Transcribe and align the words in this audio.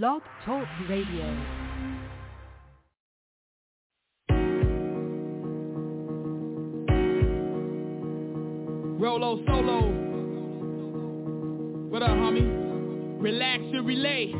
Blog 0.00 0.22
Talk 0.46 0.66
Radio. 0.88 1.36
Rolo 8.98 9.44
solo. 9.44 9.90
What 11.90 12.02
up, 12.02 12.08
homie? 12.08 13.20
Relax 13.20 13.62
and 13.64 13.86
Relate. 13.86 14.32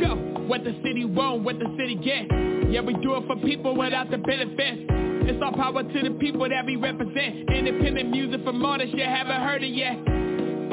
Go. 0.00 0.16
What 0.48 0.64
the 0.64 0.72
city 0.84 1.04
want, 1.04 1.44
what 1.44 1.60
the 1.60 1.66
city 1.78 1.94
get. 1.94 2.26
Yeah, 2.68 2.80
we 2.80 2.94
do 2.94 3.14
it 3.14 3.26
for 3.28 3.36
people 3.36 3.76
without 3.76 4.10
the 4.10 4.18
benefits. 4.18 4.82
It's 5.30 5.40
all 5.40 5.52
power 5.52 5.84
to 5.84 6.02
the 6.02 6.18
people 6.18 6.48
that 6.48 6.66
we 6.66 6.74
represent. 6.74 7.48
Independent 7.48 8.10
music 8.10 8.42
from 8.42 8.64
artists 8.64 8.96
you 8.96 9.04
haven't 9.04 9.42
heard 9.42 9.62
it 9.62 9.68
yet. 9.68 9.96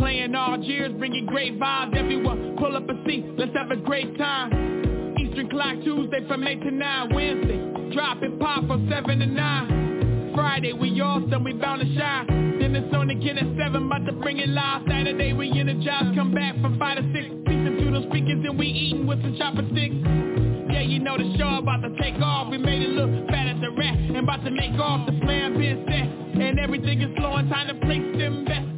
Playing 0.05 0.35
all 0.35 0.61
years, 0.61 0.93
bringing 0.99 1.25
great 1.25 1.59
vibes. 1.59 1.97
everywhere. 1.97 2.37
pull 2.59 2.77
up 2.77 2.87
a 2.87 2.93
seat. 3.07 3.25
Let's 3.39 3.57
have 3.57 3.71
a 3.71 3.75
great 3.75 4.15
time. 4.19 5.15
Eastern 5.17 5.49
Clock 5.49 5.81
Tuesday 5.83 6.21
from 6.27 6.45
8 6.45 6.61
to 6.61 6.69
9. 6.69 7.09
Wednesday, 7.15 7.57
drop 7.91 8.21
it 8.21 8.39
pop 8.39 8.67
from 8.67 8.87
7 8.87 9.17
to 9.17 9.25
9. 9.25 10.31
Friday, 10.35 10.73
we 10.73 11.01
awesome, 11.01 11.43
we 11.43 11.53
bound 11.53 11.81
to 11.81 11.87
shine. 11.97 12.27
Then 12.59 12.75
it's 12.75 12.93
on 12.93 13.09
again 13.09 13.39
at 13.39 13.49
7, 13.57 13.87
about 13.87 14.05
to 14.05 14.11
bring 14.11 14.37
it 14.37 14.49
live. 14.49 14.83
Saturday, 14.87 15.33
we 15.33 15.49
energize, 15.59 16.13
come 16.13 16.35
back 16.35 16.53
from 16.61 16.77
5 16.77 16.97
to 16.97 17.03
6. 17.11 17.25
Speaking 17.25 17.75
through 17.81 17.91
those 17.93 18.05
speakers 18.05 18.45
and 18.45 18.59
we 18.59 18.67
eating 18.67 19.07
with 19.07 19.19
some 19.23 19.35
chopper 19.39 19.65
sticks. 19.73 19.95
Yeah, 20.69 20.85
you 20.85 20.99
know 20.99 21.17
the 21.17 21.33
show 21.39 21.57
about 21.57 21.81
to 21.81 21.89
take 21.99 22.21
off. 22.21 22.51
We 22.51 22.59
made 22.59 22.83
it 22.83 22.89
look 22.89 23.09
fat 23.29 23.57
as 23.57 23.57
a 23.57 23.71
rat 23.73 23.97
and 23.97 24.17
about 24.17 24.45
to 24.45 24.51
make 24.51 24.77
off. 24.77 25.07
The 25.07 25.17
plan 25.25 25.57
being 25.57 25.81
set 25.89 26.05
and 26.45 26.59
everything 26.59 27.01
is 27.01 27.09
flowing. 27.17 27.49
Time 27.49 27.73
to 27.73 27.73
place 27.83 28.05
them 28.21 28.45
bets. 28.45 28.74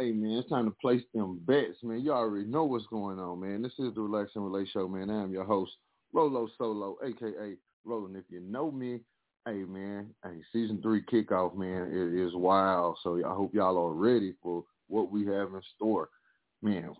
Hey 0.00 0.12
man, 0.12 0.38
it's 0.38 0.48
time 0.48 0.64
to 0.64 0.70
place 0.80 1.02
them 1.12 1.42
bets, 1.44 1.76
man. 1.82 2.00
You 2.00 2.12
already 2.12 2.46
know 2.46 2.64
what's 2.64 2.86
going 2.86 3.18
on, 3.18 3.38
man. 3.38 3.60
This 3.60 3.74
is 3.78 3.94
the 3.94 4.00
Relax 4.00 4.30
and 4.34 4.42
Relate 4.42 4.66
Show, 4.72 4.88
man. 4.88 5.10
I 5.10 5.22
am 5.22 5.30
your 5.30 5.44
host, 5.44 5.72
Rolo 6.14 6.48
Solo, 6.56 6.96
aka 7.04 7.54
Roland. 7.84 8.16
If 8.16 8.24
you 8.30 8.40
know 8.40 8.70
me, 8.70 9.00
hey 9.44 9.64
man, 9.64 10.08
hey, 10.24 10.38
season 10.54 10.80
three 10.80 11.02
kickoff, 11.02 11.54
man, 11.54 11.90
it 11.92 12.18
is 12.18 12.32
wild. 12.34 12.96
So 13.02 13.18
I 13.18 13.34
hope 13.34 13.52
y'all 13.52 13.76
are 13.76 13.92
ready 13.92 14.32
for 14.42 14.64
what 14.88 15.12
we 15.12 15.26
have 15.26 15.48
in 15.48 15.60
store. 15.76 16.08
Man, 16.62 16.94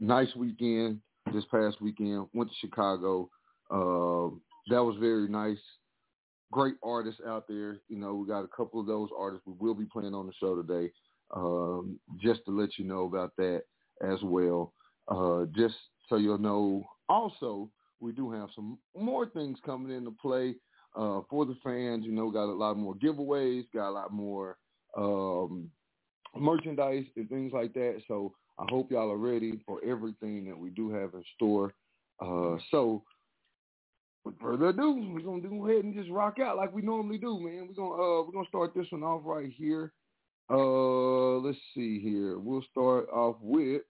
nice 0.00 0.34
weekend 0.34 1.00
this 1.30 1.44
past 1.50 1.82
weekend. 1.82 2.26
Went 2.32 2.48
to 2.48 2.56
Chicago. 2.58 3.28
Uh, 3.70 4.32
that 4.70 4.82
was 4.82 4.96
very 4.98 5.28
nice. 5.28 5.60
Great 6.52 6.76
artists 6.82 7.20
out 7.28 7.46
there. 7.48 7.80
You 7.90 7.98
know, 7.98 8.14
we 8.14 8.26
got 8.26 8.44
a 8.44 8.56
couple 8.56 8.80
of 8.80 8.86
those 8.86 9.10
artists 9.14 9.46
we 9.46 9.52
will 9.58 9.74
be 9.74 9.84
playing 9.84 10.14
on 10.14 10.26
the 10.26 10.32
show 10.40 10.56
today. 10.56 10.90
Um, 11.34 11.98
just 12.22 12.44
to 12.46 12.50
let 12.50 12.78
you 12.78 12.84
know 12.84 13.04
about 13.04 13.32
that 13.38 13.62
as 14.02 14.18
well. 14.22 14.72
Uh, 15.08 15.44
just 15.56 15.74
so 16.08 16.16
you'll 16.16 16.38
know. 16.38 16.84
Also, 17.08 17.70
we 18.00 18.12
do 18.12 18.30
have 18.30 18.48
some 18.54 18.78
more 18.96 19.26
things 19.26 19.58
coming 19.64 19.94
into 19.94 20.10
play 20.10 20.54
uh, 20.96 21.20
for 21.28 21.44
the 21.44 21.56
fans. 21.62 22.04
You 22.04 22.12
know, 22.12 22.30
got 22.30 22.44
a 22.44 22.52
lot 22.52 22.76
more 22.76 22.94
giveaways, 22.94 23.64
got 23.74 23.90
a 23.90 23.90
lot 23.90 24.12
more 24.12 24.58
um, 24.96 25.70
merchandise 26.36 27.04
and 27.16 27.28
things 27.28 27.52
like 27.52 27.72
that. 27.74 28.02
So 28.08 28.34
I 28.58 28.64
hope 28.68 28.90
y'all 28.90 29.10
are 29.10 29.16
ready 29.16 29.60
for 29.66 29.80
everything 29.84 30.44
that 30.46 30.58
we 30.58 30.70
do 30.70 30.90
have 30.90 31.14
in 31.14 31.24
store. 31.36 31.74
Uh, 32.20 32.56
so 32.70 33.02
with 34.24 34.38
further 34.40 34.68
ado, 34.68 35.12
we're 35.12 35.20
gonna 35.20 35.40
go 35.40 35.68
ahead 35.68 35.84
and 35.84 35.94
just 35.94 36.10
rock 36.10 36.38
out 36.38 36.56
like 36.56 36.72
we 36.72 36.82
normally 36.82 37.18
do, 37.18 37.38
man. 37.40 37.68
We're 37.68 37.74
gonna 37.74 37.94
uh, 38.02 38.22
we're 38.22 38.32
gonna 38.32 38.48
start 38.48 38.74
this 38.74 38.86
one 38.90 39.02
off 39.02 39.22
right 39.24 39.52
here. 39.56 39.92
Uh, 40.50 41.38
let's 41.38 41.58
see 41.74 42.00
here. 42.00 42.38
We'll 42.38 42.64
start 42.70 43.08
off 43.10 43.36
with 43.40 43.82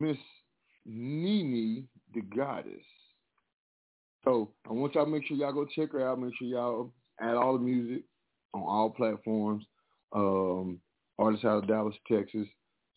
Miss 0.00 0.16
Nini, 0.86 1.84
the 2.14 2.20
Goddess. 2.20 2.84
So 4.24 4.50
I 4.68 4.72
want 4.72 4.94
y'all 4.94 5.04
to 5.04 5.10
make 5.10 5.26
sure 5.26 5.36
y'all 5.36 5.52
go 5.52 5.64
check 5.64 5.92
her 5.92 6.08
out. 6.08 6.20
Make 6.20 6.34
sure 6.38 6.48
y'all 6.48 6.92
add 7.20 7.34
all 7.34 7.54
the 7.54 7.64
music 7.64 8.04
on 8.54 8.62
all 8.62 8.90
platforms. 8.90 9.64
Um, 10.12 10.80
artist 11.18 11.44
out 11.44 11.62
of 11.62 11.68
Dallas, 11.68 11.94
Texas. 12.10 12.46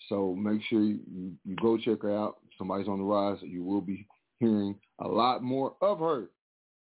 So 0.10 0.36
make 0.36 0.62
sure 0.70 0.82
you, 0.82 1.00
you, 1.46 1.56
go 1.62 1.78
check 1.78 2.02
her 2.02 2.16
out. 2.16 2.38
Somebody's 2.58 2.88
on 2.88 3.00
the 3.00 3.04
rise. 3.04 3.38
You 3.42 3.64
will 3.64 3.82
be 3.82 4.08
hearing 4.40 4.76
a 5.00 5.08
lot 5.08 5.44
more 5.44 5.76
of 5.82 6.00
her. 6.00 6.30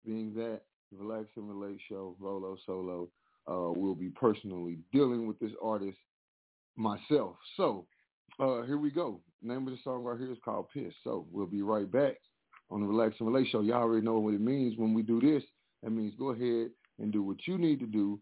Being 0.06 0.34
that 0.35 0.62
the 0.91 0.97
Relax 0.97 1.25
and 1.35 1.50
Relate 1.50 1.79
show, 1.89 2.16
Rolo 2.19 2.57
Solo, 2.66 3.09
uh, 3.50 3.72
will 3.72 3.95
be 3.95 4.09
personally 4.09 4.79
dealing 4.91 5.28
with 5.28 5.39
this 5.39 5.51
artist 5.61 5.97
myself. 6.75 7.35
So 7.57 7.85
uh, 8.39 8.63
here 8.63 8.78
we 8.78 8.91
go. 8.91 9.22
name 9.41 9.67
of 9.67 9.73
the 9.73 9.79
song 9.83 10.03
right 10.03 10.19
here 10.19 10.31
is 10.31 10.38
called 10.44 10.67
Piss. 10.73 10.94
So 11.03 11.25
we'll 11.31 11.45
be 11.45 11.61
right 11.61 11.89
back 11.89 12.16
on 12.69 12.81
the 12.81 12.88
Relax 12.88 13.16
and 13.19 13.28
Relate 13.28 13.47
show. 13.51 13.61
Y'all 13.61 13.83
already 13.83 14.06
know 14.06 14.19
what 14.19 14.33
it 14.33 14.41
means 14.41 14.78
when 14.78 14.94
we 14.94 15.01
do 15.01 15.22
this. 15.22 15.44
That 15.83 15.91
means 15.91 16.13
go 16.17 16.31
ahead 16.31 16.72
and 17.00 17.11
do 17.11 17.22
what 17.23 17.38
you 17.45 17.57
need 17.57 17.79
to 17.79 17.85
do. 17.85 18.19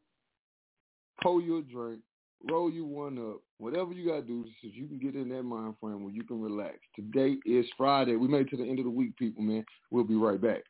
Pour 1.21 1.41
your 1.41 1.61
drink, 1.61 2.01
roll 2.49 2.69
you 2.69 2.85
one 2.85 3.17
up, 3.17 3.41
whatever 3.57 3.93
you 3.93 4.07
got 4.09 4.21
to 4.21 4.27
do 4.27 4.45
so 4.61 4.67
you 4.71 4.87
can 4.87 4.99
get 4.99 5.15
in 5.15 5.29
that 5.29 5.43
mind 5.43 5.75
frame 5.79 6.03
where 6.03 6.13
you 6.13 6.23
can 6.23 6.41
relax. 6.41 6.79
Today 6.95 7.37
is 7.45 7.65
Friday. 7.77 8.15
We 8.15 8.27
made 8.27 8.47
it 8.47 8.49
to 8.49 8.57
the 8.57 8.67
end 8.67 8.79
of 8.79 8.85
the 8.85 8.91
week, 8.91 9.15
people, 9.17 9.41
man. 9.41 9.63
We'll 9.89 10.03
be 10.03 10.15
right 10.15 10.41
back. 10.41 10.63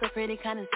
So 0.00 0.08
pretty 0.10 0.38
kinda 0.38 0.66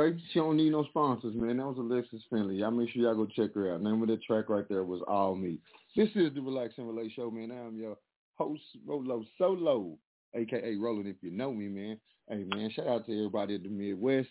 Okay, 0.00 0.18
she 0.32 0.38
don't 0.38 0.56
need 0.56 0.70
no 0.70 0.84
sponsors, 0.84 1.34
man. 1.34 1.58
That 1.58 1.66
was 1.66 1.76
Alexis 1.78 2.22
Finely. 2.30 2.56
Y'all 2.56 2.70
make 2.70 2.88
sure 2.90 3.02
y'all 3.02 3.14
go 3.14 3.26
check 3.26 3.54
her 3.54 3.74
out. 3.74 3.82
Name 3.82 4.00
of 4.00 4.08
that 4.08 4.22
track 4.22 4.48
right 4.48 4.64
there 4.68 4.82
was 4.82 5.02
All 5.06 5.34
Me. 5.34 5.58
This 5.94 6.08
is 6.14 6.32
the 6.34 6.40
Relax 6.40 6.74
and 6.78 6.88
Relate 6.88 7.12
Show, 7.14 7.30
man. 7.30 7.50
I'm 7.50 7.76
your 7.76 7.98
host, 8.38 8.62
Rolo 8.86 9.24
Solo, 9.36 9.98
aka 10.34 10.74
Roland, 10.76 11.06
if 11.06 11.16
you 11.20 11.30
know 11.30 11.52
me, 11.52 11.68
man. 11.68 12.00
Hey, 12.30 12.44
man, 12.54 12.70
shout 12.70 12.86
out 12.86 13.06
to 13.06 13.12
everybody 13.12 13.56
at 13.56 13.62
the 13.62 13.68
Midwest. 13.68 14.28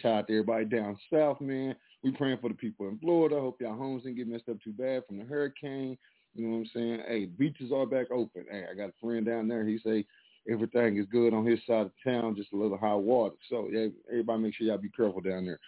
Shout 0.00 0.12
out 0.12 0.26
to 0.28 0.32
everybody 0.32 0.64
down 0.64 0.96
south, 1.12 1.40
man. 1.42 1.76
We 2.02 2.12
praying 2.12 2.38
for 2.40 2.48
the 2.48 2.54
people 2.54 2.88
in 2.88 2.98
Florida. 2.98 3.38
Hope 3.38 3.60
y'all 3.60 3.76
homes 3.76 4.04
didn't 4.04 4.16
get 4.16 4.28
messed 4.28 4.48
up 4.48 4.56
too 4.62 4.72
bad 4.72 5.02
from 5.06 5.18
the 5.18 5.24
hurricane. 5.24 5.98
You 6.34 6.46
know 6.46 6.52
what 6.52 6.58
I'm 6.60 6.70
saying? 6.72 7.02
Hey, 7.06 7.26
beaches 7.26 7.72
are 7.74 7.84
back 7.84 8.10
open. 8.10 8.46
Hey, 8.50 8.64
I 8.70 8.74
got 8.74 8.90
a 8.90 8.92
friend 9.02 9.26
down 9.26 9.48
there. 9.48 9.66
He 9.66 9.78
say 9.84 10.06
everything 10.50 10.96
is 10.96 11.06
good 11.10 11.34
on 11.34 11.46
his 11.46 11.60
side 11.66 11.86
of 11.86 11.92
town, 12.04 12.36
just 12.36 12.52
a 12.52 12.56
little 12.56 12.78
high 12.78 12.94
water. 12.94 13.36
So 13.48 13.68
yeah, 13.70 13.86
everybody 14.10 14.42
make 14.42 14.54
sure 14.54 14.66
y'all 14.66 14.78
be 14.78 14.90
careful 14.90 15.20
down 15.20 15.46
there. 15.46 15.58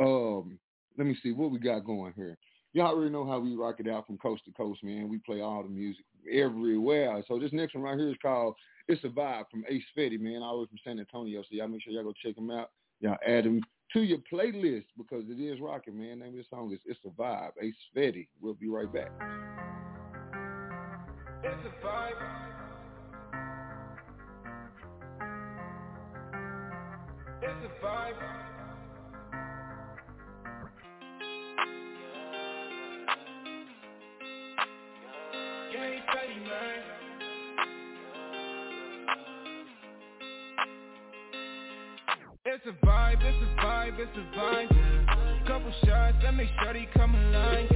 Um, 0.00 0.58
let 0.98 1.06
me 1.06 1.16
see 1.22 1.32
what 1.32 1.50
we 1.50 1.58
got 1.58 1.84
going 1.84 2.12
here. 2.14 2.36
Y'all 2.72 2.94
already 2.94 3.10
know 3.10 3.26
how 3.26 3.38
we 3.38 3.54
rock 3.54 3.76
it 3.78 3.88
out 3.88 4.06
from 4.06 4.18
coast 4.18 4.44
to 4.44 4.52
coast, 4.52 4.84
man. 4.84 5.08
We 5.08 5.18
play 5.18 5.40
all 5.40 5.62
the 5.62 5.68
music 5.68 6.04
everywhere. 6.30 7.22
So 7.26 7.38
this 7.38 7.52
next 7.52 7.74
one 7.74 7.84
right 7.84 7.98
here 7.98 8.10
is 8.10 8.16
called 8.20 8.54
It's 8.88 9.02
a 9.04 9.08
Vibe 9.08 9.44
from 9.50 9.64
Ace 9.68 9.82
Fetti, 9.96 10.20
man. 10.20 10.42
All 10.42 10.56
the 10.56 10.62
way 10.62 10.68
from 10.68 10.78
San 10.84 10.98
Antonio. 10.98 11.42
So 11.42 11.48
y'all 11.50 11.68
make 11.68 11.82
sure 11.82 11.92
y'all 11.92 12.04
go 12.04 12.12
check 12.22 12.36
him 12.36 12.50
out. 12.50 12.70
Y'all 13.00 13.16
add 13.26 13.46
him 13.46 13.62
to 13.92 14.02
your 14.02 14.18
playlist 14.30 14.84
because 14.98 15.24
it 15.28 15.40
is 15.40 15.60
rocking, 15.60 15.98
man. 15.98 16.18
Name 16.18 16.30
of 16.30 16.34
the 16.34 16.44
song 16.50 16.72
is 16.72 16.80
It's 16.84 17.00
a 17.06 17.08
Vibe. 17.08 17.52
Ace 17.62 17.74
Fetti. 17.96 18.28
We'll 18.40 18.54
be 18.54 18.68
right 18.68 18.92
back. 18.92 19.10
It's 21.42 21.64
a 21.64 21.86
vibe. 21.86 22.55
It's 27.42 27.52
a 27.64 27.84
vibe. 27.84 28.14
It's 42.48 42.64
a 42.64 42.86
vibe, 42.86 43.20
it's 43.20 43.36
a 43.42 43.62
vibe, 43.62 43.98
it's 43.98 44.16
a 44.16 44.38
vibe. 44.38 45.46
Couple 45.46 45.72
shots, 45.84 46.16
that 46.22 46.34
make 46.34 46.48
Shorty 46.62 46.88
come 46.94 47.14
alive. 47.14 47.70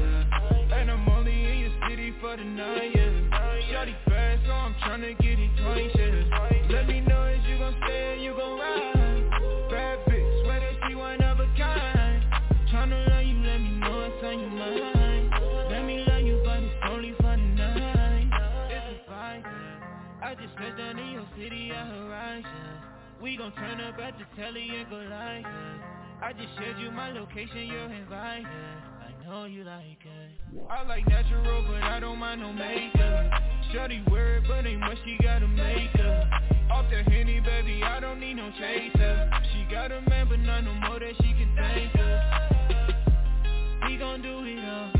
And 0.73 0.91
I'm 0.91 1.09
only 1.09 1.33
in 1.33 1.59
your 1.59 1.73
city 1.89 2.15
for 2.21 2.37
the 2.37 2.45
night. 2.45 2.93
Yeah. 2.95 3.61
Shorty 3.73 3.97
fast, 4.09 4.41
so 4.47 4.53
I'm 4.53 4.75
tryna 4.75 5.19
get 5.19 5.39
it 5.39 5.51
twice. 5.63 5.91
Yeah. 5.95 6.77
Let 6.77 6.89
me 6.89 7.01
know 7.01 7.10
I 20.61 20.65
just 20.65 20.77
down 20.77 20.99
in 20.99 21.13
your 21.13 21.27
city 21.39 21.71
at 21.71 21.87
Horizon. 21.87 22.45
We 23.23 23.39
gon' 23.39 23.51
turn 23.53 23.81
up 23.81 23.99
at 23.99 24.13
the 24.19 24.27
telly 24.37 24.69
and 24.69 24.91
go 24.91 24.97
live. 24.97 25.41
yeah. 25.41 26.21
I 26.23 26.35
just 26.35 26.49
shared 26.59 26.79
you 26.79 26.91
my 26.91 27.11
location, 27.13 27.65
you're 27.65 27.91
invited. 27.91 28.45
I 28.45 29.25
know 29.25 29.47
you 29.47 29.65
like 29.65 30.05
it. 30.05 30.69
I 30.69 30.87
like 30.87 31.09
natural, 31.09 31.65
but 31.67 31.83
I 31.83 31.99
don't 31.99 32.19
mind 32.19 32.43
no 32.43 32.53
makeup. 32.53 33.43
Shorty 33.73 34.03
weird, 34.11 34.45
but 34.49 34.67
ain't 34.67 34.81
much 34.81 34.99
she 35.03 35.17
gotta 35.23 35.49
make 35.49 35.95
up. 35.95 36.29
Off 36.71 36.85
the 36.91 37.11
henny, 37.11 37.41
baby, 37.41 37.83
I 37.83 37.99
don't 37.99 38.21
need 38.21 38.35
no 38.35 38.51
chaser. 38.51 39.31
She 39.55 39.65
got 39.73 39.91
a 39.91 40.03
man, 40.11 40.29
but 40.29 40.41
not 40.41 40.65
no 40.65 40.75
more 40.75 40.99
that 41.01 41.15
she 41.23 41.33
can 41.41 41.57
thank 41.57 41.93
her. 41.93 43.89
We 43.89 43.97
gon' 43.97 44.21
do 44.21 44.45
it 44.45 44.69
all 44.69 45.00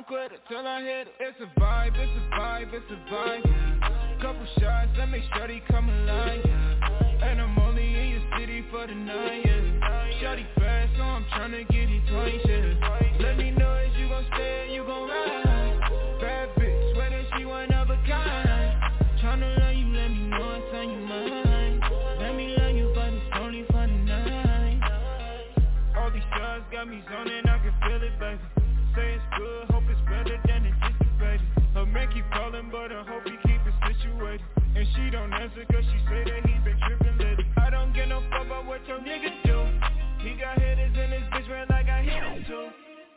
won't 0.00 0.06
quit 0.06 0.32
it 0.32 0.40
till 0.48 0.66
I 0.66 0.80
hit 0.80 1.08
it. 1.08 1.14
It's 1.20 1.38
a 1.40 1.60
vibe, 1.60 1.92
it's 1.94 2.12
a 2.16 2.40
vibe, 2.40 2.72
it's 2.72 2.90
a 2.90 3.12
vibe. 3.12 3.44
Yeah. 3.44 4.22
Couple 4.22 4.46
shots, 4.58 4.90
let 4.98 5.10
me 5.10 5.22
shorty 5.36 5.62
come 5.70 5.88
alive. 5.88 6.40
Yeah. 6.44 7.28
And 7.28 7.40
I'm 7.40 7.58
only 7.58 7.82
in 7.82 8.08
your 8.08 8.38
city 8.38 8.64
for 8.70 8.86
the 8.86 8.94
night. 8.94 9.42
Yeah. 9.44 10.20
Shorty 10.20 10.46
fast, 10.56 10.92
so 10.96 11.02
I'm 11.02 11.24
tryna 11.24 11.68
get 11.68 11.90
it 11.90 12.02
twice. 12.08 12.40
Yeah. 12.46 13.09
Answer 35.50 35.64
cause 35.72 35.84
she 35.84 35.98
say 36.08 36.24
that 36.24 36.46
he 36.46 36.54
been 36.64 36.78
tripping 36.86 37.18
lately. 37.18 37.46
I 37.56 37.70
don't 37.70 37.92
get 37.92 38.08
no 38.08 38.22
fuck 38.30 38.46
about 38.46 38.66
what 38.66 38.86
your 38.86 38.98
nigga 38.98 39.30
do. 39.44 39.66
He 40.22 40.36
got 40.38 40.58
hitters 40.58 40.96
in 40.96 41.10
his 41.10 41.22
bitch 41.32 41.48
ran 41.50 41.66
like 41.70 41.88
I 41.88 42.02
hit 42.02 42.22
him 42.22 42.44
too. 42.46 42.68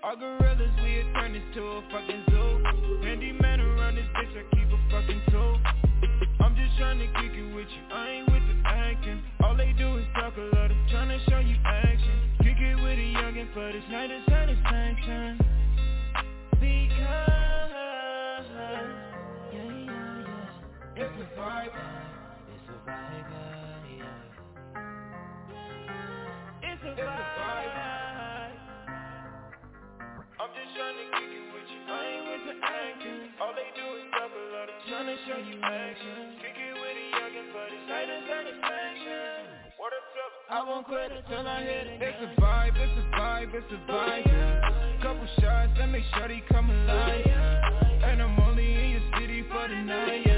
All 0.03 0.15
gorillas, 0.15 0.71
we 0.81 1.05
turned 1.13 1.35
this 1.35 1.43
to 1.55 1.61
a 1.61 1.81
fucking 1.91 2.23
zoo. 2.29 3.05
Handy 3.05 3.31
man 3.33 3.59
around 3.59 3.95
this 3.95 4.07
bitch, 4.15 4.33
I 4.37 4.43
keep 4.55 4.67
a 4.67 4.79
fucking 4.89 5.21
tool. 5.29 5.59
I'm 6.39 6.55
just 6.55 6.77
trying 6.77 6.99
to 6.99 7.07
kick 7.21 7.32
Quit 40.93 41.11
until 41.11 41.47
I 41.47 41.63
hit 41.63 41.87
it. 41.87 42.01
It's 42.03 42.17
a 42.21 42.39
vibe, 42.39 42.75
it's 42.75 42.99
a 42.99 43.17
vibe, 43.17 43.53
it's 43.55 43.65
a 43.71 43.91
vibe. 43.91 44.27
Yeah. 44.27 45.01
Couple 45.01 45.27
shots, 45.41 45.71
let 45.79 45.89
me 45.89 46.03
shorty 46.15 46.43
come 46.51 46.69
alive. 46.69 47.23
Yeah. 47.25 48.09
And 48.11 48.21
I'm 48.21 48.39
only 48.39 48.75
in 48.75 48.89
your 48.91 49.01
city 49.19 49.43
for 49.49 49.67
the 49.67 49.75
night. 49.75 50.21
Yeah. 50.23 50.32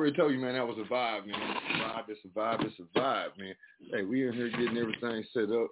Already 0.00 0.16
told 0.16 0.32
you, 0.32 0.38
man, 0.38 0.54
that 0.54 0.66
was 0.66 0.78
a 0.78 0.90
vibe, 0.90 1.26
man. 1.26 1.56
Vibe, 1.78 2.04
it's 2.08 2.20
a 2.24 2.28
vibe, 2.28 2.64
it's 2.64 2.74
a 2.78 2.98
vibe, 2.98 3.36
man. 3.36 3.54
Hey, 3.92 4.02
we 4.02 4.26
in 4.26 4.32
here 4.32 4.48
getting 4.48 4.78
everything 4.78 5.22
set 5.34 5.54
up, 5.54 5.68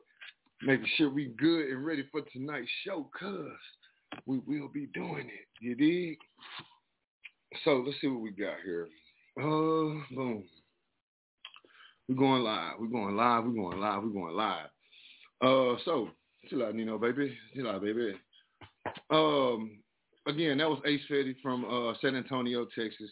making 0.61 0.87
sure 0.99 1.09
we 1.09 1.33
good 1.39 1.71
and 1.71 1.83
ready 1.83 2.05
for 2.13 2.21
tonight's 2.31 2.69
show, 2.85 3.09
cuz 3.19 4.21
we 4.27 4.39
will 4.41 4.69
be 4.69 4.85
doing 4.89 5.31
it. 5.31 5.49
You 5.63 5.75
dig? 5.75 6.19
So 7.65 7.79
let's 7.79 7.99
see 8.03 8.09
what 8.09 8.21
we 8.21 8.33
got 8.33 8.61
here. 8.63 8.87
Uh 9.39 10.05
boom. 10.15 10.45
We're 12.07 12.17
going 12.17 12.43
live. 12.43 12.75
We're 12.81 12.89
going 12.89 13.17
live. 13.17 13.45
We're 13.45 13.53
going 13.53 13.81
live. 13.81 14.03
We're 14.03 14.11
going 14.11 14.37
live. 14.37 14.69
Uh 15.41 15.83
so 15.87 16.11
chill 16.51 16.67
out, 16.67 16.75
Nino, 16.75 16.99
baby. 16.99 17.35
Chill 17.55 17.67
out, 17.67 17.81
baby. 17.81 18.13
Um 19.09 19.79
again, 20.27 20.59
that 20.59 20.69
was 20.69 20.83
Ace 20.85 21.01
Fetti 21.11 21.35
from 21.41 21.65
uh, 21.65 21.95
San 22.03 22.15
Antonio, 22.15 22.67
Texas. 22.77 23.11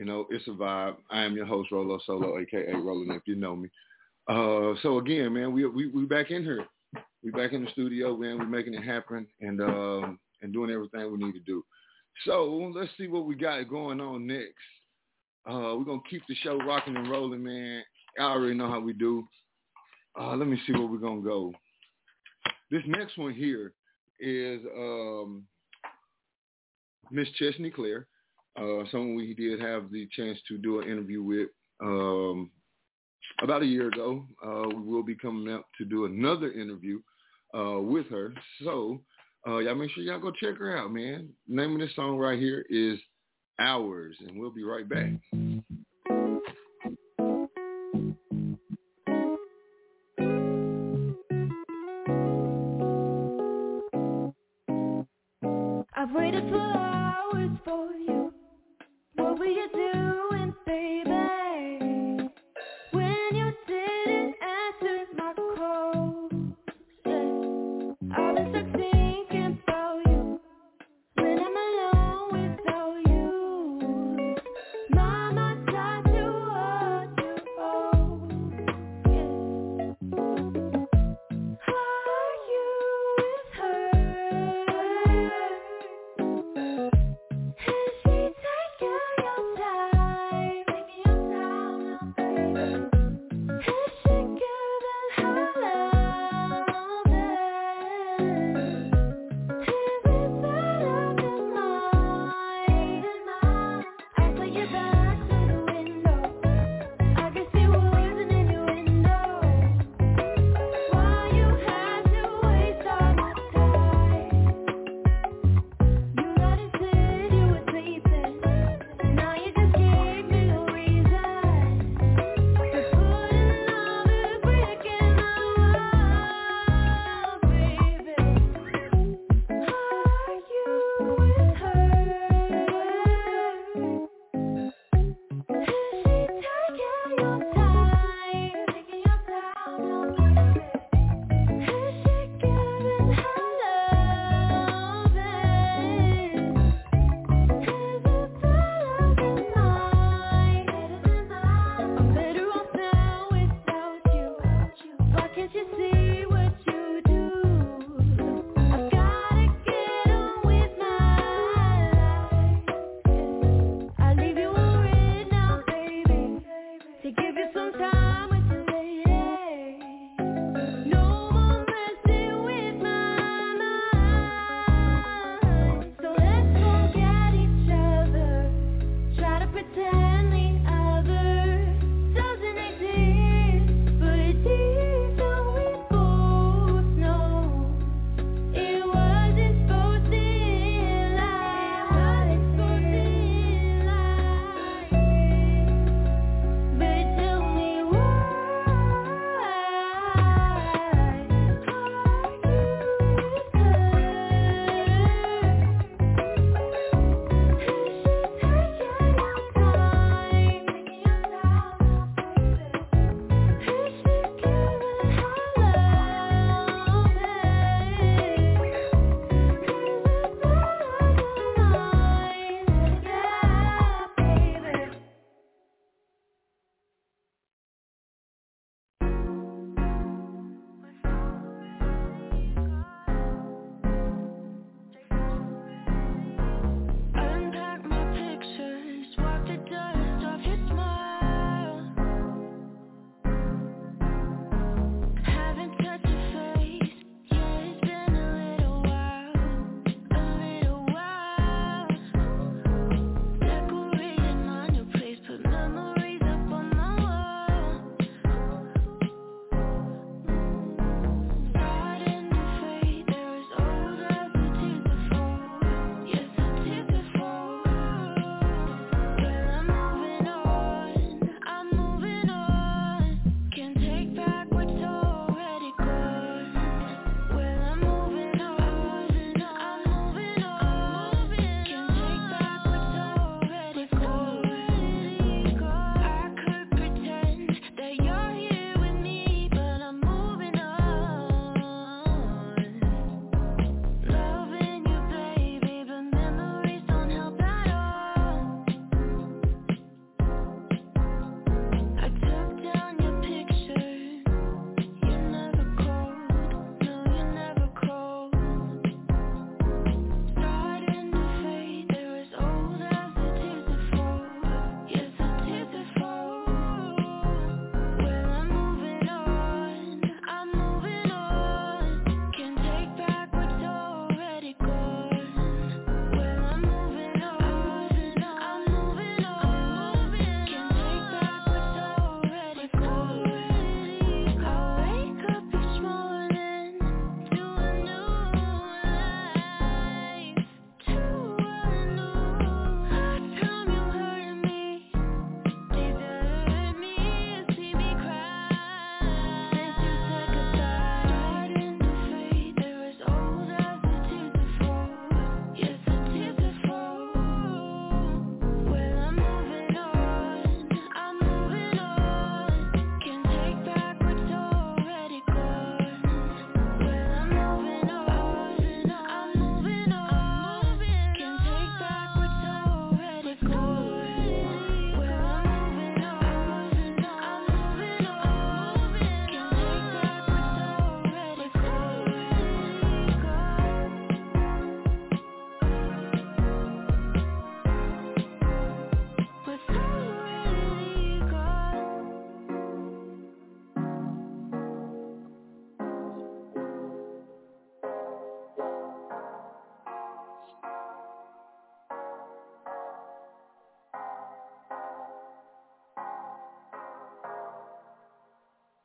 You 0.00 0.06
know, 0.06 0.26
it's 0.30 0.48
a 0.48 0.52
vibe. 0.52 0.96
I 1.10 1.24
am 1.24 1.36
your 1.36 1.44
host, 1.44 1.70
Rolo 1.70 2.00
Solo, 2.06 2.38
aka 2.38 2.72
Roland, 2.72 3.12
if 3.12 3.20
you 3.26 3.36
know 3.36 3.54
me. 3.54 3.68
Uh, 4.26 4.72
so 4.82 4.96
again, 4.96 5.34
man, 5.34 5.52
we 5.52 5.66
we 5.66 5.88
we 5.88 6.06
back 6.06 6.30
in 6.30 6.42
here. 6.42 6.64
We 7.22 7.30
back 7.30 7.52
in 7.52 7.66
the 7.66 7.70
studio, 7.72 8.16
man. 8.16 8.38
We're 8.38 8.46
making 8.46 8.72
it 8.72 8.82
happen 8.82 9.26
and 9.42 9.60
um 9.60 10.18
and 10.40 10.54
doing 10.54 10.70
everything 10.70 11.12
we 11.12 11.22
need 11.22 11.34
to 11.34 11.40
do. 11.40 11.62
So 12.24 12.72
let's 12.74 12.90
see 12.96 13.08
what 13.08 13.26
we 13.26 13.34
got 13.34 13.68
going 13.68 14.00
on 14.00 14.26
next. 14.26 14.54
Uh, 15.46 15.76
we're 15.76 15.84
gonna 15.84 16.00
keep 16.08 16.22
the 16.26 16.34
show 16.36 16.56
rocking 16.56 16.96
and 16.96 17.10
rolling, 17.10 17.44
man. 17.44 17.82
I 18.18 18.22
already 18.22 18.54
know 18.54 18.70
how 18.70 18.80
we 18.80 18.94
do. 18.94 19.28
Uh, 20.18 20.34
let 20.34 20.48
me 20.48 20.58
see 20.66 20.72
where 20.72 20.86
we're 20.86 20.96
gonna 20.96 21.20
go. 21.20 21.52
This 22.70 22.82
next 22.86 23.18
one 23.18 23.34
here 23.34 23.74
is 24.18 24.62
um, 24.74 25.44
Miss 27.10 27.28
Chesney 27.32 27.70
Claire, 27.70 28.06
uh, 28.58 28.84
someone 28.90 29.14
we 29.14 29.34
did 29.34 29.60
have 29.60 29.90
the 29.90 30.08
chance 30.12 30.38
to 30.48 30.58
do 30.58 30.80
an 30.80 30.88
interview 30.88 31.22
with 31.22 31.48
um, 31.82 32.50
about 33.42 33.62
a 33.62 33.66
year 33.66 33.88
ago. 33.88 34.24
Uh, 34.44 34.68
we 34.68 34.82
will 34.82 35.02
be 35.02 35.14
coming 35.14 35.52
up 35.52 35.66
to 35.78 35.84
do 35.84 36.04
another 36.04 36.52
interview 36.52 37.00
uh, 37.56 37.78
with 37.80 38.06
her. 38.08 38.32
So 38.64 39.00
uh, 39.46 39.58
y'all 39.58 39.74
make 39.74 39.90
sure 39.90 40.02
y'all 40.02 40.20
go 40.20 40.30
check 40.30 40.56
her 40.58 40.76
out, 40.76 40.92
man. 40.92 41.28
Name 41.48 41.74
of 41.74 41.80
this 41.80 41.94
song 41.94 42.16
right 42.18 42.38
here 42.38 42.64
is 42.68 42.98
Hours, 43.58 44.16
and 44.26 44.40
we'll 44.40 44.50
be 44.50 44.64
right 44.64 44.88
back. 44.88 45.10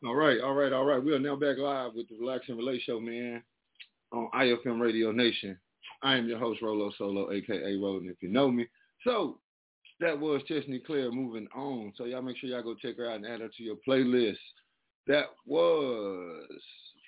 All 0.06 0.14
right, 0.14 0.40
all 0.40 0.54
right, 0.54 0.72
all 0.72 0.86
right. 0.86 1.04
We 1.04 1.14
are 1.14 1.20
now 1.20 1.36
back 1.36 1.58
live 1.58 1.96
with 1.96 2.08
the 2.10 2.16
Relax 2.20 2.46
and 2.48 2.58
Relate 2.58 2.80
Show, 2.86 3.00
man, 3.00 3.42
on 4.12 4.30
IFM 4.36 4.80
Radio 4.80 5.12
Nation. 5.12 5.58
I 6.04 6.16
am 6.16 6.28
your 6.28 6.38
host, 6.38 6.62
Rolo 6.62 6.92
Solo, 6.96 7.32
aka 7.32 7.76
Roland, 7.76 8.12
if 8.12 8.22
you 8.22 8.30
know 8.30 8.52
me. 8.52 8.68
So 9.04 9.40
that 10.00 10.20
was 10.20 10.44
Chesney 10.48 10.78
Claire 10.78 11.12
moving 11.12 11.48
on. 11.56 11.92
So 11.98 12.06
y'all 12.06 12.22
make 12.22 12.38
sure 12.38 12.52
y'all 12.52 12.62
go 12.62 12.76
check 12.76 12.98
her 12.98 13.10
out 13.10 13.16
and 13.16 13.26
add 13.26 13.42
her 13.42 13.48
to 13.48 13.64
your 13.64 13.78
playlist. 13.88 14.36
That 15.08 15.26
was 15.48 16.46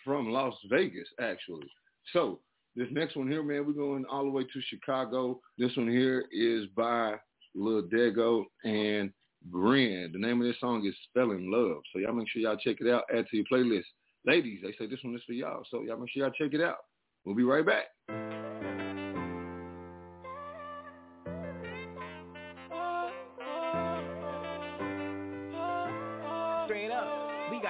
from 0.03 0.31
Las 0.31 0.55
Vegas, 0.67 1.07
actually. 1.21 1.67
So 2.13 2.39
this 2.75 2.87
next 2.89 3.15
one 3.15 3.29
here, 3.29 3.43
man, 3.43 3.67
we're 3.67 3.73
going 3.73 4.05
all 4.09 4.23
the 4.23 4.31
way 4.31 4.43
to 4.43 4.61
Chicago. 4.69 5.39
This 5.59 5.75
one 5.77 5.89
here 5.89 6.25
is 6.31 6.65
by 6.75 7.13
Lil 7.53 7.83
Degoo 7.83 8.45
and 8.63 9.13
Bren. 9.51 10.11
The 10.11 10.19
name 10.19 10.41
of 10.41 10.47
this 10.47 10.59
song 10.59 10.85
is 10.85 10.95
Spelling 11.09 11.51
Love. 11.51 11.81
So 11.93 11.99
y'all 11.99 12.13
make 12.13 12.29
sure 12.29 12.41
y'all 12.41 12.57
check 12.57 12.77
it 12.79 12.87
out. 12.87 13.03
Add 13.13 13.27
to 13.29 13.37
your 13.37 13.45
playlist. 13.51 13.83
Ladies, 14.25 14.59
they 14.63 14.73
say 14.73 14.89
this 14.89 14.99
one 15.03 15.15
is 15.15 15.21
for 15.25 15.33
y'all. 15.33 15.63
So 15.71 15.83
y'all 15.83 15.97
make 15.97 16.09
sure 16.11 16.23
y'all 16.23 16.33
check 16.37 16.53
it 16.53 16.61
out. 16.61 16.77
We'll 17.25 17.35
be 17.35 17.43
right 17.43 17.65
back. 17.65 17.85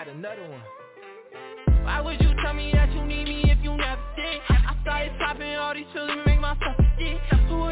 Another 0.07 0.49
one. 0.49 1.83
Why 1.83 2.01
would 2.01 2.19
you 2.21 2.31
tell 2.41 2.53
me 2.53 2.71
that 2.73 2.91
you 2.91 3.05
need 3.05 3.25
me 3.25 3.51
if 3.51 3.57
you 3.61 3.75
never 3.75 4.01
did? 4.15 4.41
I 4.49 4.75
started 4.81 5.11
popping 5.19 5.55
all 5.55 5.75
these 5.75 5.85
and 5.93 6.25
make 6.25 6.39
myself 6.39 6.75
a 6.79 6.83
dick. 6.97 7.19
Who 7.49 7.67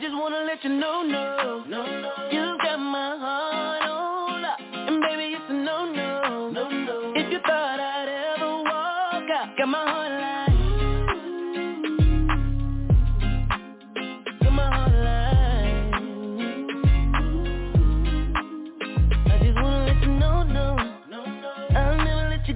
just 0.00 0.14
wanna 0.14 0.44
let 0.44 0.62
you 0.62 0.70
know, 0.70 1.02
no, 1.02 1.64
no, 1.66 1.86
no. 1.86 2.12
You 2.30 2.58
got 2.62 2.76
my 2.78 3.16
heart 3.16 3.82
on 3.82 4.42
lock, 4.42 4.58
and 4.60 5.00
baby 5.00 5.34
it's 5.34 5.44
a 5.48 5.54
no, 5.54 5.90
no, 5.90 6.50
no, 6.50 6.68
no. 6.68 7.12
If 7.16 7.32
you 7.32 7.38
thought 7.46 7.80
I'd 7.80 8.36
ever 8.36 8.56
walk 8.62 9.30
out, 9.30 9.56
got 9.56 9.68
my 9.68 9.84
heart 9.90 10.12
locked. 10.12 10.46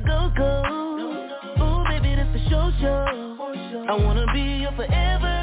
Go, 0.07 0.31
go. 0.37 0.63
Ooh, 1.61 1.85
baby, 1.91 2.15
that's 2.15 2.35
a 2.35 2.49
show, 2.49 2.71
show. 2.81 3.05
I 3.89 3.97
wanna 4.03 4.25
be 4.33 4.41
your 4.63 4.73
forever. 4.73 5.40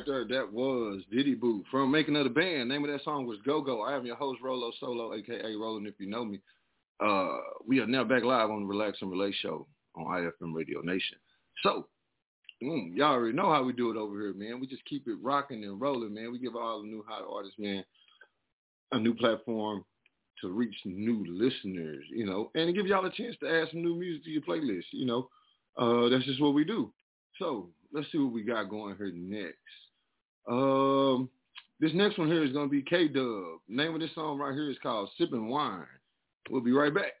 right 0.00 0.06
there, 0.28 0.38
that 0.38 0.52
was 0.52 1.02
DiDi 1.12 1.38
Boo 1.38 1.62
from 1.70 1.90
Making 1.90 2.14
Another 2.14 2.30
Band. 2.30 2.68
Name 2.68 2.84
of 2.84 2.90
that 2.90 3.04
song 3.04 3.26
was 3.26 3.38
Go 3.44 3.60
Go. 3.60 3.82
I 3.82 3.96
am 3.96 4.06
your 4.06 4.16
host, 4.16 4.40
Rolo 4.42 4.70
Solo, 4.80 5.12
aka 5.14 5.54
Roland. 5.54 5.86
If 5.86 5.94
you 5.98 6.08
know 6.08 6.24
me, 6.24 6.40
uh, 7.04 7.36
we 7.66 7.80
are 7.80 7.86
now 7.86 8.04
back 8.04 8.22
live 8.22 8.50
on 8.50 8.66
Relax 8.66 8.98
and 9.02 9.10
Relate 9.10 9.34
Show 9.42 9.66
on 9.96 10.06
IFM 10.06 10.54
Radio 10.54 10.80
Nation. 10.80 11.18
So, 11.62 11.88
mm, 12.62 12.96
y'all 12.96 13.12
already 13.12 13.36
know 13.36 13.52
how 13.52 13.62
we 13.62 13.74
do 13.74 13.90
it 13.90 13.96
over 13.98 14.18
here, 14.18 14.32
man. 14.32 14.58
We 14.58 14.66
just 14.66 14.84
keep 14.86 15.06
it 15.06 15.18
rocking 15.20 15.64
and 15.64 15.78
rolling, 15.80 16.14
man. 16.14 16.32
We 16.32 16.38
give 16.38 16.56
all 16.56 16.80
the 16.80 16.88
new 16.88 17.04
hot 17.06 17.22
artists, 17.30 17.58
man, 17.58 17.84
a 18.92 18.98
new 18.98 19.14
platform 19.14 19.84
to 20.40 20.48
reach 20.48 20.76
new 20.86 21.26
listeners, 21.28 22.04
you 22.08 22.24
know, 22.24 22.50
and 22.54 22.74
give 22.74 22.86
y'all 22.86 23.04
a 23.04 23.12
chance 23.12 23.36
to 23.40 23.50
add 23.50 23.68
some 23.70 23.82
new 23.82 23.96
music 23.96 24.24
to 24.24 24.30
your 24.30 24.42
playlist, 24.42 24.84
you 24.92 25.04
know. 25.04 25.28
Uh, 25.76 26.08
that's 26.08 26.24
just 26.24 26.40
what 26.40 26.54
we 26.54 26.64
do. 26.64 26.90
So 27.38 27.68
let's 27.92 28.10
see 28.10 28.18
what 28.18 28.32
we 28.32 28.42
got 28.42 28.70
going 28.70 28.96
here 28.96 29.12
next. 29.14 29.58
Um, 30.48 31.28
this 31.80 31.92
next 31.94 32.18
one 32.18 32.28
here 32.28 32.44
is 32.44 32.52
gonna 32.52 32.68
be 32.68 32.82
KDubb. 32.82 33.58
Name 33.68 33.94
of 33.94 34.00
this 34.00 34.14
song 34.14 34.38
right 34.38 34.54
here 34.54 34.70
is 34.70 34.76
called 34.82 35.10
Sipping 35.18 35.48
Wine. 35.48 35.86
We'll 36.50 36.62
be 36.62 36.72
right 36.72 36.94
back. 36.94 37.12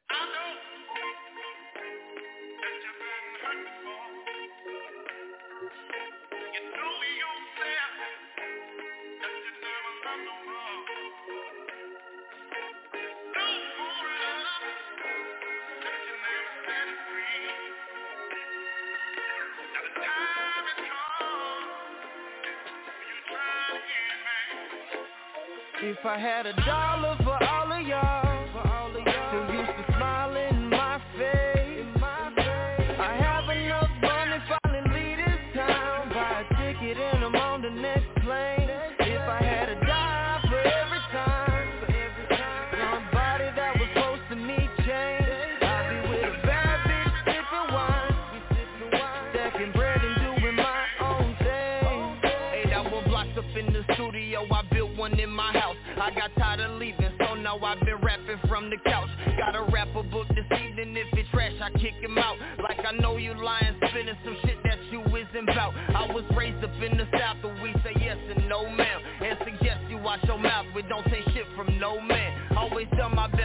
If 26.00 26.06
I 26.06 26.16
had 26.16 26.46
a 26.46 26.54
dollar 26.64 27.14
for 27.22 27.44
all 27.44 27.72
of 27.72 27.86
y'all, 27.86 28.48
for 28.54 28.66
all 28.72 28.88
of 28.88 29.04
y'all. 29.04 29.28
still 29.28 29.54
used 29.54 29.68
to 29.68 29.84
smile 29.98 30.34
in 30.34 30.70
my 30.70 30.96
face. 31.18 31.84
In 31.84 32.00
my 32.00 32.32
face. 32.36 32.96
I 32.98 33.20
have 33.20 33.44
enough 33.52 33.90
money, 34.00 34.40
finally 34.48 34.80
leave 34.96 35.18
this 35.18 35.44
town. 35.54 36.08
Buy 36.08 36.40
a 36.40 36.56
ticket 36.56 36.96
and 36.96 37.24
I'm 37.24 37.36
on 37.36 37.60
the 37.60 37.68
next 37.68 38.08
plane. 38.24 38.64
Next 38.64 38.96
if 39.12 39.20
I 39.28 39.44
had 39.44 39.68
a 39.68 39.74
dime 39.84 40.40
for 40.48 40.56
every 40.56 41.04
time, 41.12 41.68
for 41.84 41.92
every 41.92 42.26
time. 42.32 42.80
somebody 42.80 43.44
that 43.60 43.76
was 43.76 43.88
close 43.92 44.20
to 44.30 44.36
me 44.36 44.56
changed. 44.88 45.60
I'd 45.60 45.84
be 45.84 46.08
with 46.08 46.32
a 46.32 46.46
bad 46.48 46.80
bitch 46.88 47.12
sipping 47.28 47.68
wine, 47.76 48.16
sipping 48.48 48.88
stacking 49.36 49.72
bread 49.76 50.00
and 50.00 50.40
doing 50.40 50.56
my 50.56 50.80
own 51.04 51.36
thing. 51.44 52.16
Eight 52.56 52.72
hour 52.72 53.04
blocks 53.04 53.36
up 53.36 53.44
in 53.52 53.68
the 53.74 53.84
studio, 53.92 54.48
I 54.48 54.62
built 54.72 54.96
one 54.96 55.20
in 55.20 55.28
my 55.28 55.52
house. 55.52 55.69
I 56.00 56.10
got 56.14 56.30
tired 56.38 56.60
of 56.60 56.78
leaving, 56.78 57.12
so 57.20 57.34
now 57.34 57.58
I've 57.58 57.78
been 57.80 58.00
rapping 58.02 58.40
from 58.48 58.70
the 58.70 58.78
couch. 58.88 59.10
Got 59.36 59.54
a 59.54 59.70
rapper 59.70 60.02
book 60.02 60.26
this 60.28 60.48
evening, 60.58 60.96
if 60.96 61.06
it's 61.12 61.28
trash, 61.28 61.52
I 61.60 61.70
kick 61.78 61.92
him 62.00 62.16
out. 62.16 62.36
Like 62.62 62.80
I 62.86 62.92
know 62.92 63.18
you 63.18 63.34
lying, 63.34 63.76
spinning 63.76 64.16
some 64.24 64.36
shit 64.42 64.56
that 64.64 64.78
you 64.90 65.00
isn't 65.02 65.46
bout. 65.48 65.74
I 65.94 66.10
was 66.10 66.24
raised 66.34 66.64
up 66.64 66.72
in 66.80 66.96
the 66.96 67.06
south, 67.12 67.44
where 67.44 67.62
we 67.62 67.72
say 67.84 67.92
yes 68.00 68.16
and 68.34 68.48
no 68.48 68.64
ma'am. 68.64 69.00
And 69.20 69.38
suggest 69.44 69.80
you 69.90 69.98
watch 69.98 70.20
your 70.24 70.38
mouth, 70.38 70.66
but 70.72 70.88
don't 70.88 71.04
take 71.04 71.24
shit 71.34 71.44
from 71.54 71.78
no 71.78 72.00
man. 72.00 72.56
Always 72.56 72.88
done 72.96 73.14
my 73.14 73.28
best 73.28 73.39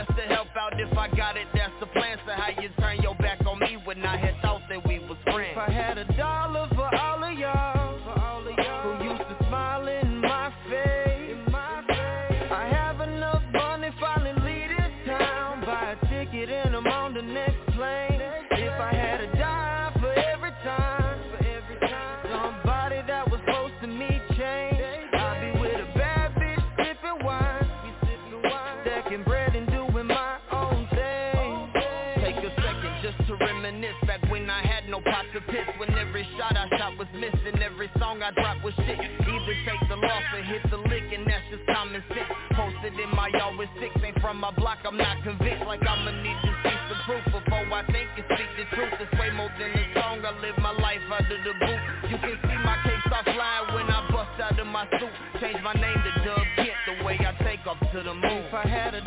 I 38.25 38.33
dropped 38.33 38.65
was 38.65 38.73
shit. 38.73 38.97
Either 38.97 39.55
take 39.69 39.85
the 39.85 40.01
loss 40.01 40.25
or 40.33 40.41
hit 40.41 40.65
the 40.73 40.81
lick 40.89 41.05
And 41.13 41.29
that's 41.29 41.45
just 41.53 41.61
common 41.69 42.01
sense. 42.09 42.25
Posted 42.57 42.97
in 42.97 43.13
my 43.13 43.29
yard 43.29 43.53
with 43.53 43.69
six 43.77 43.93
Ain't 44.01 44.17
from 44.17 44.41
my 44.41 44.49
block, 44.49 44.81
I'm 44.81 44.97
not 44.97 45.21
convinced. 45.21 45.61
Like 45.69 45.85
I'ma 45.85 46.09
need 46.25 46.39
to 46.41 46.51
see 46.65 46.77
some 46.89 47.01
proof 47.05 47.21
Before 47.29 47.69
I 47.69 47.85
think 47.85 48.09
and 48.17 48.25
speak 48.33 48.49
the 48.57 48.65
truth. 48.73 48.97
It's 48.97 49.13
way 49.21 49.29
more 49.29 49.53
than 49.61 49.69
a 49.77 49.83
song 49.93 50.25
I 50.25 50.33
live 50.41 50.57
my 50.57 50.73
life 50.73 51.05
of 51.05 51.21
the 51.29 51.53
boot. 51.53 51.81
You 52.09 52.17
can 52.17 52.33
see 52.49 52.59
my 52.65 52.81
case 52.81 53.05
flying 53.05 53.67
When 53.77 53.93
I 53.93 54.09
bust 54.09 54.41
out 54.41 54.57
of 54.57 54.67
my 54.73 54.89
suit. 54.97 55.13
Change 55.37 55.61
my 55.61 55.77
name 55.77 56.01
to 56.01 56.11
Doug 56.25 56.45
Kent 56.57 56.77
The 56.89 57.05
way 57.05 57.21
I 57.21 57.29
take 57.45 57.61
off 57.69 57.77
to 57.77 58.01
the 58.01 58.13
moon. 58.13 58.49
If 58.49 58.53
I 58.57 58.65
had 58.65 58.97
a 58.97 59.05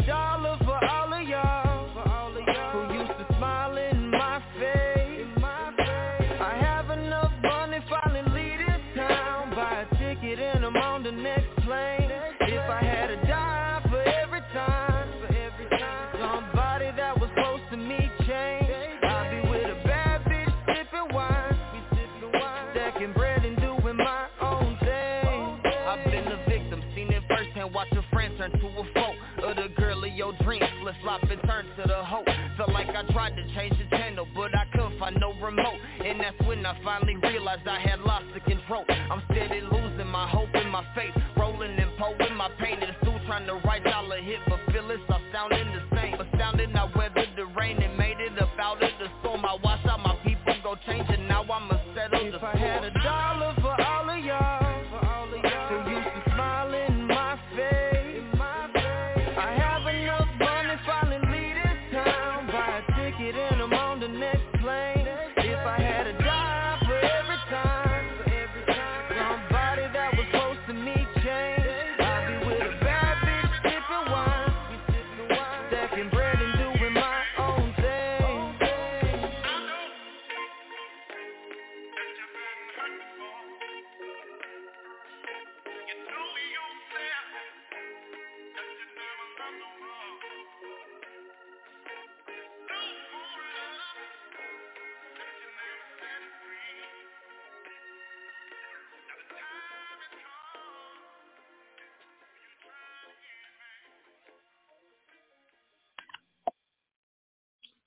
your 30.29 30.45
dreams, 30.45 30.65
flip 30.83 30.95
flop 31.03 31.23
and 31.23 31.41
turn 31.43 31.65
to 31.77 31.83
the 31.87 32.05
hoe. 32.05 32.25
Felt 32.57 32.73
like 32.73 32.89
I 32.89 33.03
tried 33.13 33.35
to 33.37 33.55
change 33.55 33.75
the 33.79 33.97
channel, 33.97 34.27
but 34.35 34.55
I 34.55 34.65
couldn't 34.73 34.99
find 34.99 35.17
no 35.21 35.33
remote. 35.41 35.81
And 36.05 36.21
that's 36.21 36.37
when 36.47 36.65
I 36.67 36.79
finally 36.85 37.17
realized 37.17 37.67
I 37.67 37.81
had 37.81 38.01
lost 38.01 38.27
the 38.35 38.41
control. 38.41 38.85
I'm 38.89 39.23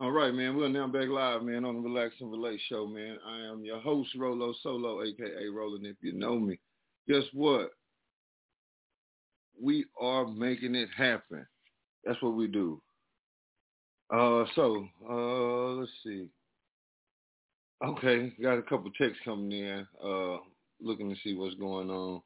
All 0.02 0.12
right, 0.12 0.34
man. 0.34 0.58
We're 0.58 0.68
now 0.68 0.88
back 0.88 1.10
live, 1.10 1.44
man, 1.44 1.64
on 1.64 1.76
the 1.76 1.82
Relax 1.88 2.16
and 2.22 2.32
Relate 2.32 2.60
show, 2.68 2.88
man. 2.88 3.20
I 3.24 3.42
am 3.42 3.64
your 3.64 3.80
host, 3.80 4.10
Rolo 4.18 4.52
Solo, 4.64 5.04
aka 5.04 5.46
Roland. 5.48 5.86
If 5.86 5.98
you 6.02 6.14
know 6.14 6.40
me, 6.40 6.58
guess 7.08 7.22
what? 7.34 7.70
We 9.62 9.86
are 10.02 10.26
making 10.26 10.74
it 10.74 10.90
happen. 10.98 11.46
That's 12.04 12.20
what 12.24 12.34
we 12.34 12.48
do. 12.48 12.82
Uh, 14.12 14.46
so 14.56 14.88
uh, 15.08 15.80
let's 15.80 15.92
see. 16.04 16.30
Okay, 17.86 18.34
got 18.42 18.58
a 18.58 18.64
couple 18.64 18.90
texts 19.00 19.22
coming 19.24 19.52
in. 19.52 19.86
Uh, 20.04 20.38
looking 20.82 21.12
to 21.12 21.16
see 21.24 21.36
what's 21.36 21.54
going 21.58 21.92
on. 21.92 22.22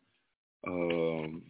Um, 0.65 1.43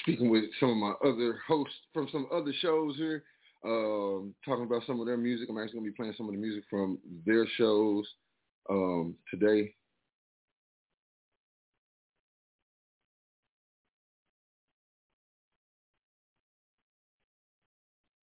speaking 0.00 0.30
with 0.30 0.44
some 0.58 0.70
of 0.70 0.76
my 0.76 0.92
other 1.08 1.38
hosts 1.46 1.74
from 1.92 2.08
some 2.12 2.26
other 2.32 2.52
shows 2.60 2.96
here, 2.96 3.22
um, 3.64 4.34
talking 4.44 4.64
about 4.64 4.82
some 4.86 5.00
of 5.00 5.06
their 5.06 5.16
music. 5.16 5.48
I'm 5.48 5.58
actually 5.58 5.80
gonna 5.80 5.90
be 5.90 5.96
playing 5.96 6.14
some 6.16 6.26
of 6.26 6.32
the 6.32 6.40
music 6.40 6.64
from 6.70 6.98
their 7.26 7.46
shows 7.56 8.06
um, 8.68 9.14
today. 9.30 9.74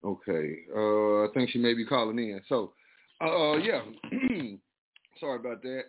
Okay, 0.04 0.58
uh, 0.74 1.24
I 1.24 1.26
think 1.34 1.50
she 1.50 1.58
may 1.58 1.74
be 1.74 1.84
calling 1.84 2.18
in. 2.18 2.40
So, 2.48 2.72
uh, 3.20 3.56
yeah, 3.56 3.80
sorry 5.20 5.40
about 5.40 5.62
that. 5.62 5.82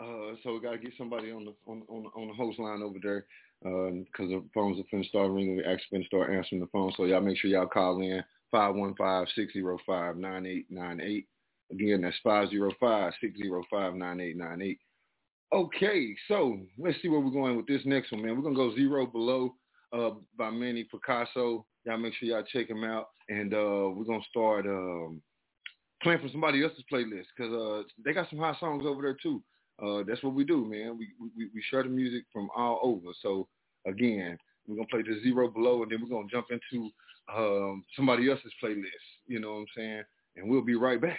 Uh, 0.00 0.34
so 0.42 0.54
we 0.54 0.60
gotta 0.60 0.78
get 0.78 0.92
somebody 0.96 1.30
on 1.30 1.44
the 1.44 1.52
on 1.66 1.82
on, 1.88 2.06
on 2.16 2.28
the 2.28 2.34
host 2.34 2.58
line 2.58 2.82
over 2.82 2.98
there 3.02 3.26
because 3.62 4.30
the 4.30 4.42
phones 4.54 4.78
are 4.78 4.84
finna 4.92 5.04
start 5.06 5.30
ringing. 5.30 5.56
We 5.56 5.64
actually 5.64 5.98
finna 5.98 6.06
start 6.06 6.32
answering 6.32 6.60
the 6.60 6.68
phone. 6.68 6.92
So 6.96 7.04
y'all 7.04 7.20
make 7.20 7.36
sure 7.38 7.50
y'all 7.50 7.66
call 7.66 8.00
in 8.00 8.22
515-605-9898. 8.54 11.26
Again, 11.72 12.00
that's 12.00 12.16
505-605-9898. 12.24 14.78
Okay, 15.52 16.14
so 16.28 16.60
let's 16.78 16.96
see 17.02 17.08
where 17.08 17.18
we're 17.20 17.30
going 17.30 17.56
with 17.56 17.66
this 17.66 17.82
next 17.84 18.12
one, 18.12 18.22
man. 18.22 18.36
We're 18.36 18.42
gonna 18.42 18.54
go 18.54 18.72
zero 18.76 19.04
below 19.06 19.56
uh, 19.92 20.10
by 20.38 20.50
Manny 20.50 20.84
Picasso. 20.84 21.66
Y'all 21.84 21.98
make 21.98 22.14
sure 22.14 22.28
y'all 22.28 22.44
check 22.44 22.70
him 22.70 22.84
out, 22.84 23.08
and 23.28 23.52
uh, 23.52 23.90
we're 23.92 24.04
gonna 24.04 24.22
start 24.30 24.64
um, 24.66 25.20
playing 26.02 26.20
from 26.20 26.30
somebody 26.30 26.62
else's 26.62 26.84
playlist 26.92 27.24
because 27.36 27.52
uh, 27.52 27.82
they 28.04 28.12
got 28.12 28.30
some 28.30 28.38
hot 28.38 28.60
songs 28.60 28.84
over 28.86 29.02
there 29.02 29.16
too 29.20 29.42
uh, 29.82 30.02
that's 30.06 30.22
what 30.22 30.34
we 30.34 30.44
do, 30.44 30.64
man. 30.64 30.98
We, 30.98 31.08
we 31.36 31.46
we 31.54 31.62
share 31.70 31.82
the 31.82 31.88
music 31.88 32.24
from 32.32 32.50
all 32.54 32.80
over. 32.82 33.12
So 33.22 33.48
again, 33.86 34.36
we're 34.66 34.76
gonna 34.76 34.88
play 34.88 35.02
the 35.02 35.20
zero 35.22 35.48
below, 35.48 35.82
and 35.82 35.90
then 35.90 36.00
we're 36.02 36.08
gonna 36.08 36.28
jump 36.30 36.48
into 36.50 36.90
um, 37.34 37.84
somebody 37.96 38.28
else's 38.30 38.52
playlist. 38.62 38.84
You 39.26 39.40
know 39.40 39.52
what 39.52 39.58
I'm 39.60 39.66
saying? 39.76 40.02
And 40.36 40.48
we'll 40.48 40.62
be 40.62 40.74
right 40.74 41.00
back. 41.00 41.18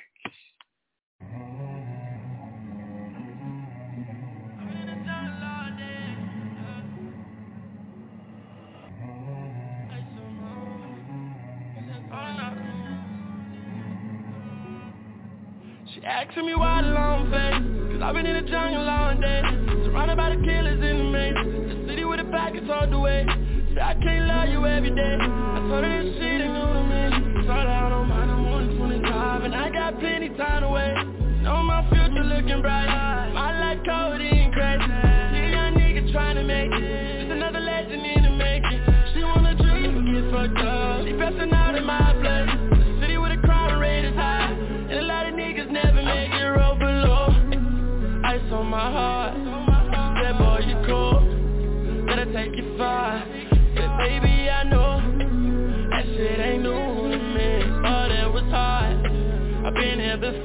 She 15.93 16.02
asking 16.06 16.45
me 16.45 16.56
why 16.56 16.82
the 16.82 16.88
long 16.89 17.30
face 17.30 17.80
I've 18.03 18.15
been 18.15 18.25
in 18.25 18.43
the 18.43 18.49
jungle 18.49 18.89
all 18.89 19.13
day. 19.15 19.41
Surrounded 19.85 20.17
by 20.17 20.35
the 20.35 20.41
killers 20.41 20.81
in 20.81 20.97
the 20.97 21.07
maze. 21.13 21.35
The 21.35 21.87
city 21.87 22.03
with 22.03 22.19
the 22.19 22.25
packets 22.31 22.65
all 22.69 22.89
the 22.89 22.97
way. 22.99 23.25
Say 23.75 23.81
I 23.81 23.93
can't 23.93 24.27
love 24.27 24.49
you 24.49 24.65
every 24.65 24.89
day. 24.89 25.17
I 25.21 25.59
told 25.69 25.83
her 25.83 26.03
this 26.03 26.15
shit 26.17 26.41
ain't 26.41 26.53
new 26.53 26.59
to 26.59 26.83
me 26.83 27.43
Start 27.43 27.67
out 27.67 27.91
on 27.91 28.07
mine, 28.09 28.29
I'm 28.29 28.43
125 28.49 29.43
And 29.43 29.55
I 29.55 29.69
got 29.69 29.99
plenty 29.99 30.29
time 30.29 30.61
to 30.61 30.69
wait 30.69 30.93
Know 31.41 31.63
my 31.63 31.87
future 31.89 32.23
looking 32.23 32.61
bright 32.61 32.89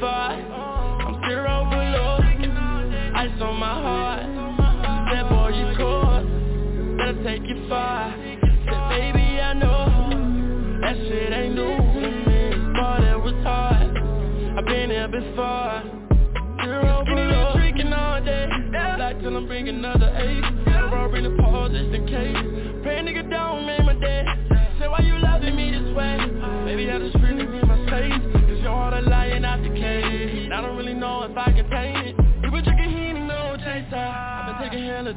I'm 0.02 1.20
zero 1.28 1.66
below 1.70 2.18
Ice 3.14 3.40
on 3.40 3.56
my 3.58 3.74
heart. 3.82 4.22
That 5.12 5.28
boy 5.28 5.48
you 5.56 5.76
caught 5.76 6.24
Gotta 6.98 7.24
take 7.24 7.48
you 7.48 7.68
far 7.68 8.15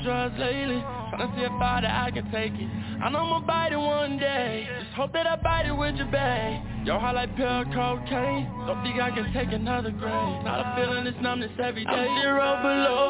drugs 0.09 0.39
lately. 0.39 0.81
Tryna 1.13 1.35
see 1.37 1.45
if 1.45 1.51
I 1.61 1.81
that 1.81 2.07
I 2.07 2.09
can 2.09 2.25
take 2.31 2.53
it. 2.53 2.69
I 2.97 3.09
know 3.09 3.19
I'ma 3.19 3.45
bite 3.45 3.73
it 3.73 3.77
one 3.77 4.17
day. 4.17 4.67
Just 4.81 4.95
hope 4.97 5.13
that 5.13 5.27
I 5.27 5.35
bite 5.35 5.67
it 5.67 5.71
with 5.71 5.95
you, 5.97 6.05
babe 6.05 6.65
Your 6.83 6.99
heart 6.99 7.13
like 7.13 7.35
pure 7.35 7.63
cocaine. 7.69 8.49
Don't 8.65 8.81
think 8.81 8.99
I 8.99 9.11
can 9.13 9.31
take 9.33 9.53
another 9.53 9.91
grade. 9.91 10.41
Not 10.41 10.65
a 10.65 10.67
feeling 10.75 11.05
this 11.05 11.13
numbness 11.21 11.51
every 11.61 11.85
day. 11.85 11.91
I'm 11.93 12.21
zero 12.21 12.47
below 12.65 13.05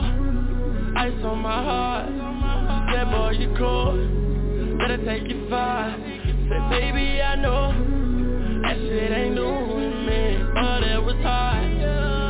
Ice 1.00 1.24
on 1.24 1.40
my 1.40 1.64
heart. 1.64 2.12
That 2.92 3.08
boy 3.16 3.32
you 3.40 3.56
cool. 3.58 3.96
Gotta 4.80 4.98
take 4.98 5.24
it 5.24 5.50
far 5.50 5.96
Say 5.96 6.60
baby 6.70 7.22
I 7.22 7.36
know 7.36 7.72
That 8.64 8.76
shit 8.76 9.12
ain't 9.12 9.36
new 9.36 9.44
to 9.44 9.90
me 10.04 10.52
But 10.54 10.84
it 10.84 11.02
was 11.02 11.16
hard 11.24 11.64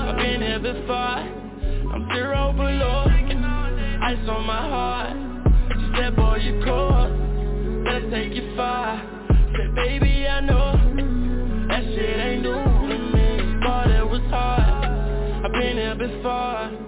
I've 0.10 0.18
been 0.18 0.42
here 0.42 0.60
before. 0.60 1.40
I'm 1.94 2.08
zero 2.14 2.54
below 2.54 3.19
Ice 4.10 4.28
on 4.28 4.44
my 4.44 4.68
heart. 4.68 5.18
She 5.78 5.92
said 5.96 6.16
boy 6.16 6.38
you 6.38 6.60
cool 6.66 7.84
Gotta 7.86 8.10
take 8.10 8.34
you 8.34 8.56
far. 8.56 9.00
Say 9.54 9.68
baby 9.76 10.26
I 10.26 10.40
know 10.40 10.72
That 11.68 11.84
shit 11.84 12.20
ain't 12.20 12.42
new 12.42 12.50
to 12.54 12.98
me. 13.14 13.60
But 13.64 13.92
it 13.92 14.10
was 14.10 14.22
hard. 14.32 15.46
I've 15.46 15.52
been 15.52 15.78
here 15.78 15.94
before 15.94 16.79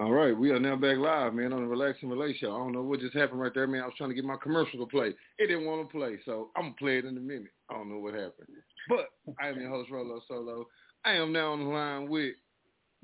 All 0.00 0.12
right, 0.12 0.34
we 0.34 0.50
are 0.50 0.58
now 0.58 0.76
back 0.76 0.96
live, 0.96 1.34
man, 1.34 1.52
on 1.52 1.60
the 1.60 1.68
Relax 1.68 1.98
and 2.00 2.10
Relate 2.10 2.34
show. 2.38 2.54
I 2.54 2.58
don't 2.58 2.72
know 2.72 2.80
what 2.80 3.00
just 3.00 3.14
happened 3.14 3.38
right 3.38 3.52
there, 3.52 3.66
man. 3.66 3.82
I 3.82 3.84
was 3.84 3.92
trying 3.98 4.08
to 4.08 4.14
get 4.14 4.24
my 4.24 4.38
commercial 4.42 4.78
to 4.78 4.86
play. 4.86 5.08
It 5.38 5.46
didn't 5.48 5.66
want 5.66 5.86
to 5.86 5.92
play, 5.94 6.16
so 6.24 6.48
I'm 6.56 6.62
gonna 6.62 6.74
play 6.78 6.96
it 6.96 7.04
in 7.04 7.18
a 7.18 7.20
minute. 7.20 7.52
I 7.68 7.74
don't 7.74 7.90
know 7.90 7.98
what 7.98 8.14
happened, 8.14 8.48
but 8.88 9.10
I 9.38 9.48
am 9.48 9.60
your 9.60 9.68
host 9.68 9.90
Rolo 9.90 10.22
Solo. 10.26 10.66
I 11.04 11.12
am 11.12 11.34
now 11.34 11.52
on 11.52 11.64
the 11.64 11.70
line 11.70 12.08
with 12.08 12.34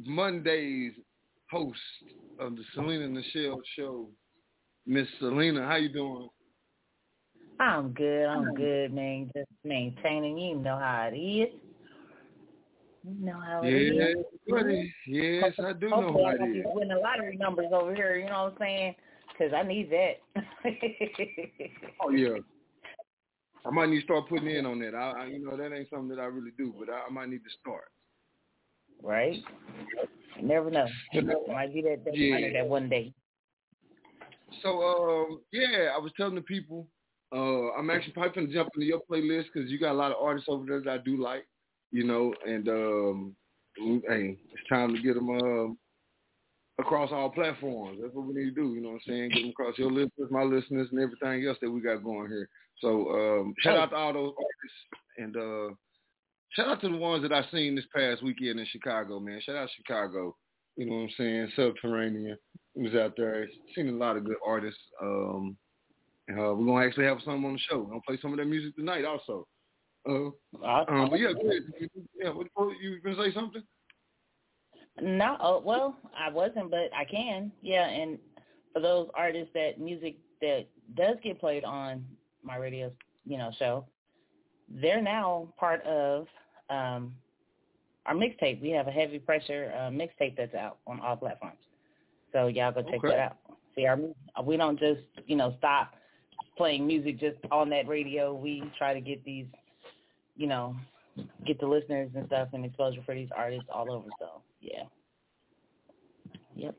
Monday's 0.07 0.95
host 1.51 1.79
of 2.41 2.57
the 2.57 2.63
Selena 2.75 3.09
Michelle 3.09 3.61
show, 3.77 4.09
Miss 4.87 5.07
Selena. 5.21 5.67
How 5.67 5.77
you 5.77 5.91
doing? 5.91 6.31
I'm 7.61 7.93
good. 7.93 8.25
I'm 8.25 8.55
good, 8.55 8.95
man. 8.95 9.31
Just 9.37 9.51
maintaining. 9.65 10.39
You 10.39 10.57
know 10.61 10.79
how 10.79 11.11
it 11.13 11.17
is. 11.19 11.49
You 13.07 13.25
know 13.25 13.41
how 13.41 13.61
it 13.63 13.73
is. 13.73 13.93
Yes, 13.95 14.17
buddy. 14.49 14.95
Yes, 15.07 15.53
I 15.61 15.73
do 15.75 15.89
know 15.91 16.13
how 16.13 16.45
it 16.45 16.57
is. 16.57 16.65
winning 16.67 16.99
lottery 17.01 17.37
numbers 17.37 17.67
over 17.73 17.95
here. 17.95 18.17
You 18.17 18.27
know 18.27 18.45
what 18.45 18.53
I'm 18.53 18.59
saying? 18.59 18.95
Because 19.33 19.53
I 19.55 19.63
need 19.63 19.91
that. 19.91 20.21
Oh 22.03 22.11
yeah. 22.11 22.39
I 23.65 23.71
might 23.71 23.89
need 23.89 23.99
to 24.01 24.05
start 24.05 24.29
putting 24.29 24.51
in 24.51 24.65
on 24.67 24.79
that. 24.81 24.95
I, 24.95 25.23
I 25.23 25.27
you 25.27 25.45
know, 25.45 25.57
that 25.57 25.73
ain't 25.75 25.91
something 25.91 26.09
that 26.09 26.21
I 26.21 26.27
really 26.27 26.53
do, 26.57 26.73
but 26.79 26.89
I, 26.93 27.03
I 27.09 27.11
might 27.13 27.29
need 27.29 27.43
to 27.45 27.51
start. 27.61 27.91
right? 29.03 29.43
You 30.39 30.47
never 30.47 30.71
know. 30.71 30.87
Might 31.49 31.75
be 31.75 31.83
that, 31.83 32.05
that, 32.05 32.17
Yeah. 32.17 32.53
that 32.53 32.69
one 32.69 32.89
day. 32.89 33.13
So, 34.63 34.69
um, 34.83 35.41
yeah, 35.53 35.91
I 35.95 35.99
was 35.99 36.13
telling 36.17 36.37
the 36.37 36.43
people, 36.43 36.87
uh, 37.33 37.73
I'm 37.73 37.91
actually 37.91 38.13
probably 38.13 38.47
to 38.47 38.53
jump 38.53 38.71
into 38.75 38.87
your 38.87 39.01
playlist 39.11 39.47
because 39.53 39.69
you 39.71 39.79
got 39.81 39.93
a 39.93 39.99
lot 39.99 40.13
of 40.13 40.19
artists 40.23 40.49
over 40.49 40.65
there 40.65 40.81
that 40.83 40.91
I 40.91 40.99
do 40.99 41.21
like, 41.21 41.47
you 41.91 42.05
know, 42.05 42.35
and 42.47 42.69
um, 42.69 43.37
hey, 43.77 44.37
it's 44.53 44.69
time 44.69 44.95
to 44.95 45.03
get 45.03 45.15
them 45.15 45.31
um, 45.31 45.79
across 46.79 47.11
all 47.13 47.31
platforms. 47.31 47.99
That's 48.01 48.15
what 48.15 48.27
we 48.27 48.35
need 48.35 48.55
to 48.55 48.63
do, 48.63 48.75
you 48.75 48.81
know 48.81 48.91
what 48.91 49.03
I'm 49.07 49.13
saying? 49.13 49.31
Get 49.31 49.41
them 49.43 49.51
across 49.51 49.79
your 49.79 49.91
listeners, 49.91 50.31
my 50.31 50.43
listeners, 50.43 50.89
and 50.91 51.01
everything 51.01 51.47
else 51.47 51.59
that 51.63 51.71
we 51.71 51.81
got 51.81 52.05
going 52.05 52.29
here. 52.29 52.49
So, 52.81 53.11
um, 53.11 53.55
shout 53.61 53.77
out 53.77 53.91
to 53.91 53.97
all 53.97 54.13
those 54.13 54.35
artists 54.37 55.07
and 55.19 55.37
uh, 55.37 55.75
shout 56.53 56.69
out 56.69 56.81
to 56.83 56.89
the 56.89 56.97
ones 56.97 57.23
that 57.23 57.33
I 57.33 57.43
seen 57.51 57.75
this 57.75 57.87
past 57.95 58.23
weekend 58.23 58.61
in 58.61 58.67
Chicago, 58.67 59.21
man. 59.21 59.41
Shout 59.45 59.57
out 59.57 59.69
Chicago. 59.77 60.37
You 60.77 60.87
know 60.87 60.97
what 60.97 61.03
I'm 61.03 61.11
saying? 61.17 61.53
Subterranean 61.57 62.37
was 62.75 62.95
out 62.95 63.15
there. 63.17 63.49
Seen 63.75 63.89
a 63.89 63.93
lot 63.93 64.17
of 64.17 64.25
good 64.25 64.37
artists. 64.47 64.81
Um, 65.03 65.57
uh, 66.31 66.53
we're 66.53 66.67
gonna 66.67 66.85
actually 66.85 67.07
have 67.07 67.19
some 67.25 67.45
on 67.45 67.55
the 67.55 67.59
show. 67.59 67.79
We're 67.79 67.89
gonna 67.89 68.01
play 68.07 68.19
some 68.21 68.33
of 68.33 68.37
their 68.37 68.47
music 68.47 68.77
tonight 68.77 69.05
also. 69.05 69.47
Uh, 70.09 70.31
um, 70.89 71.11
but 71.11 71.19
yeah, 71.19 71.33
go 71.33 71.49
ahead. 71.49 71.63
Yeah, 72.15 72.31
what, 72.31 72.47
what, 72.55 72.77
you 72.81 73.01
gonna 73.01 73.17
say 73.17 73.35
something? 73.35 73.63
No, 75.01 75.37
oh, 75.41 75.63
well, 75.65 75.97
I 76.19 76.31
wasn't, 76.31 76.71
but 76.71 76.91
I 76.97 77.05
can. 77.05 77.53
Yeah, 77.61 77.87
and 77.87 78.19
for 78.73 78.81
those 78.81 79.09
artists 79.15 79.51
that 79.55 79.81
music 79.81 80.17
that 80.41 80.67
does 80.97 81.17
get 81.23 81.41
played 81.41 81.65
on 81.65 82.05
my 82.43 82.57
radio, 82.57 82.93
you 83.25 83.37
know, 83.37 83.51
show, 83.59 83.85
they're 84.69 85.03
now 85.03 85.49
part 85.59 85.85
of 85.85 86.27
um 86.71 87.15
our 88.07 88.15
mixtape. 88.15 88.63
We 88.63 88.71
have 88.71 88.87
a 88.87 88.93
heavy 88.93 89.19
pressure 89.19 89.73
uh, 89.77 89.91
mixtape 89.91 90.37
that's 90.37 90.55
out 90.55 90.79
on 90.87 91.01
all 91.01 91.17
platforms. 91.17 91.59
So 92.33 92.47
y'all 92.47 92.73
go 92.73 92.83
check 92.83 92.99
Okay. 92.99 93.09
that 93.09 93.19
out. 93.19 93.37
See, 93.75 93.87
our 93.87 93.99
we 94.45 94.57
don't 94.57 94.79
just 94.79 95.01
you 95.27 95.37
know 95.37 95.55
stop 95.59 95.95
playing 96.57 96.87
music 96.87 97.21
just 97.21 97.37
on 97.51 97.69
that 97.71 97.87
radio. 97.87 98.35
We 98.35 98.63
try 98.79 98.95
to 98.95 99.01
get 99.01 99.23
these, 99.25 99.47
you 100.37 100.47
know, 100.47 100.77
get 101.47 101.59
the 101.61 101.67
listeners 101.67 102.11
and 102.15 102.27
stuff 102.27 102.49
and 102.53 102.65
exposure 102.65 103.03
for 103.05 103.15
these 103.15 103.29
artists 103.37 103.69
all 103.73 103.91
over. 103.91 104.09
So 104.19 104.43
yeah. 104.61 104.85
Yep. 106.55 106.77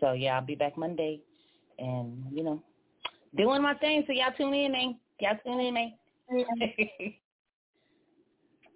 So 0.00 0.12
yeah, 0.12 0.36
I'll 0.36 0.46
be 0.46 0.54
back 0.54 0.76
Monday 0.76 1.20
and, 1.78 2.24
you 2.32 2.44
know, 2.44 2.62
doing 3.36 3.62
my 3.62 3.74
thing. 3.74 4.04
So 4.06 4.12
y'all 4.12 4.32
tune 4.36 4.54
in, 4.54 4.72
man. 4.72 4.96
Y'all 5.20 5.38
tune 5.44 5.60
in, 5.60 5.74
man. 5.74 5.92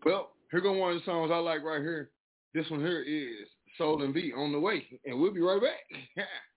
well, 0.05 0.33
here 0.51 0.61
go 0.61 0.73
one 0.73 0.93
of 0.93 0.99
the 0.99 1.05
songs 1.05 1.31
I 1.33 1.39
like 1.39 1.63
right 1.63 1.81
here. 1.81 2.11
This 2.55 2.69
one 2.71 2.81
here 2.81 3.03
is 3.03 3.49
Soul 3.79 4.03
and 4.03 4.13
Beat 4.13 4.35
on 4.35 4.53
the 4.53 4.61
way. 4.61 4.87
And 5.05 5.21
we'll 5.21 5.33
be 5.33 5.41
right 5.41 5.61
back. 5.61 5.81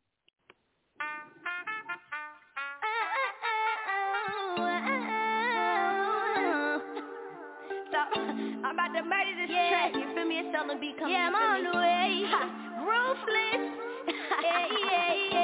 I'm 8.66 8.74
about 8.74 8.98
to 8.98 9.04
murder 9.04 9.34
this 9.38 9.50
yeah. 9.54 9.70
track. 9.70 9.94
You 9.94 10.10
feel 10.16 10.26
me? 10.26 10.42
It's 10.42 10.50
coming. 10.50 11.14
Yeah, 11.14 11.30
I'm 11.30 11.36
on 11.38 11.70
the 11.70 11.78
way. 11.78 12.26
Ruthless. 12.82 13.62
yeah, 14.42 14.66
yeah, 14.90 15.14
yeah. 15.30 15.35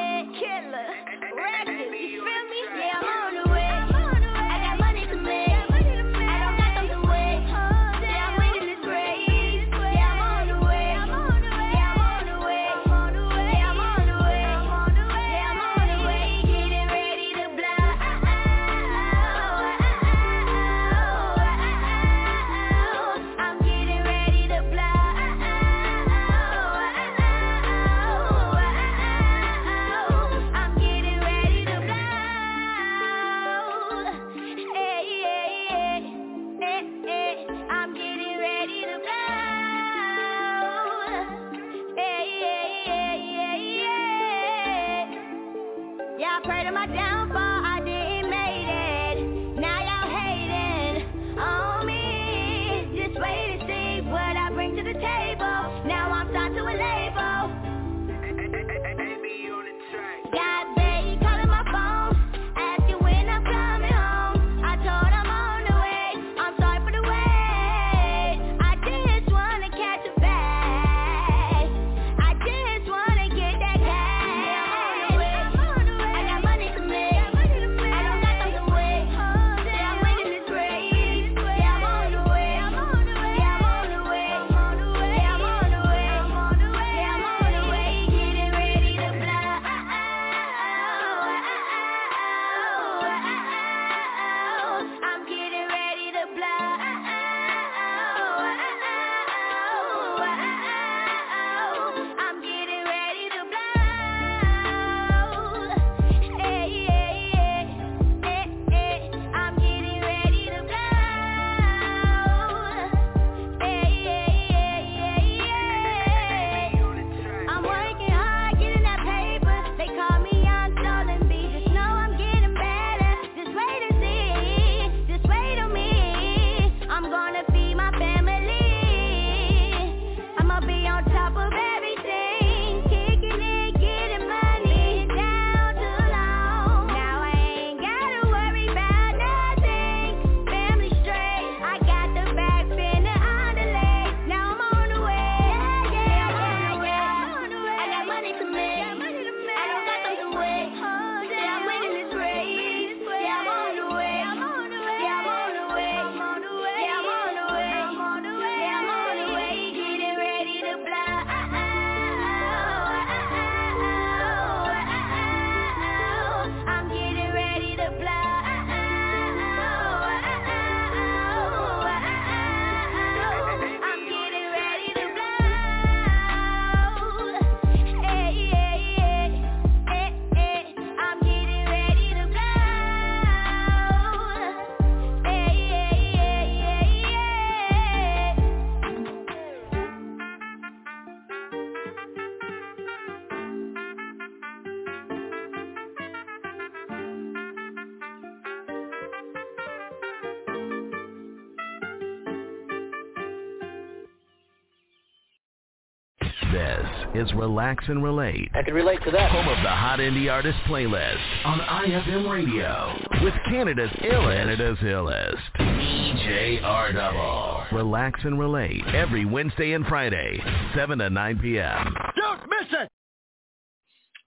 is 207.21 207.31
Relax 207.33 207.83
and 207.87 208.03
Relate. 208.03 208.49
I 208.55 208.63
can 208.63 208.73
relate 208.73 208.99
to 209.05 209.11
that. 209.11 209.31
Home 209.31 209.47
of 209.47 209.63
the 209.63 209.69
Hot 209.69 209.99
Indie 209.99 210.31
Artist 210.31 210.57
playlist 210.67 211.45
on 211.45 211.59
IFM 211.59 212.31
Radio 212.31 212.97
with 213.23 213.33
Canada's 213.45 213.91
illest, 214.01 214.37
Canada's 214.37 214.77
illest, 214.79 215.39
DJ 215.59 216.63
R 216.63 217.67
Relax 217.71 218.19
and 218.23 218.39
Relate 218.39 218.81
every 218.95 219.25
Wednesday 219.25 219.73
and 219.73 219.85
Friday, 219.85 220.39
7 220.75 220.97
to 220.97 221.09
9 221.11 221.39
p.m. 221.39 221.95
Don't 222.15 222.41
miss 222.49 222.69
it! 222.71 222.89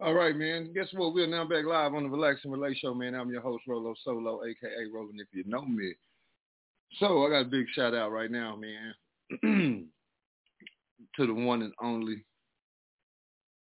All 0.00 0.14
right, 0.14 0.36
man. 0.36 0.72
Guess 0.72 0.88
what? 0.94 1.14
We're 1.14 1.26
now 1.26 1.44
back 1.44 1.64
live 1.64 1.94
on 1.94 2.04
the 2.04 2.08
Relax 2.08 2.40
and 2.44 2.52
Relate 2.52 2.76
Show, 2.80 2.94
man. 2.94 3.16
I'm 3.16 3.30
your 3.30 3.42
host, 3.42 3.64
Rolo 3.66 3.94
Solo, 4.04 4.40
a.k.a. 4.42 4.94
Roland, 4.94 5.20
if 5.20 5.28
you 5.32 5.42
know 5.46 5.64
me. 5.64 5.94
So 7.00 7.26
I 7.26 7.30
got 7.30 7.46
a 7.46 7.50
big 7.50 7.66
shout 7.74 7.94
out 7.94 8.12
right 8.12 8.30
now, 8.30 8.56
man, 8.56 8.94
to 11.16 11.26
the 11.26 11.34
one 11.34 11.62
and 11.62 11.72
only 11.82 12.24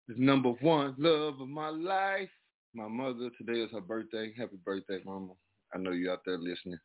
is 0.09 0.15
number 0.17 0.49
one 0.61 0.95
love 0.97 1.39
of 1.41 1.47
my 1.47 1.69
life. 1.69 2.29
My 2.73 2.87
mother, 2.87 3.29
today 3.37 3.61
is 3.61 3.71
her 3.71 3.81
birthday. 3.81 4.33
Happy 4.37 4.57
birthday, 4.63 4.99
mama. 5.05 5.33
I 5.73 5.77
know 5.77 5.91
you 5.91 6.11
out 6.11 6.21
there 6.25 6.37
listening 6.37 6.79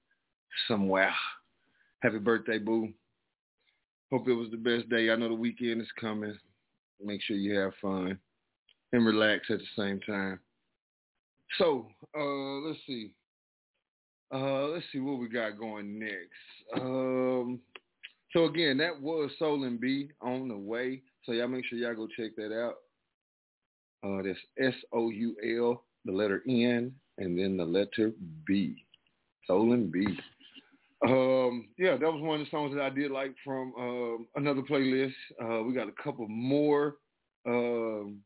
somewhere. 0.66 1.12
Happy 2.00 2.18
birthday, 2.18 2.58
boo. 2.58 2.92
Hope 4.10 4.28
it 4.28 4.34
was 4.34 4.50
the 4.50 4.56
best 4.56 4.88
day. 4.88 5.10
I 5.10 5.16
know 5.16 5.28
the 5.28 5.34
weekend 5.34 5.80
is 5.80 5.88
coming. 6.00 6.36
Make 7.02 7.22
sure 7.22 7.36
you 7.36 7.58
have 7.58 7.72
fun 7.80 8.18
and 8.92 9.06
relax 9.06 9.46
at 9.50 9.58
the 9.58 9.82
same 9.82 10.00
time. 10.00 10.38
So, 11.58 11.86
uh, 12.16 12.66
let's 12.66 12.78
see. 12.86 13.12
Uh, 14.32 14.68
let's 14.68 14.84
see 14.92 14.98
what 14.98 15.18
we 15.18 15.28
got 15.28 15.58
going 15.58 15.98
next. 15.98 16.80
Um, 16.80 17.60
so 18.32 18.46
again, 18.46 18.78
that 18.78 19.00
was 19.00 19.30
Souln 19.38 19.78
B 19.80 20.10
on 20.22 20.48
the 20.48 20.56
way. 20.56 21.02
So 21.24 21.32
y'all 21.32 21.48
make 21.48 21.66
sure 21.66 21.78
y'all 21.78 21.94
go 21.94 22.08
check 22.16 22.34
that 22.36 22.52
out. 22.52 22.76
Uh, 24.04 24.22
that's 24.22 24.38
S-O-U-L, 24.58 25.84
the 26.04 26.12
letter 26.12 26.42
N, 26.48 26.92
and 27.18 27.38
then 27.38 27.56
the 27.56 27.64
letter 27.64 28.12
B. 28.46 28.84
Souln 29.48 29.90
B. 29.90 30.06
Um, 31.06 31.68
yeah, 31.78 31.96
that 31.96 32.12
was 32.12 32.22
one 32.22 32.40
of 32.40 32.46
the 32.46 32.50
songs 32.50 32.74
that 32.74 32.82
I 32.82 32.90
did 32.90 33.10
like 33.10 33.34
from 33.44 33.72
um, 33.76 34.26
another 34.36 34.62
playlist. 34.62 35.14
Uh, 35.42 35.62
we 35.64 35.74
got 35.74 35.88
a 35.88 36.02
couple 36.02 36.28
more 36.28 36.96
um, 37.46 38.18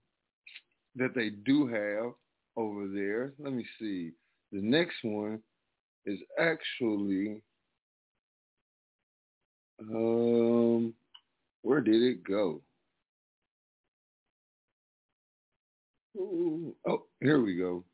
that 0.94 1.14
they 1.14 1.30
do 1.30 1.66
have 1.66 2.12
over 2.56 2.86
there. 2.88 3.32
Let 3.38 3.52
me 3.52 3.64
see. 3.78 4.12
The 4.52 4.60
next 4.60 4.96
one 5.02 5.40
is 6.04 6.18
actually, 6.38 7.42
um, 9.80 10.94
where 11.62 11.80
did 11.80 12.02
it 12.02 12.24
go? 12.24 12.60
Oh, 16.18 17.06
here 17.20 17.42
we 17.42 17.56
go. 17.56 17.84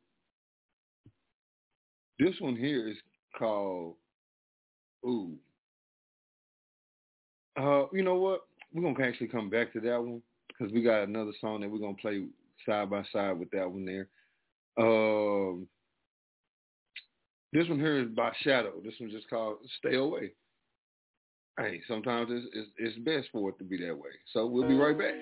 This 2.19 2.35
one 2.41 2.57
here 2.57 2.89
is 2.89 2.97
called 3.39 3.97
Ooh. 5.05 5.37
Uh, 7.59 7.85
you 7.93 8.03
know 8.03 8.15
what? 8.15 8.43
We're 8.73 8.83
gonna 8.83 9.07
actually 9.07 9.29
come 9.29 9.51
back 9.51 9.73
to 9.73 9.81
that 9.81 10.01
one 10.01 10.23
because 10.49 10.73
we 10.73 10.83
got 10.83 11.03
another 11.03 11.33
song 11.41 11.61
that 11.61 11.71
we're 11.71 11.79
gonna 11.79 11.95
play 11.95 12.25
side 12.65 12.91
by 12.91 13.03
side 13.13 13.39
with 13.39 13.51
that 13.51 13.71
one 13.71 13.85
there. 13.85 14.09
Um, 14.79 15.67
this 17.53 17.69
one 17.69 17.79
here 17.79 18.01
is 18.01 18.09
by 18.11 18.33
Shadow. 18.43 18.73
This 18.83 18.95
one's 18.99 19.13
just 19.13 19.29
called 19.29 19.59
"Stay 19.79 19.97
Away." 19.97 20.33
Hey, 21.59 21.83
sometimes 21.87 22.31
it's, 22.31 22.47
it's, 22.55 22.71
it's 22.79 22.99
best 23.01 23.29
for 23.31 23.51
it 23.51 23.59
to 23.59 23.65
be 23.65 23.77
that 23.85 23.95
way. 23.95 24.11
So 24.33 24.47
we'll 24.47 24.67
be 24.67 24.75
right 24.75 24.97
back. 24.97 25.15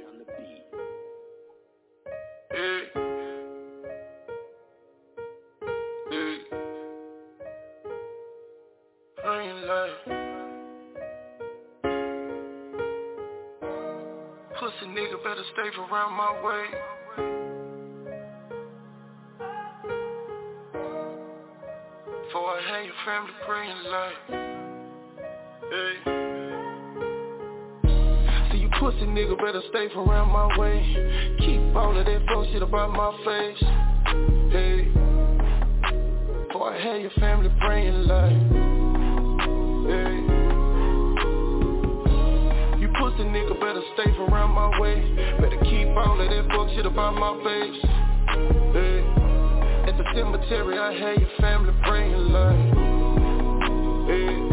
Better 15.40 15.52
stay 15.54 15.80
around 15.80 16.12
my 16.16 16.32
way. 16.44 16.64
Before 22.26 22.48
I 22.48 22.60
have 22.68 22.84
your 22.84 22.94
family 23.04 23.32
praying 23.46 23.82
like, 23.90 24.16
hey. 25.70 26.16
Pussy 28.78 29.04
nigga 29.04 29.36
better 29.36 29.60
stay 29.68 29.88
around 29.94 30.28
my 30.30 30.58
way. 30.58 31.36
Keep 31.40 31.76
all 31.76 31.98
of 31.98 32.06
that 32.06 32.22
fuck 32.28 32.46
shit 32.46 32.62
about 32.62 32.90
my 32.92 33.12
face. 33.26 33.62
Hey. 34.50 34.88
Before 36.48 36.72
I 36.72 36.80
have 36.82 37.00
your 37.02 37.10
family 37.20 37.50
praying 37.60 38.06
like, 38.06 38.69
stay 44.02 44.10
around 44.18 44.50
my 44.52 44.78
way. 44.80 45.00
Better 45.40 45.58
keep 45.64 45.88
all 45.96 46.20
of 46.20 46.28
that 46.30 46.46
fuck 46.54 46.68
shit 46.74 46.86
about 46.86 47.14
my 47.14 47.34
face. 47.44 47.80
Hey. 48.72 49.04
At 49.88 49.96
the 49.96 50.04
cemetery, 50.14 50.78
I 50.78 50.92
had 50.92 51.20
your 51.20 51.30
family 51.40 51.72
praying 51.82 52.32
like, 52.32 52.60
hey. 54.08 54.50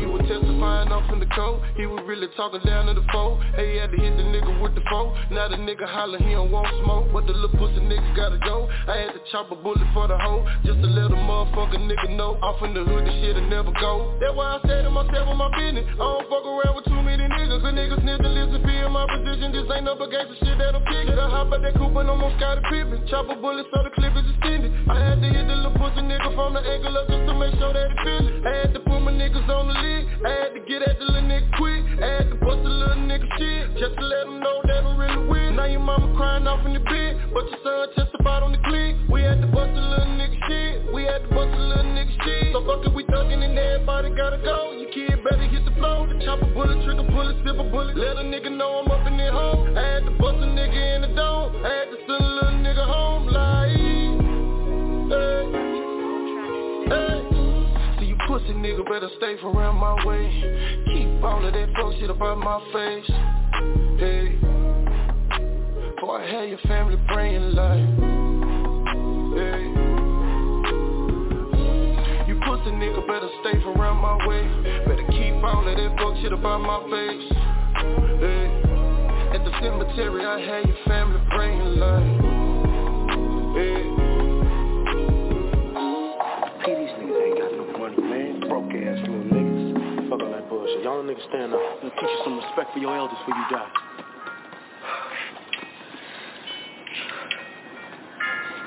He 0.00 0.06
was 0.06 0.20
testifying 0.28 0.90
off 0.92 1.10
in 1.12 1.20
the 1.20 1.30
cold. 1.34 1.62
He 1.76 1.86
was 1.86 2.02
really 2.06 2.28
talking 2.36 2.60
down 2.66 2.86
to 2.86 2.94
the 2.94 3.06
foe. 3.12 3.40
Hey, 3.54 3.74
he 3.74 3.78
had 3.78 3.90
to 3.90 3.96
hit 3.96 4.16
the 4.16 4.24
nigga 4.24 4.62
with 4.62 4.74
the 4.74 4.82
foe. 4.90 5.16
Now 5.30 5.48
the 5.48 5.56
nigga 5.56 5.86
holler, 5.86 6.18
he 6.18 6.32
don't 6.32 6.50
want 6.50 6.68
smoke. 6.84 7.10
But 7.12 7.26
the 7.26 7.32
little 7.32 7.56
pussy 7.58 7.80
nigga 7.80 8.14
gotta 8.16 8.38
go. 8.38 8.68
I 8.88 8.98
had 8.98 9.12
to 9.14 9.20
chop 9.32 9.50
a 9.50 9.56
bullet 9.56 9.86
for 9.94 10.08
the 10.08 10.18
hoe. 10.18 10.46
Just 10.64 10.80
to 10.82 10.86
let 10.86 11.10
a 11.10 11.18
motherfucker 11.18 11.78
nigga 11.78 12.16
know. 12.16 12.36
Off 12.42 12.62
in 12.62 12.74
the 12.74 12.84
hood, 12.84 13.06
the 13.06 13.12
shit'll 13.22 13.48
never 13.48 13.72
go. 13.80 14.18
That's 14.20 14.34
why 14.34 14.58
I 14.58 14.68
say 14.68 14.82
to 14.82 14.90
myself 14.90 15.28
in 15.30 15.36
my 15.38 15.50
business. 15.56 15.86
I 15.94 15.96
don't 15.96 16.28
fuck 16.28 16.44
around 16.44 16.76
with 16.76 16.84
too 16.84 16.93
many 17.16 17.30
niggas. 17.30 17.62
Niggas 17.62 18.02
need 18.04 18.18
to 18.22 18.28
listen, 18.28 18.62
feel 18.66 18.90
my 18.90 19.06
position. 19.06 19.52
This 19.52 19.66
ain't 19.70 19.84
no 19.84 19.94
gangsta 19.94 20.34
shit 20.42 20.58
that'll 20.58 20.80
pick. 20.82 21.06
Shit, 21.06 21.18
I 21.18 21.28
hop 21.30 21.52
out 21.52 21.62
that 21.62 21.74
coupe 21.74 21.96
and 21.96 22.10
almost 22.10 22.38
got 22.40 22.58
a 22.58 22.62
pippin'. 22.66 23.06
Chop 23.08 23.30
a 23.30 23.36
bullet 23.36 23.66
so 23.72 23.82
the 23.82 23.90
clip 23.90 24.14
is 24.16 24.26
extended. 24.34 24.72
I 24.90 24.98
had 24.98 25.22
to 25.22 25.28
hit 25.28 25.46
the 25.46 25.54
little 25.54 25.74
pussy 25.78 26.02
nigga 26.02 26.34
from 26.34 26.54
the 26.54 26.62
angle 26.62 26.96
up 26.98 27.06
just 27.08 27.26
to 27.26 27.34
make 27.34 27.54
sure 27.58 27.72
that 27.72 27.90
he 27.90 27.96
feel 28.02 28.24
it. 28.28 28.46
I 28.46 28.52
had 28.62 28.70
to 28.74 28.80
put 28.80 29.00
my 29.00 29.12
niggas 29.12 29.48
on 29.48 29.68
the 29.70 29.76
lid. 29.78 30.02
I 30.26 30.30
had 30.42 30.50
to 30.54 30.60
get 30.66 30.82
at 30.82 30.98
the 30.98 31.06
little 31.06 31.28
nigga 31.28 31.48
quick. 31.58 31.82
I 32.02 32.06
had 32.18 32.26
to 32.30 32.36
bust 32.42 32.62
a 32.62 32.72
little 32.72 33.02
nigga 33.06 33.28
shit. 33.38 33.62
Just 33.78 33.94
to 33.98 34.04
let 34.04 34.26
him 34.26 34.40
know 34.40 34.56
that 34.66 34.82
I'm 34.82 34.98
really 34.98 35.22
with. 35.26 35.54
Now 35.54 35.66
your 35.66 35.80
mama 35.80 36.10
crying 36.16 36.46
off 36.46 36.64
in 36.66 36.74
the 36.74 36.82
bed. 36.82 37.30
But 37.34 37.46
your 37.50 37.60
son 37.62 37.88
testified 37.94 38.42
on 38.42 38.52
the 38.52 38.62
clip. 38.66 38.94
We 39.10 39.22
had 39.22 39.40
to 39.40 39.48
bust 39.50 39.70
a 39.70 39.82
little 39.82 40.14
nigga 40.18 40.38
shit. 40.48 40.92
We 40.92 41.04
had 41.04 41.22
to 41.22 41.30
bust 41.30 41.52
a 41.54 41.62
little 41.62 41.90
nigga 41.94 42.14
shit. 42.24 42.52
So 42.52 42.64
fuck 42.66 42.86
it, 42.86 42.92
we 42.94 43.04
thuggin' 43.06 43.42
and 43.42 43.58
everybody 43.58 44.10
gotta 44.14 44.38
go. 44.42 44.83
Better 45.24 45.48
hit 45.48 45.64
the 45.64 45.70
floor. 45.72 46.06
Bullet, 46.52 46.84
trigger 46.84 47.02
bullet, 47.02 47.36
a 47.46 47.64
bullet. 47.70 47.96
Let 47.96 48.16
a 48.16 48.20
nigga 48.20 48.50
know 48.54 48.82
I'm 48.84 48.90
up 48.90 49.06
in 49.06 49.16
their 49.16 49.32
home. 49.32 49.76
I 49.76 49.80
had 49.94 50.04
to 50.04 50.10
bust 50.12 50.36
a 50.36 50.46
nigga 50.46 50.96
in 50.96 51.02
the 51.02 51.08
dome. 51.16 51.56
I 51.64 51.68
had 51.68 51.90
to 51.90 51.96
send 51.96 52.10
a 52.10 52.28
little 52.28 52.58
nigga 52.60 52.84
home 52.84 53.26
like, 53.26 53.70
hey, 55.10 55.44
hey. 56.90 57.18
See 57.98 58.06
you 58.06 58.16
pussy 58.28 58.52
nigga 58.52 58.84
better 58.84 59.08
stay 59.16 59.36
around 59.42 59.76
my 59.76 60.04
way. 60.04 60.28
Keep 60.92 61.24
all 61.24 61.44
of 61.44 61.52
that 61.54 61.68
fuck 61.74 61.92
shit 61.98 62.10
about 62.10 62.38
my 62.38 62.60
face. 62.72 63.10
Hey. 63.98 64.38
Before 65.94 66.20
I 66.20 66.26
had 66.30 66.48
your 66.50 66.58
family 66.68 66.98
praying 67.08 67.52
like, 67.52 67.84
hey. 69.40 69.72
You 72.28 72.34
pussy 72.44 72.70
nigga 72.76 73.06
better 73.06 73.28
stay 73.40 73.58
around 73.64 73.98
my 74.02 74.26
way. 74.26 74.44
Better 75.84 75.96
keep 75.96 76.00
all 76.00 76.08
of 76.08 76.14
that 76.14 76.14
fuck 76.14 76.22
shit 76.22 76.32
about 76.32 76.60
my 76.60 76.80
face. 76.90 77.32
Hey. 78.20 78.46
At 79.34 79.44
the 79.44 79.50
cemetery, 79.60 80.24
I 80.24 80.40
had 80.40 80.66
your 80.66 80.76
family 80.86 81.20
praying 81.30 81.76
like, 81.76 82.04
hey. 83.54 83.82
See 86.64 86.74
these 86.74 86.94
niggas 86.96 87.20
ain't 87.20 87.36
got 87.38 87.50
no 87.52 87.64
money, 87.78 88.00
man. 88.00 88.40
Broke 88.48 88.72
ass 88.72 88.98
little 89.00 89.24
niggas. 89.24 90.08
Fuck 90.08 90.20
all 90.20 90.30
that 90.30 90.48
bullshit. 90.48 90.82
Y'all 90.84 91.02
niggas 91.02 91.28
stand 91.28 91.52
up. 91.52 91.60
I'm 91.60 91.88
gonna 91.88 92.00
teach 92.00 92.10
you 92.10 92.20
some 92.24 92.36
respect 92.38 92.72
for 92.72 92.78
your 92.78 92.96
elders 92.96 93.18
before 93.26 93.36
you 93.36 93.46
die. 93.50 93.70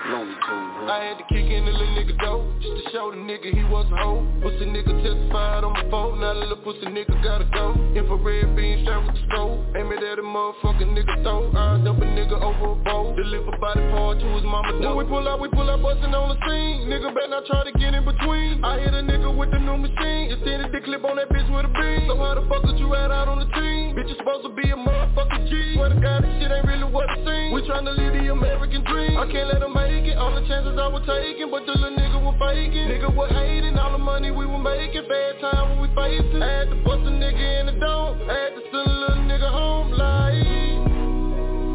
Lonely 0.10 0.37
tune, 0.48 0.88
I 0.88 1.04
had 1.04 1.18
to 1.20 1.26
kick 1.28 1.44
in 1.44 1.66
the 1.66 1.72
little 1.72 1.96
nigga 1.96 2.16
door 2.24 2.48
Just 2.64 2.74
to 2.80 2.84
show 2.92 3.12
the 3.12 3.20
nigga 3.20 3.52
he 3.52 3.64
was 3.68 3.86
a 3.92 3.98
hoe. 4.00 4.24
Pussy 4.42 4.66
nigga 4.66 4.96
testified 5.04 5.64
on 5.64 5.74
my 5.76 5.84
phone. 5.92 6.20
Now 6.24 6.34
the 6.34 6.48
little 6.48 6.64
pussy 6.64 6.88
nigga 6.88 7.12
gotta 7.24 7.46
go. 7.52 7.76
Infrared 7.94 8.56
beam 8.56 8.86
shot 8.86 9.04
with 9.06 9.16
the 9.16 9.22
scope. 9.28 9.60
Aim 9.76 9.92
it 9.92 10.04
at 10.04 10.20
a 10.20 10.26
motherfucking 10.26 10.96
nigga 10.96 11.16
throat. 11.24 11.52
I 11.56 11.84
dump 11.84 12.02
a 12.02 12.08
nigga 12.08 12.40
over 12.40 12.72
a 12.72 12.76
bowl. 12.88 13.16
Deliver 13.16 13.52
body 13.60 13.84
part 13.92 14.20
to 14.20 14.28
his 14.40 14.44
mama 14.44 14.72
door 14.80 14.96
When 14.96 15.06
we 15.06 15.12
pull 15.12 15.28
out, 15.28 15.40
we 15.44 15.50
pull 15.50 15.70
out 15.70 15.84
bustin' 15.84 16.16
on 16.16 16.32
the 16.32 16.40
scene. 16.48 16.88
Nigga 16.88 17.12
better 17.14 17.28
not 17.28 17.46
try 17.46 17.68
to 17.68 17.74
get 17.76 17.94
in 17.94 18.06
between. 18.06 18.64
I 18.64 18.80
hit 18.80 18.94
a 18.94 19.04
nigga 19.04 19.28
with 19.28 19.52
the 19.52 19.60
new 19.60 19.78
machine. 19.78 20.32
Extended 20.32 20.72
the 20.72 20.82
clip 20.82 21.04
on 21.04 21.18
that 21.20 21.30
bitch 21.30 21.48
with 21.52 21.68
a 21.68 21.72
beam. 21.76 22.08
So 22.08 22.16
how 22.16 22.40
the 22.40 22.48
fuck 22.48 22.64
did 22.64 22.80
you 22.80 22.96
add 22.96 23.12
out 23.12 23.28
on 23.28 23.44
the 23.44 23.50
team? 23.52 23.96
Bitch, 23.96 24.08
you 24.08 24.16
supposed 24.16 24.48
to 24.48 24.54
be 24.56 24.72
a 24.72 24.78
motherfucking 24.78 25.52
G. 25.52 25.76
Swear 25.76 25.90
to 25.92 26.00
God, 26.00 26.24
this 26.24 26.32
shit 26.40 26.52
ain't 26.52 26.66
really 26.66 26.88
what 26.88 27.12
it 27.12 27.20
seems. 27.28 27.52
We 27.52 27.68
tryna 27.68 27.92
live 27.98 28.14
the 28.16 28.32
American 28.32 28.84
dream. 28.88 29.18
I 29.18 29.28
can't 29.28 29.52
let 29.52 29.60
them 29.60 29.74
make 29.76 30.08
it. 30.08 30.18
All 30.18 30.37
the 30.42 30.48
chances 30.48 30.78
I 30.78 30.88
was 30.88 31.02
taking 31.06 31.50
But 31.50 31.66
the 31.66 31.74
little 31.74 31.98
nigga 31.98 32.22
was 32.22 32.36
faking. 32.38 32.88
Nigga 32.88 33.14
was 33.14 33.32
hating 33.32 33.78
All 33.78 33.92
the 33.92 33.98
money 33.98 34.32
we 34.32 34.46
were 34.46 34.60
making. 34.60 35.08
Bad 35.08 35.40
time 35.42 35.70
when 35.70 35.82
we 35.82 35.88
facing. 35.96 36.42
I 36.42 36.60
had 36.60 36.70
to 36.70 36.76
bust 36.84 37.02
a 37.06 37.12
nigga 37.12 37.60
in 37.62 37.66
the 37.68 37.74
dome. 37.80 38.22
I 38.30 38.34
had 38.34 38.54
to 38.54 38.62
send 38.70 38.88
a 38.88 38.94
little 39.02 39.24
nigga 39.26 39.50
home 39.50 39.92
like 39.92 40.34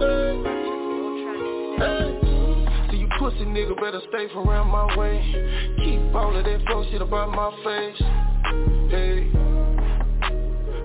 hey, 0.02 0.34
hey. 1.78 2.18
Pussy 3.18 3.44
nigga 3.44 3.76
better 3.76 4.00
stay 4.08 4.26
around 4.34 4.68
my 4.68 4.96
way. 4.96 5.20
Keep 5.84 6.14
all 6.14 6.36
of 6.36 6.44
that 6.44 6.60
fuck 6.66 6.84
shit 6.90 7.02
about 7.02 7.30
my 7.30 7.50
face. 7.62 8.02
Hey. 8.90 9.30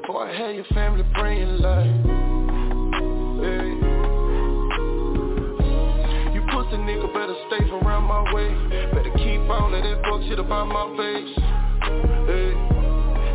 Before 0.02 0.28
I 0.28 0.38
had 0.38 0.56
your 0.56 0.66
family 0.66 1.04
praying 1.16 1.58
like 1.58 1.88
Hey 3.42 3.87
pussy 6.70 6.82
nigga 6.82 7.14
better 7.14 7.36
stay 7.48 7.70
around 7.70 8.04
my 8.04 8.34
way 8.34 8.50
Better 8.94 9.12
keep 9.18 9.42
all 9.50 9.74
of 9.74 9.84
that 9.84 10.02
fuck 10.04 10.22
shit 10.28 10.40
about 10.40 10.68
my 10.68 10.88
face 10.98 11.36
hey. 12.28 12.54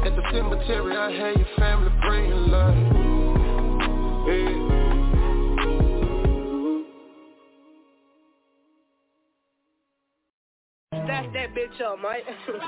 At 0.07 0.17
the 0.17 0.23
cemetery 0.33 0.97
I 0.97 1.11
had 1.11 1.37
your 1.37 1.47
family 1.57 1.91
praying 2.03 2.51
like 2.51 2.75
hey. 4.27 4.47
Stack 11.05 11.33
that 11.33 11.55
bitch 11.55 11.81
up, 11.81 11.99
mate. 12.01 12.25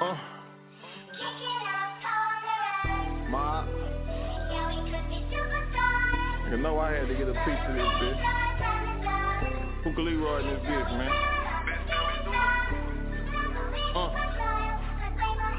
Uh. 0.00 0.37
You 6.50 6.56
know 6.56 6.78
I 6.78 6.92
had 6.92 7.08
to 7.08 7.14
get 7.14 7.28
a 7.28 7.34
piece 7.44 7.60
of 7.68 7.74
this 7.74 7.84
bitch. 8.00 8.20
Who 9.84 9.90
Puka 9.90 10.00
Leroy 10.00 10.40
in 10.40 10.46
this 10.46 10.62
bitch, 10.64 10.90
man. 10.96 11.12
Uh. 13.94 14.37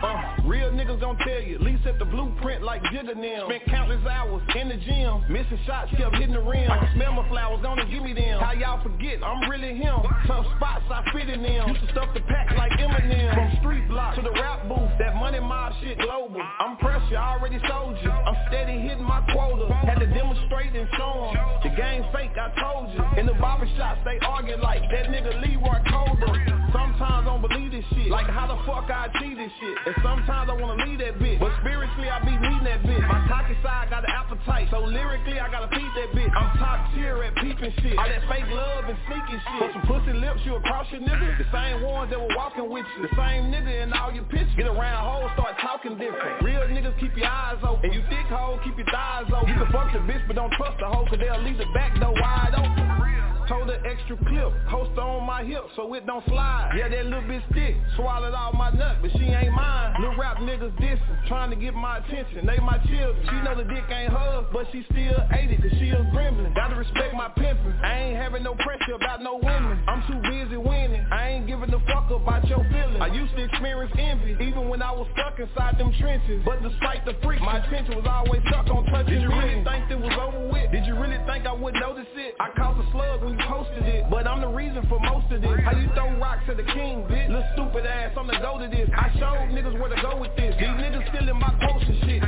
Uh, 0.02 0.48
real 0.48 0.72
niggas 0.72 1.00
gon' 1.02 1.18
tell 1.18 1.42
you, 1.42 1.60
lease 1.60 1.80
at 1.86 2.00
the 2.00 2.06
blueprint 2.06 2.64
like 2.64 2.82
Jigga 2.84 3.16
now. 3.16 3.48
Spent 3.48 3.66
countless 3.68 4.06
hours 4.08 4.42
in 4.56 4.70
the 4.70 4.78
gym, 4.78 5.24
missing 5.28 5.60
shots, 5.66 5.92
kept 5.98 6.16
hitting 6.16 6.34
the 6.34 6.40
rim. 6.40 6.72
I 6.72 6.80
can 6.80 6.96
smell 6.96 7.14
my 7.14 7.28
flowers, 7.28 7.60
gonna 7.62 7.86
give 7.86 8.04
me 8.04 8.14
them. 8.14 8.40
How 8.40 8.54
y'all 8.54 8.82
forget, 8.82 9.20
I'm 9.24 9.50
really 9.50 9.76
him. 9.76 10.00
Tough 10.26 10.46
spots, 10.56 10.86
I 10.90 11.04
fit 11.12 11.30
in 11.30 11.44
them. 11.44 11.70
Used 11.70 11.82
to 11.84 11.92
stuff 11.92 12.14
the 12.14 12.22
pack 12.22 12.56
like 12.58 12.72
Eminem. 12.80 13.36
From 13.36 13.60
street 13.60 13.88
block 13.90 14.16
to 14.16 14.22
the 14.22 14.32
rap 14.32 14.68
booth, 14.70 14.92
that 15.00 15.16
money 15.16 15.40
mob 15.40 15.74
shit 15.82 15.98
global. 16.00 16.42
I'm 16.60 16.78
pressure, 16.78 17.18
I 17.18 17.36
already 17.36 17.60
sold 17.68 17.98
you. 18.02 18.10
I'm 18.10 18.38
steady 18.48 18.80
hitting 18.80 19.04
my 19.04 19.20
quota. 19.34 19.68
Had 19.84 20.00
to 20.00 20.08
demonstrate 20.08 20.76
and 20.76 20.88
show 20.96 21.28
'em. 21.28 21.36
The 21.64 21.76
game 21.76 22.06
fake, 22.14 22.38
I 22.40 22.50
told 22.56 22.88
you. 22.96 23.04
In 23.20 23.26
the 23.26 23.36
barber 23.36 23.68
shops, 23.76 24.00
they 24.06 24.18
arguing 24.26 24.62
like 24.62 24.82
that 24.92 25.12
nigga 25.12 25.42
Leroy 25.44 25.84
Colder. 25.92 26.69
Sometimes 26.72 27.26
I 27.26 27.30
don't 27.30 27.42
believe 27.42 27.72
this 27.72 27.86
shit. 27.96 28.10
Like 28.14 28.30
how 28.30 28.46
the 28.46 28.60
fuck 28.66 28.90
I 28.92 29.10
achieve 29.10 29.38
this 29.38 29.52
shit. 29.58 29.76
And 29.90 29.96
sometimes 30.06 30.50
I 30.50 30.56
wanna 30.56 30.86
leave 30.86 31.00
that 31.00 31.18
bitch. 31.18 31.40
But 31.40 31.54
spiritually 31.62 32.10
I 32.10 32.22
be 32.22 32.36
needing 32.38 32.66
that 32.66 32.86
bitch. 32.86 33.02
My 33.10 33.26
cocky 33.26 33.58
side 33.66 33.90
got 33.90 34.06
an 34.06 34.14
appetite. 34.14 34.70
So 34.70 34.86
lyrically 34.86 35.40
I 35.40 35.50
gotta 35.50 35.70
feed 35.74 35.92
that 35.98 36.10
bitch. 36.14 36.30
I'm 36.30 36.50
top 36.62 36.94
tier 36.94 37.18
at 37.24 37.34
peeping 37.42 37.74
shit. 37.82 37.98
All 37.98 38.06
that 38.06 38.22
fake 38.30 38.50
love 38.54 38.86
and 38.86 38.98
sneaking 39.10 39.42
shit. 39.42 39.60
Put 39.60 39.72
some 39.74 39.86
pussy 39.90 40.14
lips, 40.14 40.42
you 40.46 40.56
across 40.56 40.86
your 40.92 41.02
nigga. 41.02 41.38
The 41.42 41.50
same 41.50 41.82
ones 41.82 42.14
that 42.14 42.20
were 42.20 42.34
walking 42.38 42.70
with 42.70 42.86
you. 42.98 43.08
The 43.10 43.14
same 43.18 43.50
nigga 43.50 43.84
in 43.84 43.94
all 43.94 44.14
your 44.14 44.26
pictures. 44.30 44.54
Get 44.58 44.68
around 44.68 45.00
hoes, 45.02 45.32
start 45.34 45.58
talking 45.62 45.98
different. 45.98 46.44
Real 46.46 46.70
niggas 46.70 46.94
keep 47.00 47.16
your 47.18 47.28
eyes 47.28 47.58
open. 47.66 47.90
And 47.90 47.94
you 47.94 48.02
thick 48.10 48.30
hoes, 48.30 48.60
keep 48.64 48.78
your 48.78 48.90
thighs 48.94 49.26
open. 49.34 49.50
You 49.50 49.58
can 49.58 49.72
fuck 49.72 49.90
the 49.94 50.00
bitch, 50.06 50.22
but 50.28 50.36
don't 50.36 50.54
trust 50.54 50.78
the 50.78 50.86
hoe, 50.86 51.06
cause 51.10 51.18
they'll 51.18 51.42
leave 51.42 51.58
the 51.58 51.70
back 51.74 51.98
door 52.00 52.14
wide 52.14 52.54
open. 52.54 53.29
Told 53.50 53.68
her 53.68 53.82
extra 53.84 54.16
clip, 54.30 54.54
holster 54.70 55.02
on 55.02 55.26
my 55.26 55.44
hip 55.44 55.66
so 55.76 55.92
it 55.96 56.06
don't 56.06 56.24
slide. 56.28 56.70
Yeah, 56.78 56.88
that 56.88 57.06
little 57.06 57.26
bitch 57.26 57.42
thick, 57.52 57.76
swallowed 57.96 58.36
all 58.36 58.54
my 58.54 58.70
nut, 58.70 58.98
but 59.02 59.10
she 59.18 59.26
ain't 59.26 59.54
mine. 59.54 59.96
Little 60.00 60.18
rap 60.18 60.38
niggas 60.38 60.78
dissing, 60.78 61.28
trying 61.28 61.50
to 61.50 61.56
get 61.56 61.74
my 61.74 61.98
attention. 61.98 62.46
They 62.46 62.60
my 62.62 62.78
children. 62.86 63.18
She 63.26 63.36
know 63.42 63.58
the 63.58 63.66
dick 63.66 63.90
ain't 63.90 64.14
hers, 64.14 64.46
but 64.54 64.68
she 64.72 64.86
still 64.94 65.18
ate 65.34 65.50
it, 65.50 65.66
cause 65.66 65.74
she 65.82 65.90
a 65.90 65.98
gremlin. 66.14 66.54
Gotta 66.54 66.76
respect 66.76 67.16
my 67.16 67.30
pimpin'. 67.30 67.74
I 67.82 68.14
ain't 68.14 68.18
having 68.22 68.44
no 68.44 68.54
pressure 68.54 68.94
about 68.94 69.24
no 69.24 69.42
women. 69.42 69.82
I'm 69.88 70.06
too 70.06 70.22
busy 70.30 70.58
winning. 70.58 71.02
I 71.10 71.30
ain't 71.30 71.48
giving 71.48 71.74
a 71.74 71.80
fuck 71.90 72.12
about 72.12 72.48
your 72.48 72.62
feelings. 72.70 73.02
I 73.02 73.08
used 73.08 73.34
to 73.34 73.44
experience 73.46 73.92
envy, 73.98 74.38
even 74.46 74.70
when 74.70 74.84
I 74.84 74.92
was 74.92 75.08
stuck 75.18 75.40
inside 75.40 75.80
them 75.80 75.92
trenches. 75.98 76.44
But 76.46 76.62
despite 76.62 77.04
the 77.04 77.18
freak, 77.26 77.42
my 77.42 77.66
attention 77.66 77.98
was 77.98 78.06
always 78.06 78.46
stuck 78.46 78.70
on 78.70 78.86
touching 78.94 79.16
Did 79.18 79.24
you 79.24 79.34
really 79.34 79.64
think 79.66 79.90
it 79.90 79.98
was 79.98 80.14
over 80.22 80.54
with? 80.54 80.70
Did 80.70 80.86
you 80.86 80.94
really 80.94 81.18
think 81.26 81.50
I 81.50 81.54
would 81.54 81.74
notice 81.74 82.14
it? 82.14 82.36
I 82.40 82.54
caught 82.54 82.78
the 82.78 82.86
slug 82.92 83.24
when 83.24 83.39
posted 83.50 83.84
it, 83.84 84.06
but 84.10 84.28
I'm 84.28 84.42
the 84.42 84.48
reason 84.48 84.86
for 84.88 85.00
most 85.00 85.32
of 85.34 85.42
this. 85.42 85.60
How 85.66 85.76
you 85.76 85.90
throw 85.94 86.16
rocks 86.20 86.46
at 86.48 86.58
the 86.58 86.64
king, 86.64 87.04
bitch? 87.10 87.28
Little 87.28 87.44
stupid 87.54 87.86
ass, 87.86 88.14
I'm 88.16 88.28
the 88.28 88.38
go 88.42 88.60
to 88.60 88.68
this. 88.70 88.88
I 88.96 89.10
showed 89.18 89.50
niggas 89.50 89.80
where 89.80 89.90
to 89.90 90.02
go 90.02 90.22
with 90.22 90.36
this. 90.38 90.54
These 90.60 90.78
niggas 90.78 91.00
my 91.40 91.56
post 91.66 91.86
and 91.86 92.00
shit. 92.06 92.24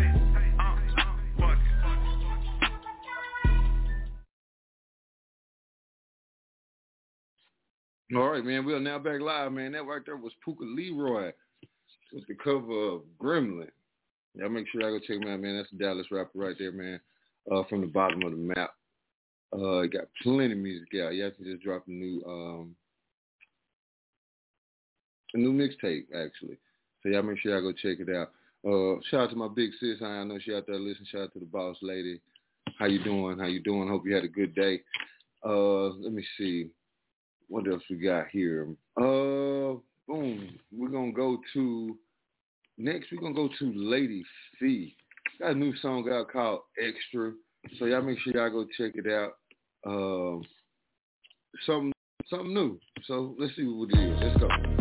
All 8.14 8.28
right, 8.30 8.44
man. 8.44 8.66
We 8.66 8.74
are 8.74 8.80
now 8.80 9.00
back 9.00 9.22
live, 9.22 9.54
man. 9.54 9.72
That 9.72 9.86
right 9.86 10.02
there 10.06 10.18
was 10.18 10.34
Puka 10.44 10.64
Leroy 10.64 11.32
with 12.12 12.28
the 12.28 12.36
cover 12.44 12.96
of 12.96 13.02
Gremlin. 13.22 13.70
Y'all 14.34 14.50
make 14.50 14.66
sure 14.70 14.82
y'all 14.82 14.92
go 14.92 15.00
check 15.00 15.24
him 15.24 15.32
out, 15.32 15.40
man. 15.40 15.58
That's 15.58 15.72
a 15.72 15.76
Dallas 15.78 16.08
rapper 16.12 16.32
right 16.36 16.56
there, 16.60 16.74
man. 16.74 17.00
Uh, 17.50 17.64
from 17.70 17.82
the 17.82 17.88
bottom 17.88 18.22
of 18.24 18.32
the 18.32 18.38
map. 18.38 18.72
Uh, 19.54 19.86
got 19.88 20.06
plenty 20.24 20.54
of 20.54 20.60
music 20.60 20.88
out. 21.04 21.12
He 21.12 21.24
actually 21.24 21.52
just 21.52 21.64
dropped 21.64 21.88
a 21.88 21.92
new 21.92 22.24
um, 22.26 22.76
a 25.34 25.38
new 25.38 25.54
mixtape 25.54 26.06
actually. 26.16 26.58
So 27.02 27.10
y'all 27.10 27.24
make 27.24 27.40
sure 27.40 27.52
y'all 27.52 27.62
go 27.62 27.74
check 27.74 28.00
it 28.00 28.16
out. 28.16 28.32
Uh, 28.66 29.02
shout 29.10 29.22
out 29.22 29.30
to 29.32 29.36
my 29.36 29.48
big 29.48 29.72
sis. 29.80 30.02
I 30.02 30.24
know 30.24 30.38
she 30.40 30.54
out 30.54 30.66
there 30.68 30.78
listening. 30.78 31.08
Shout 31.12 31.22
out 31.22 31.34
to 31.34 31.40
the 31.40 31.46
boss 31.46 31.78
lady. 31.82 32.22
How 32.78 32.86
you 32.86 33.04
doing? 33.04 33.40
How 33.40 33.48
you 33.48 33.60
doing? 33.60 33.90
Hope 33.90 34.04
you 34.06 34.14
had 34.14 34.24
a 34.24 34.30
good 34.30 34.56
day. 34.56 34.82
Uh, 35.44 35.90
let 35.90 36.14
me 36.14 36.24
see. 36.38 36.70
What 37.48 37.68
else 37.68 37.84
we 37.90 37.98
got 37.98 38.28
here? 38.32 38.68
Uh, 38.96 39.76
boom. 40.08 40.58
We're 40.72 40.90
gonna 40.90 41.12
go 41.12 41.40
to 41.54 41.98
next. 42.78 43.08
We're 43.12 43.22
gonna 43.22 43.34
go 43.34 43.50
to 43.60 43.74
Lady 43.76 44.24
Fe. 44.60 44.94
Got 45.40 45.52
a 45.52 45.56
new 45.56 45.76
song 45.78 46.08
out 46.12 46.32
called 46.32 46.62
Extra. 46.82 47.34
So 47.78 47.86
y'all 47.86 48.02
make 48.02 48.20
sure 48.20 48.34
y'all 48.34 48.50
go 48.50 48.66
check 48.78 48.94
it 48.96 49.12
out. 49.12 49.34
Um, 49.86 50.44
something 51.66 51.92
something 52.30 52.54
new. 52.54 52.80
So 53.08 53.36
let's 53.40 53.56
see 53.56 53.64
what 53.66 53.90
it 53.92 53.96
is. 53.96 54.20
Let's 54.22 54.40
go. 54.40 54.81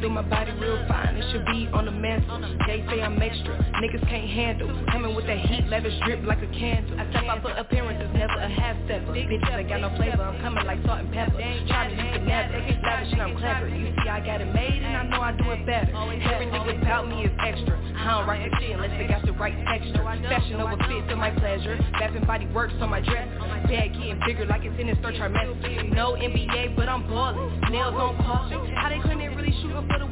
A 0.00 0.08
scandal. 0.08 0.10
My 0.10 0.22
body 0.22 0.52
real 0.58 0.78
fine, 0.88 1.16
it 1.16 1.24
should 1.32 1.44
be 1.46 1.68
on 1.72 1.84
the 1.84 1.90
mantle. 1.90 2.40
They 2.66 2.84
say 2.88 3.02
I'm 3.02 3.20
extra, 3.20 3.56
niggas 3.82 4.08
can't 4.08 4.28
handle. 4.30 4.68
Coming 4.90 5.14
with 5.14 5.26
that 5.26 5.38
heat, 5.38 5.66
lavish 5.68 5.94
drip 6.04 6.24
like 6.24 6.42
a 6.42 6.46
candle. 6.48 6.98
I 6.98 7.08
step 7.10 7.24
out 7.24 7.42
for 7.42 7.50
appearances, 7.52 8.08
never 8.14 8.38
a 8.38 8.48
half 8.48 8.76
stepper. 8.86 9.12
Bitches 9.12 9.58
ain't 9.58 9.68
got 9.68 9.80
no 9.80 9.94
flavor, 9.96 10.22
I'm 10.22 10.40
coming 10.40 10.64
like 10.64 10.78
salt 10.86 11.00
and 11.00 11.12
pepper. 11.12 11.38
Try 11.68 11.88
to 11.88 11.94
use 11.94 12.26
never, 12.26 12.58
lavish 12.82 13.12
and 13.12 13.22
I'm 13.22 13.36
clever. 13.36 13.68
You 13.68 13.92
see, 14.02 14.08
I 14.08 14.20
got 14.20 14.40
it 14.40 14.52
made 14.54 14.82
and 14.82 14.96
I 14.96 15.02
know 15.04 15.20
I 15.20 15.32
do 15.32 15.50
it 15.50 15.66
better. 15.66 15.92
Everything 15.92 16.82
about 16.82 17.08
me 17.08 17.24
is 17.24 17.32
extra. 17.40 17.80
I 18.00 18.18
don't 18.18 18.26
write 18.28 18.48
the 18.48 18.56
shit 18.60 18.72
unless 18.72 18.90
they 18.96 19.06
got 19.06 19.24
the 19.26 19.32
right 19.32 19.54
texture. 19.68 20.02
Fashion 20.02 20.60
over 20.60 20.76
fit 20.88 21.08
to 21.08 21.16
my 21.16 21.30
pleasure. 21.30 21.76
Bath 21.98 22.16
body 22.26 22.46
works 22.46 22.72
on 22.80 22.88
my 22.88 23.00
dress. 23.00 23.28
Bag 23.68 23.92
getting 23.92 24.20
bigger 24.26 24.46
like 24.46 24.64
it's 24.64 24.78
in 24.80 24.88
its 24.88 25.00
third 25.00 25.14
trimester. 25.14 25.92
No 25.92 26.12
NBA, 26.12 26.76
but 26.76 26.88
I'm 26.88 27.06
ballin'. 27.06 27.60
Nails 27.70 27.94
on 27.94 28.16
caution. 28.16 28.74
How 28.74 28.88
they 28.88 29.00
couldn't 29.00 29.36
really 29.36 29.52
shoot 29.62 29.72
up 29.72 29.89
for 29.90 29.98
the? 29.98 30.10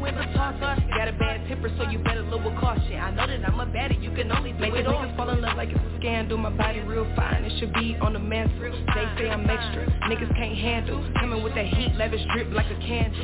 Got 0.99 1.09
a 1.09 1.13
bad 1.13 1.47
temper, 1.49 1.71
so 1.79 1.89
you 1.91 1.99
better 2.01 2.25
caution. 2.59 2.99
I 2.99 3.11
know 3.11 3.27
that 3.27 3.47
I'm 3.47 3.61
a 3.61 3.67
baddie, 3.67 4.03
you 4.03 4.11
can 4.11 4.31
only 4.33 4.53
do 4.53 4.59
Make 4.59 4.75
it 4.75 4.87
all. 4.87 5.05
niggas 5.05 5.17
fall 5.17 5.31
in 5.31 5.41
love 5.41 5.57
like 5.57 5.71
it's 5.71 5.79
a 5.79 5.99
scandal. 6.01 6.39
My 6.39 6.51
body 6.51 6.81
real 6.81 7.07
fine, 7.15 7.45
it 7.45 7.53
should 7.59 7.73
be 7.75 7.97
on 8.01 8.15
the 8.15 8.19
mantle. 8.19 8.71
They 8.95 9.07
say 9.19 9.31
I'm 9.31 9.49
extra, 9.49 9.87
niggas 10.11 10.35
can't 10.35 10.57
handle. 10.59 11.05
Coming 11.21 11.43
with 11.43 11.55
that 11.55 11.67
heat, 11.67 11.95
lavish 11.97 12.23
drip 12.33 12.53
like 12.53 12.67
a 12.67 12.79
candle. 12.81 13.19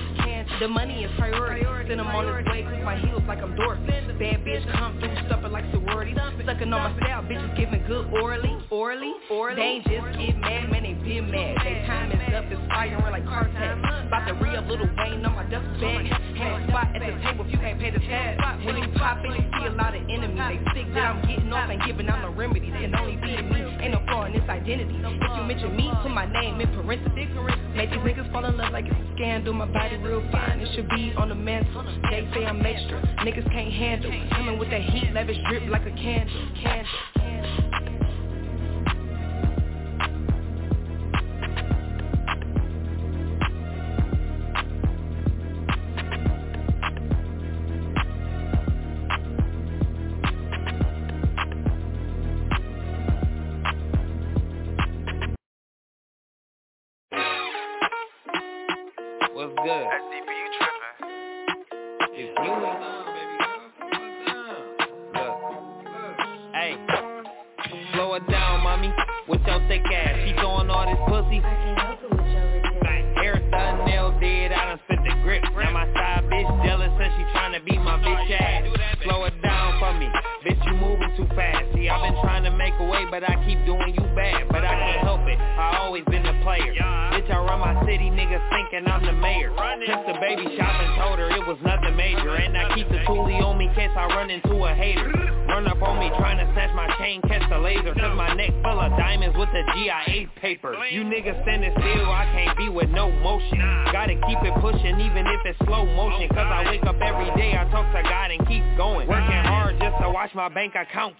The 0.61 0.69
money 0.69 1.05
is 1.05 1.11
priority. 1.19 1.65
Send 1.89 2.01
them 2.01 2.07
on 2.07 2.25
his 2.27 2.47
way, 2.47 2.63
click 2.63 2.85
my 2.85 2.97
heels 2.99 3.23
like 3.27 3.39
I'm 3.43 3.57
Dorothy. 3.57 3.87
Bad 4.15 4.45
bitch 4.47 4.63
come 4.73 4.99
through, 5.01 5.17
stuffing 5.27 5.51
like 5.51 5.65
sorority. 5.73 6.15
Sucking 6.15 6.73
on 6.73 6.93
my 6.93 6.97
style, 7.03 7.23
bitches 7.23 7.57
giving 7.57 7.83
good 7.89 8.07
orally, 8.13 8.57
orally, 8.71 9.13
orally. 9.31 9.57
They 9.57 9.63
ain't 9.63 9.85
just 9.85 10.19
get 10.19 10.39
mad, 10.39 10.71
man, 10.71 10.83
they 10.85 10.95
been 11.03 11.31
mad. 11.31 11.57
They 11.65 11.83
time 11.87 12.13
is 12.13 12.35
up, 12.35 12.45
it's 12.47 12.61
firing 12.69 13.03
like 13.11 13.25
car 13.27 13.49
tax. 13.49 13.81
About 14.07 14.27
to 14.29 14.35
re-up 14.35 14.69
Little 14.69 14.89
Wayne 14.97 15.25
on 15.27 15.35
my 15.35 15.45
duffel 15.51 15.81
bag. 15.81 16.07
Spot 16.68 16.88
at 16.95 17.01
the 17.01 17.22
table 17.22 17.45
if 17.47 17.53
you 17.53 17.59
can't 17.59 17.78
pay 17.80 17.90
the 17.90 18.01
tab. 18.01 18.64
When 18.64 18.76
you 18.76 18.88
pop 18.99 19.18
it, 19.24 19.32
you 19.32 19.45
see 19.59 19.66
a 19.66 19.70
lot 19.70 19.95
of 19.95 20.03
enemies. 20.03 20.36
They 20.36 20.61
sick 20.74 20.95
that 20.95 21.16
I'm 21.16 21.20
getting 21.26 21.53
off 21.53 21.70
and 21.70 21.80
giving 21.86 22.09
out 22.09 22.22
no 22.22 22.30
remedies. 22.30 22.72
Can 22.72 22.95
only 22.97 23.16
be 23.16 23.40
me, 23.42 23.61
ain't 23.80 23.92
no 23.92 24.03
flaw 24.07 24.24
in 24.24 24.32
this 24.32 24.49
identity. 24.49 24.95
If 24.95 25.36
you 25.36 25.42
mention 25.45 25.76
me, 25.76 25.90
put 26.03 26.11
my 26.11 26.26
name 26.26 26.61
in 26.61 26.68
parentheses. 26.74 27.28
Make 27.74 27.90
these 27.90 27.99
niggas 28.01 28.30
fall 28.32 28.45
in 28.45 28.57
love 28.57 28.72
like 28.72 28.86
it's 28.86 28.95
a 28.95 29.14
scandal. 29.14 29.53
My 29.55 29.66
body 29.66 29.97
real 29.97 30.22
fine, 30.30 30.61
it 30.61 30.68
should 30.74 30.88
be 30.90 31.12
on 31.16 31.28
the 31.28 31.34
mantle. 31.34 31.82
They 32.11 32.28
say 32.34 32.45
I'm 32.47 32.64
extra, 32.64 33.01
niggas 33.24 33.51
can't 33.51 33.72
handle. 33.72 34.12
Coming 34.32 34.59
with 34.59 34.70
that 34.70 34.82
heat, 34.82 35.12
lavish 35.12 35.38
drip 35.49 35.68
like 35.68 35.86
a 35.86 35.90
candle. 35.90 36.49
Candle. 36.62 37.74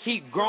Keep 0.05 0.31
growing. 0.31 0.44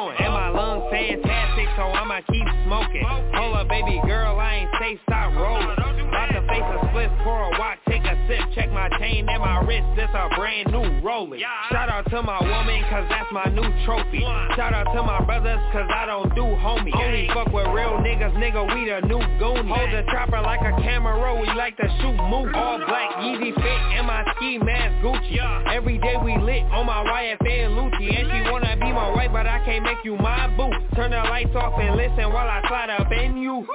My 8.76 8.90
chain 9.00 9.24
and 9.30 9.40
my 9.42 9.64
wrist, 9.64 9.88
this 9.96 10.12
a 10.12 10.28
brand 10.36 10.68
new 10.68 11.00
rolling. 11.00 11.40
Shout 11.72 11.88
out 11.88 12.04
to 12.12 12.22
my 12.22 12.44
woman, 12.44 12.84
cause 12.92 13.08
that's 13.08 13.32
my 13.32 13.48
new 13.56 13.64
trophy. 13.88 14.20
Shout 14.60 14.76
out 14.76 14.92
to 14.92 15.02
my 15.02 15.24
brothers, 15.24 15.64
cause 15.72 15.88
I 15.88 16.06
don't 16.06 16.28
do 16.36 16.44
homie. 16.44 16.92
Only 16.92 17.28
fuck 17.32 17.48
with 17.56 17.72
real 17.72 18.04
niggas, 18.04 18.36
nigga, 18.36 18.68
we 18.68 18.92
the 18.92 19.08
new 19.08 19.24
goonies. 19.40 19.72
Hold 19.72 19.90
the 19.96 20.04
chopper 20.12 20.42
like 20.42 20.60
a 20.60 20.76
camera, 20.84 21.16
we 21.40 21.48
like 21.56 21.78
to 21.78 21.88
shoot 22.04 22.20
movies. 22.28 22.54
All 22.54 22.78
black, 22.86 23.16
Yeezy 23.24 23.56
fit, 23.56 23.82
and 23.96 24.06
my 24.06 24.28
ski 24.36 24.60
mask 24.60 25.00
Gucci. 25.00 25.40
Every 25.72 25.98
day 25.98 26.16
we 26.22 26.38
lit 26.38 26.64
on 26.76 26.86
my 26.86 27.00
YFN 27.08 27.80
Lucci. 27.80 28.12
And 28.12 28.28
she 28.28 28.52
wanna 28.52 28.76
be 28.76 28.92
my 28.92 29.10
wife, 29.16 29.32
but 29.32 29.48
I 29.48 29.64
can't 29.64 29.84
make 29.84 30.04
you 30.04 30.18
my 30.18 30.52
boo. 30.58 30.70
Turn 30.96 31.12
the 31.12 31.18
lights 31.18 31.56
off 31.56 31.80
and 31.80 31.96
listen 31.96 32.28
while 32.28 32.48
I 32.48 32.62
slide 32.68 32.90
up 32.90 33.12
in 33.12 33.38
you. 33.38 33.66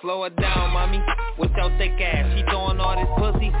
Slow 0.00 0.24
it 0.24 0.34
down, 0.36 0.72
mommy, 0.72 1.02
with 1.38 1.50
your 1.56 1.68
thick 1.76 2.00
ass. 2.00 2.24
She 2.34 2.42
throwing 2.44 2.80
all 2.80 2.96
this 2.96 3.10
pussy. 3.18 3.52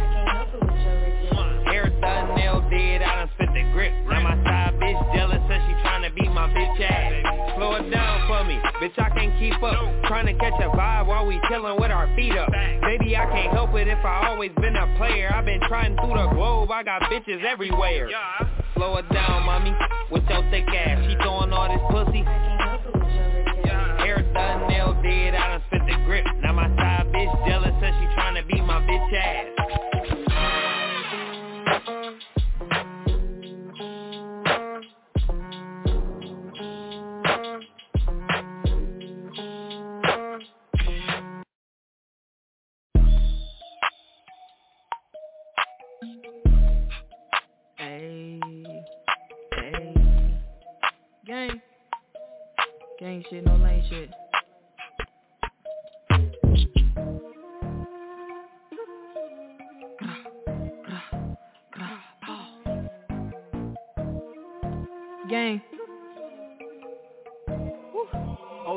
Done, 1.88 2.36
nail 2.36 2.60
dead, 2.68 3.02
I 3.02 3.24
done 3.24 3.30
spit 3.34 3.48
the 3.54 3.62
grip. 3.72 3.92
Now 4.08 4.20
my 4.20 4.36
side 4.44 4.74
bitch 4.80 5.14
jealous, 5.14 5.40
says 5.48 5.60
she 5.66 5.74
tryna 5.80 6.14
be 6.14 6.28
my 6.28 6.48
bitch 6.48 6.80
ass. 6.80 7.56
Slow 7.56 7.74
it 7.76 7.90
down 7.90 8.28
for 8.28 8.44
me, 8.44 8.60
bitch 8.80 8.98
I 8.98 9.08
can't 9.16 9.38
keep 9.38 9.62
up. 9.62 9.76
Tryna 10.04 10.38
catch 10.38 10.60
a 10.60 10.68
vibe 10.68 11.06
while 11.06 11.26
we 11.26 11.40
chillin' 11.48 11.80
with 11.80 11.90
our 11.90 12.06
feet 12.16 12.36
up. 12.36 12.50
Baby 12.50 13.16
I 13.16 13.24
can't 13.26 13.52
help 13.52 13.74
it 13.74 13.88
if 13.88 14.04
I 14.04 14.28
always 14.28 14.50
been 14.60 14.76
a 14.76 14.94
player. 14.98 15.30
I've 15.32 15.44
been 15.44 15.60
trying 15.68 15.96
through 15.96 16.16
the 16.16 16.28
globe, 16.34 16.70
I 16.70 16.82
got 16.82 17.02
bitches 17.02 17.44
everywhere. 17.44 18.08
Slow 18.74 18.96
it 18.96 19.08
down, 19.12 19.44
mommy, 19.44 19.74
with 20.10 20.24
your 20.28 20.42
thick 20.50 20.68
ass. 20.68 21.04
She 21.08 21.16
throwing 21.16 21.52
all 21.52 21.68
this 21.68 21.80
pussy. 21.90 22.24
Hair 24.00 24.22
done, 24.34 24.68
nail 24.68 24.94
dead, 25.02 25.34
I 25.34 25.48
done 25.48 25.62
spit 25.68 25.82
the 25.86 25.96
grip. 26.04 26.26
Now 26.42 26.52
my 26.52 26.68
side 26.76 27.06
bitch 27.12 27.48
jealous, 27.48 27.72
says 27.80 27.94
she 28.00 28.06
tryna 28.16 28.46
be 28.46 28.60
my 28.60 28.80
bitch 28.82 29.14
ass. 29.14 29.59
Gang, 52.98 53.24
shit, 53.30 53.46
no 53.46 53.56
lane 53.56 53.82
shit. 53.88 54.10
Gang. 65.30 65.62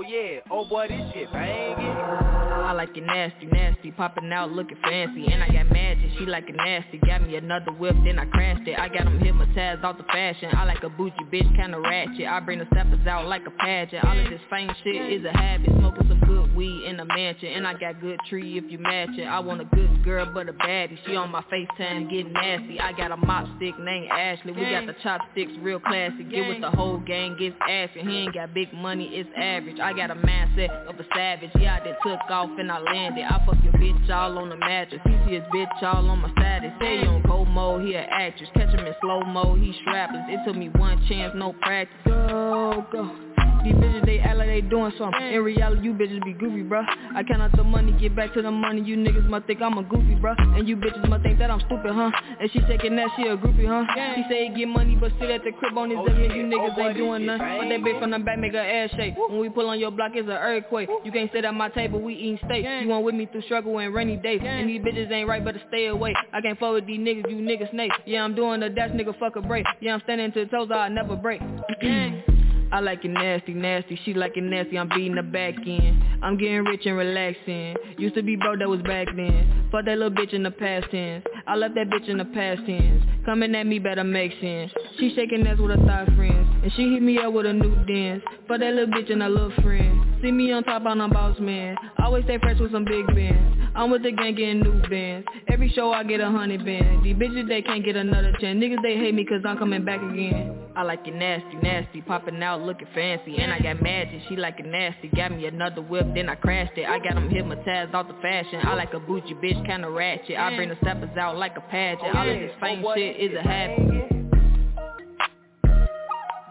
Yeah, 0.07 0.39
oh 0.51 0.65
boy, 0.65 0.87
this 0.87 1.13
shit 1.13 1.31
banging. 1.31 2.33
I 2.63 2.71
like 2.71 2.95
it 2.95 3.05
nasty, 3.05 3.45
nasty, 3.45 3.91
popping 3.91 4.31
out 4.31 4.51
looking 4.51 4.77
fancy 4.81 5.25
And 5.31 5.43
I 5.43 5.47
got 5.49 5.69
magic, 5.71 6.09
she 6.17 6.25
like 6.25 6.47
it 6.49 6.55
nasty 6.55 6.97
Got 7.05 7.27
me 7.27 7.35
another 7.35 7.71
whip, 7.71 7.95
then 8.05 8.17
I 8.17 8.25
crashed 8.25 8.67
it 8.67 8.79
I 8.79 8.87
got 8.87 9.03
them 9.03 9.19
hypnotized 9.19 9.83
off 9.83 9.97
the 9.97 10.03
fashion 10.03 10.49
I 10.53 10.63
like 10.63 10.81
a 10.83 10.89
bougie 10.89 11.13
bitch, 11.31 11.55
kinda 11.55 11.79
ratchet 11.79 12.25
I 12.25 12.39
bring 12.39 12.59
the 12.59 12.67
steppers 12.73 13.05
out 13.05 13.27
like 13.27 13.45
a 13.45 13.51
pageant 13.51 14.05
All 14.05 14.17
of 14.17 14.29
this 14.29 14.41
fame 14.49 14.71
shit 14.83 14.95
is 14.95 15.25
a 15.25 15.31
habit 15.31 15.71
Smoking 15.77 16.07
some 16.07 16.19
good 16.21 16.55
weed 16.55 16.85
in 16.85 16.99
a 16.99 17.05
mansion 17.05 17.49
And 17.49 17.67
I 17.67 17.73
got 17.73 17.99
good 18.01 18.19
tree 18.29 18.57
if 18.57 18.63
you 18.71 18.79
match 18.79 19.09
it 19.17 19.25
I 19.25 19.39
want 19.39 19.61
a 19.61 19.65
good 19.65 20.03
girl 20.03 20.25
but 20.33 20.47
a 20.47 20.53
baddie 20.53 20.97
She 21.05 21.15
on 21.15 21.31
my 21.31 21.43
FaceTime 21.51 22.09
getting 22.09 22.33
nasty 22.33 22.79
I 22.79 22.93
got 22.93 23.11
a 23.11 23.17
mop 23.17 23.47
stick 23.57 23.77
named 23.77 24.09
Ashley 24.09 24.53
We 24.53 24.61
got 24.61 24.87
the 24.87 24.95
chopsticks 25.03 25.51
real 25.61 25.79
classy 25.79 26.23
Get 26.23 26.47
with 26.47 26.61
the 26.61 26.71
whole 26.71 26.99
gang, 26.99 27.35
gets 27.37 27.55
ashy 27.69 28.01
He 28.01 28.17
ain't 28.19 28.33
got 28.33 28.53
big 28.53 28.73
money, 28.73 29.09
it's 29.13 29.29
average 29.35 29.79
I 29.79 29.92
got 29.95 30.11
a 30.11 30.15
mindset 30.15 30.69
of 30.87 30.99
a 30.99 31.05
savage. 31.15 31.51
Yeah, 31.59 31.79
I 31.81 31.85
done 31.85 31.95
took 32.03 32.29
off 32.29 32.49
and 32.57 32.71
I 32.71 32.79
landed. 32.79 33.23
I 33.23 33.43
fuck 33.45 33.57
your 33.63 33.73
bitch 33.73 34.09
all 34.09 34.37
on 34.37 34.49
the 34.49 34.57
mattress. 34.57 35.01
He 35.05 35.11
see 35.25 35.35
his 35.35 35.43
bitch 35.53 35.83
all 35.83 36.09
on 36.09 36.19
my 36.19 36.31
status. 36.31 36.71
Say 36.79 37.05
on 37.05 37.23
cold 37.23 37.47
mode, 37.49 37.85
he 37.85 37.93
a 37.95 38.01
actress. 38.01 38.49
Catch 38.53 38.69
him 38.69 38.85
in 38.85 38.93
slow 39.01 39.21
mo, 39.21 39.55
he 39.55 39.73
strapless. 39.85 40.29
It 40.29 40.45
took 40.45 40.55
me 40.55 40.69
one 40.69 41.03
chance, 41.07 41.33
no 41.35 41.53
practice. 41.53 41.95
Go, 42.05 42.85
go 42.91 43.42
these 43.63 43.73
bitches, 43.73 44.05
they 44.05 44.19
act 44.19 44.37
like 44.37 44.47
they 44.47 44.61
doing 44.61 44.91
something. 44.97 45.21
In 45.21 45.41
reality, 45.43 45.83
you 45.83 45.93
bitches 45.93 46.23
be 46.23 46.33
goofy, 46.33 46.63
bruh. 46.63 46.83
I 47.15 47.23
count 47.23 47.41
out 47.41 47.55
the 47.55 47.63
money, 47.63 47.91
get 47.99 48.15
back 48.15 48.33
to 48.33 48.41
the 48.41 48.51
money. 48.51 48.81
You 48.81 48.97
niggas 48.97 49.27
must 49.29 49.47
think 49.47 49.61
I'm 49.61 49.77
a 49.77 49.83
goofy, 49.83 50.15
bruh. 50.15 50.35
And 50.57 50.67
you 50.67 50.75
bitches 50.75 51.07
must 51.07 51.23
think 51.23 51.39
that 51.39 51.49
I'm 51.49 51.59
stupid, 51.61 51.91
huh? 51.93 52.11
And 52.39 52.51
she 52.51 52.59
taking 52.61 52.95
that, 52.97 53.07
she 53.15 53.23
a 53.23 53.37
groupie, 53.37 53.67
huh? 53.67 53.85
She 54.15 54.23
say 54.29 54.47
he 54.47 54.55
get 54.55 54.67
money, 54.67 54.95
but 54.95 55.11
sit 55.19 55.29
at 55.29 55.43
the 55.43 55.51
crib 55.51 55.77
on 55.77 55.89
his 55.89 55.99
oh, 55.99 56.07
yeah. 56.07 56.33
You 56.33 56.43
niggas 56.43 56.75
oh, 56.77 56.87
ain't 56.87 56.97
doing 56.97 57.25
nothing. 57.25 57.57
But 57.59 57.69
that 57.69 57.79
bitch 57.81 57.99
from 57.99 58.11
the 58.11 58.19
back 58.19 58.39
make 58.39 58.53
her 58.53 58.59
ass 58.59 58.91
shake. 58.95 59.15
When 59.17 59.39
we 59.39 59.49
pull 59.49 59.69
on 59.69 59.79
your 59.79 59.91
block, 59.91 60.11
it's 60.15 60.27
an 60.27 60.33
earthquake. 60.33 60.89
You 61.03 61.11
can't 61.11 61.31
sit 61.33 61.45
at 61.45 61.53
my 61.53 61.69
table, 61.69 62.01
we 62.01 62.15
eating 62.15 62.39
steak. 62.45 62.65
You 62.81 62.89
want 62.89 63.05
with 63.05 63.15
me 63.15 63.27
through 63.31 63.43
struggle 63.43 63.77
and 63.79 63.93
rainy 63.93 64.17
days. 64.17 64.41
And 64.43 64.69
these 64.69 64.81
bitches 64.81 65.11
ain't 65.11 65.27
right, 65.27 65.43
better 65.43 65.61
stay 65.69 65.87
away. 65.87 66.13
I 66.33 66.41
can't 66.41 66.59
fuck 66.59 66.73
with 66.73 66.87
these 66.87 66.99
niggas, 66.99 67.29
you 67.29 67.37
niggas 67.37 67.71
snakes 67.71 67.95
Yeah, 68.05 68.23
I'm 68.23 68.35
doing 68.35 68.59
the 68.59 68.69
dash, 68.69 68.91
nigga, 68.91 69.17
fuck 69.19 69.35
a 69.35 69.41
break. 69.41 69.65
Yeah, 69.79 69.93
I'm 69.93 70.01
standing 70.01 70.31
to 70.33 70.45
the 70.45 70.51
toes, 70.51 70.69
I'll 70.73 70.89
never 70.89 71.15
break 71.15 71.41
I 72.73 72.79
like 72.79 73.05
it 73.05 73.09
nasty, 73.09 73.53
nasty, 73.53 73.99
she 74.03 74.15
like 74.15 74.35
it 74.35 74.41
nasty, 74.41 74.79
I'm 74.79 74.89
beating 74.89 75.13
the 75.13 75.21
back 75.21 75.53
end. 75.67 76.03
I'm 76.23 76.39
getting 76.39 76.63
rich 76.63 76.87
and 76.87 76.97
relaxing. 76.97 77.75
Used 77.99 78.15
to 78.15 78.23
be 78.23 78.35
bro, 78.35 78.57
that 78.57 78.67
was 78.67 78.81
back 78.81 79.05
then. 79.15 79.69
Fuck 79.71 79.85
that 79.85 79.99
little 79.99 80.09
bitch 80.09 80.33
in 80.33 80.41
the 80.41 80.49
past 80.49 80.87
tense. 80.89 81.23
I 81.45 81.55
left 81.55 81.75
that 81.75 81.91
bitch 81.91 82.09
in 82.09 82.17
the 82.17 82.25
past 82.25 82.61
tense. 82.65 83.03
Coming 83.25 83.53
at 83.53 83.67
me 83.67 83.77
better 83.77 84.03
make 84.03 84.31
sense. 84.41 84.71
She 84.97 85.13
shaking 85.13 85.45
ass 85.45 85.59
with 85.59 85.69
her 85.69 85.85
thigh 85.85 86.07
friends. 86.15 86.49
And 86.63 86.71
she 86.75 86.93
hit 86.93 87.03
me 87.03 87.19
up 87.19 87.31
with 87.31 87.45
a 87.45 87.53
new 87.53 87.75
dance. 87.85 88.23
Fuck 88.47 88.61
that 88.61 88.73
little 88.73 88.87
bitch 88.87 89.11
and 89.11 89.21
her 89.21 89.29
little 89.29 89.53
friend 89.61 90.12
See 90.23 90.31
me 90.31 90.53
on 90.53 90.63
top, 90.63 90.83
I'm 90.85 91.01
a 91.01 91.09
boss 91.09 91.37
man. 91.37 91.75
Always 91.99 92.23
stay 92.23 92.37
fresh 92.37 92.57
with 92.57 92.71
some 92.71 92.85
big 92.85 93.05
bands. 93.07 93.61
I'm 93.75 93.91
with 93.91 94.03
the 94.03 94.11
gang 94.13 94.35
getting 94.35 94.61
new 94.61 94.81
bands. 94.87 95.27
Every 95.49 95.69
show 95.73 95.91
I 95.91 96.05
get 96.05 96.21
a 96.21 96.31
hundred 96.31 96.63
bands 96.63 97.03
These 97.03 97.17
bitches, 97.17 97.49
they 97.49 97.61
can't 97.61 97.83
get 97.83 97.97
another 97.97 98.31
chance. 98.39 98.57
Niggas, 98.57 98.81
they 98.81 98.95
hate 98.95 99.13
me 99.13 99.25
cause 99.25 99.41
I'm 99.43 99.57
coming 99.57 99.83
back 99.83 99.99
again. 100.01 100.57
I 100.77 100.83
like 100.83 101.05
it 101.05 101.13
nasty, 101.13 101.55
nasty, 101.61 102.01
popping 102.01 102.41
out 102.41 102.61
looking 102.61 102.87
fancy. 102.95 103.35
And 103.35 103.51
I 103.51 103.59
got 103.59 103.81
magic, 103.81 104.21
she 104.29 104.37
like 104.37 104.61
it 104.61 104.65
nasty. 104.65 105.09
Got 105.09 105.33
me 105.33 105.45
another 105.45 105.81
whip, 105.81 106.07
then 106.15 106.29
I 106.29 106.35
crashed 106.35 106.77
it. 106.77 106.85
I 106.85 106.99
got 106.99 107.15
them 107.15 107.29
hypnotized 107.29 107.93
off 107.93 108.07
the 108.07 108.15
fashion. 108.21 108.61
I 108.63 108.75
like 108.75 108.93
a 108.93 109.01
bougie 109.01 109.33
bitch, 109.33 109.65
kinda 109.65 109.89
ratchet. 109.89 110.37
I 110.37 110.55
bring 110.55 110.69
the 110.69 110.77
steppers 110.81 111.17
out 111.17 111.35
like 111.35 111.57
a 111.57 111.61
pageant. 111.69 112.15
All 112.15 112.29
of 112.29 112.39
this 112.39 112.51
fame 112.61 112.81
oh, 112.85 112.95
shit 112.95 113.17
is 113.17 113.37
a 113.37 113.41
habit. 113.41 114.09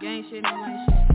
Gang 0.02 0.26
shit, 0.28 0.42
no 0.42 0.50
lame 0.50 0.86
shit 0.90 1.11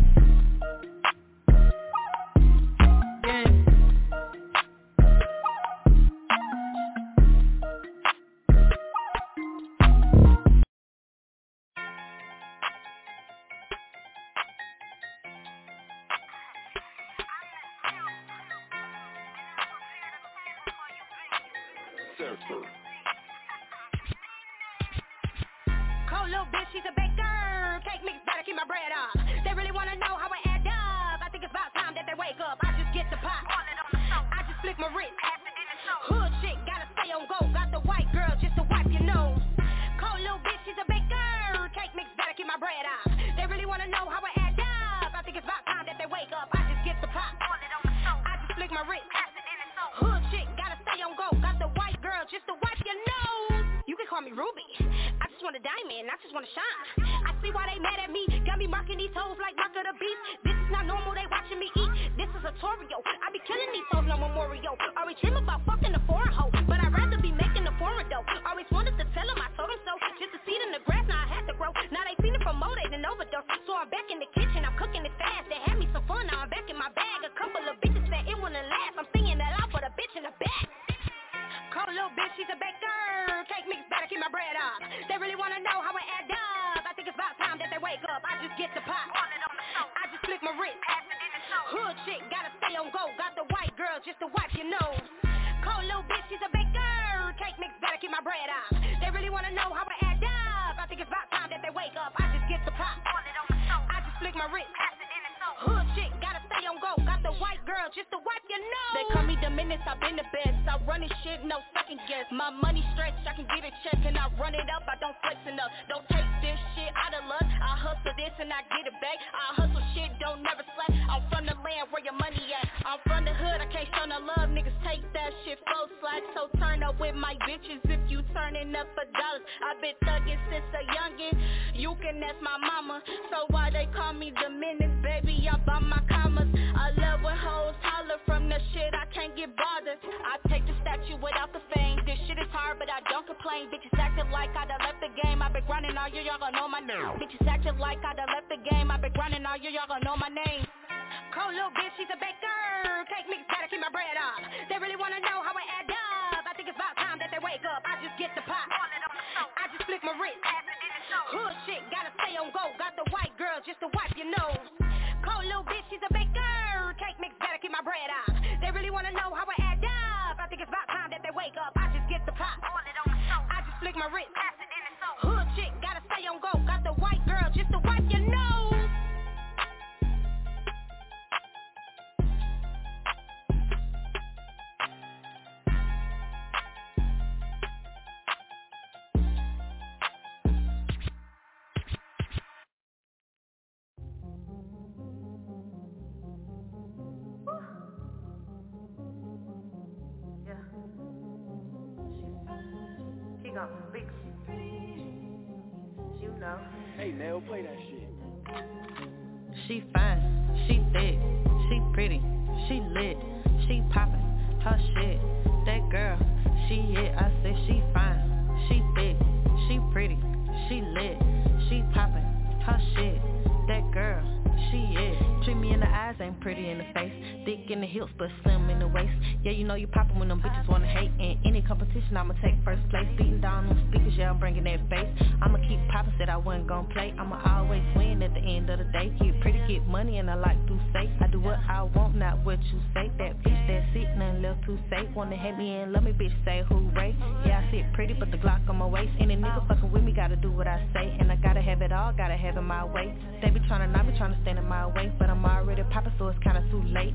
bitches 230.47 230.67
wanna 230.67 230.87
hate. 230.87 231.11
In 231.19 231.37
any 231.45 231.61
competition, 231.61 232.15
I'ma 232.15 232.33
take 232.41 232.55
first 232.63 232.87
place. 232.89 233.07
Beating 233.17 233.41
down 233.41 233.67
them 233.67 233.87
speakers, 233.89 234.13
yeah, 234.15 234.29
I'm 234.31 234.39
bringing 234.39 234.63
that 234.63 234.89
bass. 234.89 235.07
I'ma 235.41 235.57
keep 235.67 235.79
poppin', 235.89 236.13
said 236.17 236.29
I 236.29 236.37
wasn't 236.37 236.67
gon' 236.67 236.87
play. 236.87 237.13
I'ma 237.17 237.41
always 237.45 237.83
win 237.95 238.21
at 238.23 238.33
the 238.33 238.39
end 238.39 238.69
of 238.69 238.79
the 238.79 238.85
day. 238.85 239.11
Get 239.19 239.41
pretty, 239.41 239.59
get 239.67 239.85
money, 239.87 240.19
and 240.19 240.29
I 240.29 240.35
like 240.35 240.59
to 240.67 240.79
say. 240.93 241.09
I 241.21 241.27
do 241.27 241.39
what 241.39 241.59
I 241.67 241.83
want, 241.83 242.15
not 242.15 242.43
what 242.45 242.61
you 242.63 242.79
say. 242.93 243.11
That 243.17 243.41
bitch, 243.43 243.67
that's 243.67 243.95
it, 243.95 244.17
nothing 244.17 244.41
left 244.41 244.65
to 244.65 244.77
say. 244.89 245.09
Wanna 245.15 245.35
hate 245.35 245.57
me 245.57 245.71
and 245.75 245.91
love 245.91 246.03
me, 246.03 246.13
bitch, 246.13 246.33
say 246.45 246.63
hooray. 246.69 247.15
Yeah, 247.45 247.63
I 247.65 247.71
sit 247.71 247.93
pretty, 247.93 248.13
but 248.13 248.31
the 248.31 248.37
Glock 248.37 248.67
on 248.69 248.77
my 248.77 248.85
waist. 248.85 249.11
Any 249.19 249.35
nigga 249.35 249.67
fucking 249.67 249.91
with 249.91 250.03
me, 250.03 250.13
gotta 250.13 250.35
do 250.35 250.51
what 250.51 250.67
I 250.67 250.79
say. 250.93 251.15
And 251.19 251.31
I 251.31 251.35
gotta 251.35 251.61
have 251.61 251.81
it 251.81 251.91
all, 251.91 252.13
gotta 252.13 252.37
have 252.37 252.57
it 252.57 252.61
my 252.61 252.85
way. 252.85 253.13
They 253.41 253.49
be 253.49 253.59
tryna, 253.61 253.91
not 253.91 254.05
be 254.07 254.13
tryna 254.13 254.41
stand 254.43 254.59
in 254.59 254.65
my 254.67 254.87
way. 254.87 255.11
But 255.19 255.29
I'm 255.29 255.43
already 255.45 255.83
poppin', 255.91 256.13
so 256.17 256.27
it's 256.27 256.39
kinda 256.39 256.63
too 256.71 256.83
late. 256.83 257.13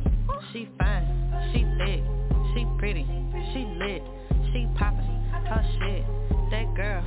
She 0.53 0.69
fine, 0.79 1.05
she 1.53 1.65
thick, 1.79 2.03
she 2.55 2.67
pretty, 2.79 3.07
she 3.53 3.65
lit, 3.79 4.03
she 4.53 4.69
poppin', 4.77 5.05
her 5.33 5.65
shit. 5.79 6.05
That 6.51 6.75
girl, 6.77 7.03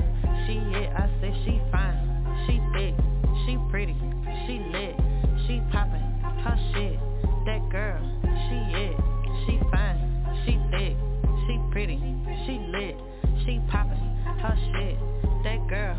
she 0.45 0.57
it. 0.57 0.89
I 0.95 1.09
said 1.21 1.33
she 1.45 1.61
fine, 1.71 1.99
she 2.47 2.59
thick, 2.73 2.95
she 3.45 3.57
pretty, 3.69 3.95
she 4.45 4.59
lit, 4.73 4.95
she 5.45 5.61
poppin', 5.71 6.01
her 6.41 6.57
shit. 6.73 6.99
That 7.45 7.61
girl, 7.69 8.01
she 8.23 8.57
it. 8.73 8.97
She 9.45 9.59
fine, 9.71 9.99
she 10.45 10.57
thick, 10.71 10.97
she 11.45 11.59
pretty, 11.71 11.97
she 12.45 12.57
lit, 12.73 12.97
she 13.45 13.61
poppin', 13.69 13.97
her 14.41 14.57
shit. 14.73 14.97
That 15.43 15.67
girl, 15.69 15.95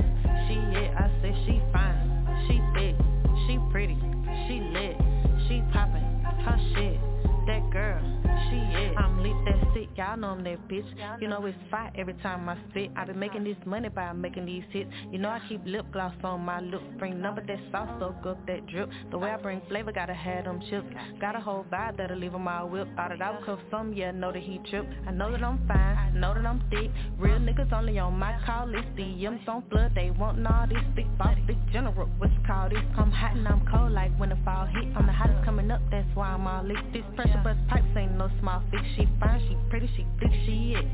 Y'all 9.96 10.16
know 10.16 10.28
I'm 10.28 10.44
that 10.44 10.68
bitch. 10.68 10.86
You 11.20 11.28
know 11.28 11.44
it's 11.46 11.56
fight 11.70 11.92
every 11.96 12.14
time 12.14 12.48
I 12.48 12.56
spit. 12.70 12.90
I 12.96 13.04
been 13.04 13.18
making 13.18 13.44
this 13.44 13.56
money 13.64 13.88
by 13.88 14.12
making 14.12 14.46
these 14.46 14.64
hits. 14.70 14.90
You 15.10 15.18
know 15.18 15.30
I 15.30 15.40
keep 15.48 15.62
lip 15.64 15.86
gloss 15.92 16.14
on 16.22 16.40
my 16.42 16.60
lips. 16.60 16.84
Bring 16.98 17.20
number 17.20 17.42
that 17.46 17.58
sauce, 17.72 17.88
soak 17.98 18.26
up 18.26 18.46
that 18.46 18.66
drip. 18.66 18.90
The 19.10 19.18
way 19.18 19.30
I 19.30 19.36
bring 19.36 19.62
flavor, 19.68 19.92
gotta 19.92 20.14
have 20.14 20.44
them 20.44 20.60
chips. 20.68 20.86
Got 21.20 21.36
a 21.36 21.40
whole 21.40 21.64
vibe 21.72 21.96
that'll 21.96 22.18
leave 22.18 22.34
'em 22.34 22.46
all 22.46 22.68
whip. 22.68 22.88
Thought 22.96 23.12
it 23.12 23.22
I 23.22 23.30
would 23.30 23.44
cuff 23.46 23.58
some, 23.70 23.92
yeah, 23.94 24.10
know 24.10 24.32
that 24.32 24.42
he 24.42 24.58
trip. 24.70 24.86
I 25.06 25.12
know 25.12 25.30
that 25.30 25.42
I'm 25.42 25.58
fine, 25.66 25.78
I 25.78 26.10
know 26.10 26.34
that 26.34 26.44
I'm 26.44 26.60
thick. 26.68 26.90
Real 27.18 27.38
niggas 27.38 27.72
only 27.72 27.98
on 27.98 28.18
my 28.18 28.38
call 28.44 28.66
list. 28.66 28.86
DMs 28.96 29.48
on 29.48 29.62
flood, 29.70 29.92
they 29.94 30.10
want 30.10 30.46
all 30.46 30.66
this 30.66 30.82
big 30.94 31.06
boss, 31.16 31.36
big 31.46 31.58
general. 31.72 32.06
What 32.18 32.30
you 32.32 32.40
call 32.46 32.68
this? 32.68 32.84
I'm 32.96 33.10
hot 33.10 33.36
and 33.36 33.48
I'm 33.48 33.66
cold 33.66 33.92
like 33.92 34.12
when 34.18 34.28
the 34.28 34.36
fall 34.44 34.66
hit. 34.66 34.84
I'm 34.94 35.06
the 35.06 35.12
hottest 35.12 35.42
coming 35.44 35.70
up, 35.70 35.80
that's 35.90 36.08
why 36.14 36.28
I'm 36.28 36.46
all 36.46 36.62
lit. 36.62 36.76
This 36.92 37.04
pressure 37.14 37.40
bust 37.42 37.60
pipes 37.68 37.96
ain't 37.96 38.12
no 38.18 38.30
small 38.40 38.62
fix. 38.70 38.82
She 38.96 39.08
fine, 39.18 39.40
she 39.48 39.56
pretty, 39.70 39.85
she 39.94 40.06
thick, 40.20 40.32
she 40.44 40.74
it. 40.76 40.86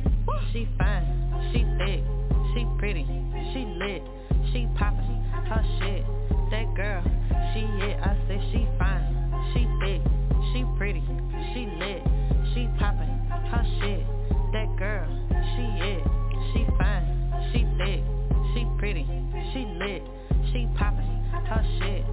She 0.52 0.68
fine, 0.78 1.06
she 1.52 1.64
thick, 1.78 2.02
she 2.52 2.66
pretty, 2.78 3.04
she 3.52 3.64
lit, 3.80 4.02
she 4.52 4.68
poppin', 4.76 5.22
her 5.48 5.64
shit. 5.78 6.04
That 6.50 6.74
girl, 6.76 7.02
she 7.54 7.60
it. 7.60 7.96
I 8.00 8.16
said 8.28 8.40
she 8.52 8.68
fine, 8.78 9.06
she 9.52 9.64
thick, 9.80 10.02
she 10.52 10.64
pretty, 10.76 11.02
she 11.54 11.66
lit, 11.80 12.02
she 12.52 12.68
poppin', 12.78 13.08
her 13.30 13.64
shit. 13.80 14.04
That 14.52 14.68
girl, 14.76 15.08
she 15.56 15.64
it. 15.80 16.04
She 16.52 16.66
fine, 16.78 17.06
she 17.52 17.64
thick, 17.78 18.02
she 18.52 18.66
pretty, 18.78 19.06
she 19.52 19.64
lit, 19.80 20.02
she 20.52 20.68
poppin', 20.76 21.06
her 21.32 21.64
shit. 21.80 22.11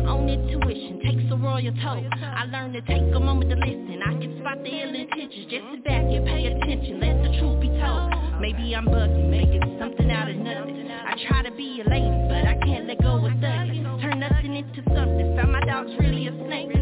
my 0.00 0.10
own 0.10 0.28
intuition 0.28 1.00
Takes 1.04 1.30
a 1.30 1.36
royal 1.36 1.72
toll. 1.82 2.02
I 2.22 2.46
learned 2.46 2.74
to 2.74 2.80
take 2.82 3.02
a 3.14 3.20
moment 3.20 3.50
to 3.50 3.56
listen. 3.56 4.00
I 4.02 4.12
can 4.18 4.40
spot 4.40 4.58
the 4.62 4.70
ill 4.70 4.94
intentions. 4.94 5.46
Just 5.50 5.64
sit 5.70 5.84
back 5.84 6.02
and 6.02 6.26
pay 6.26 6.46
attention. 6.46 7.00
Let 7.00 7.22
the 7.22 7.38
truth 7.38 7.60
be 7.60 7.68
told. 7.78 8.40
Maybe 8.40 8.74
I'm 8.74 8.86
bugging. 8.86 9.30
Making 9.30 9.76
something 9.78 10.10
out 10.10 10.30
of 10.30 10.36
nothing. 10.36 10.90
I 10.90 11.14
try 11.28 11.42
to 11.42 11.52
be 11.54 11.82
a 11.84 11.88
lady 11.88 12.10
But 12.28 12.48
I 12.48 12.58
can't 12.64 12.88
let 12.88 13.00
go 13.02 13.24
of 13.26 13.32
thugging 13.34 14.00
Turn 14.00 14.20
nothing 14.20 14.56
into 14.56 14.82
something. 14.94 15.36
Found 15.36 15.52
my 15.52 15.60
dog's 15.60 15.92
really 16.00 16.26
a 16.26 16.32
snake. 16.46 16.73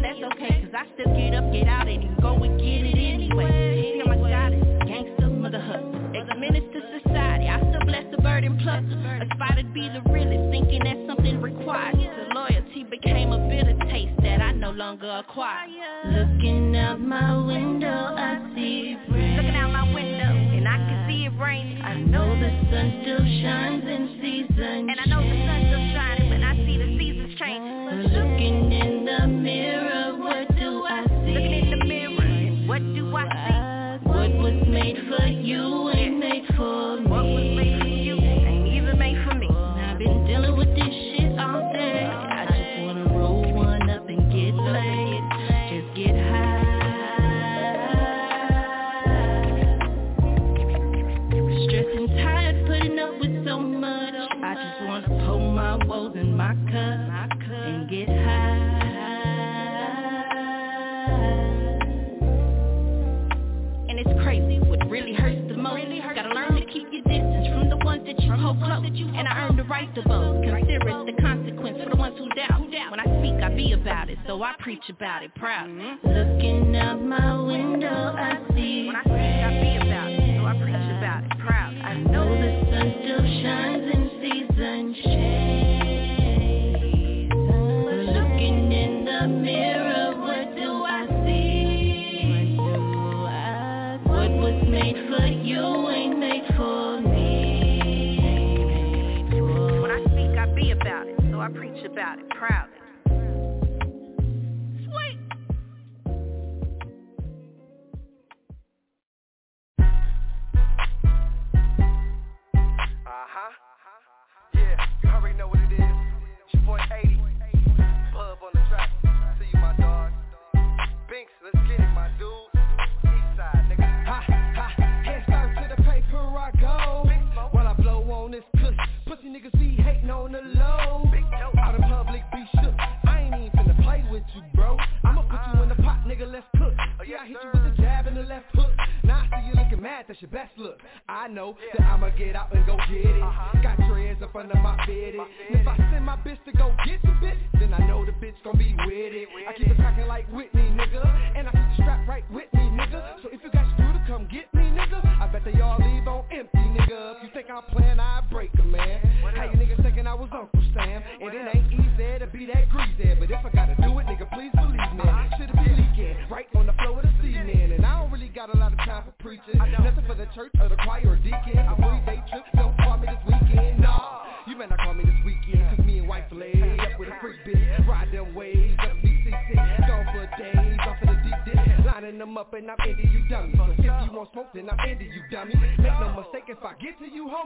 nigga 15.03 15.19
acquire. 15.19 15.67
Looking 16.05 16.75
out 16.77 16.99
my 16.99 17.45
window, 17.45 17.87
I 17.87 18.39
see 18.55 18.97
rain. 19.11 19.35
Looking 19.37 19.55
out 19.55 19.71
my 19.71 19.93
window, 19.93 20.25
and 20.25 20.67
I 20.67 20.77
can 20.77 21.07
see 21.07 21.25
it 21.25 21.39
rain. 21.39 21.81
I 21.81 21.95
know 21.95 22.27
the 22.39 22.49
sun 22.71 22.99
still 23.01 23.25
shines 23.41 23.83
in 23.83 24.19
season. 24.21 24.89
And 24.89 24.99
I 24.99 25.05
know 25.05 25.21
the 25.21 25.35
sun 25.45 25.59
still 25.67 25.85
shining, 25.93 26.29
but 26.29 26.43
I 26.43 26.55
see 26.65 26.77
the 26.77 26.97
seasons 26.97 27.39
changing. 27.39 27.73
Looking 28.13 28.71
in 28.71 29.05
the 29.05 29.27
mirror. 29.27 29.92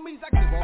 means 0.08 0.24
I 0.24 0.30
give 0.30 0.57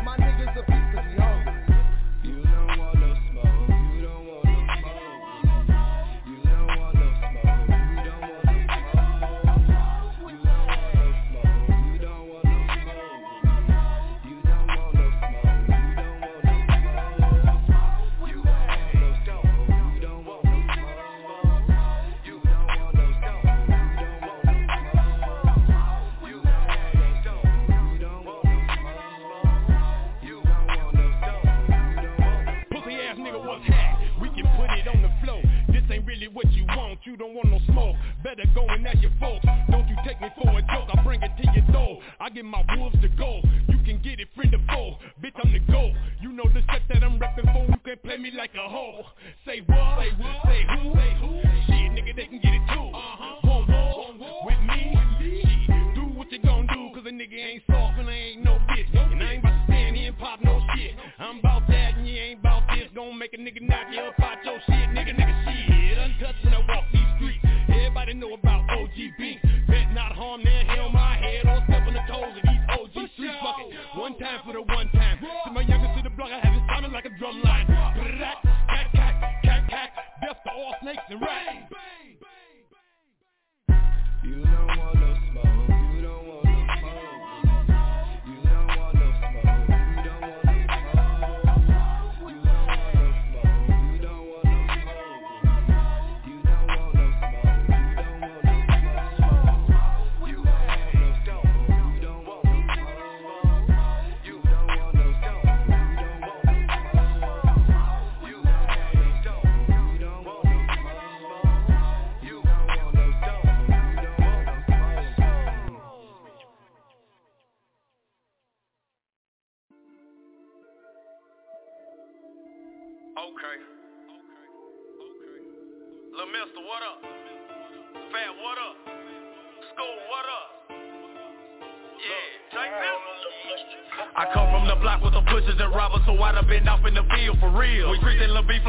for 137.44 137.60
real. 137.60 137.92
We 137.92 138.00
treating 138.00 138.30
Lil 138.30 138.44
Beef 138.44 138.63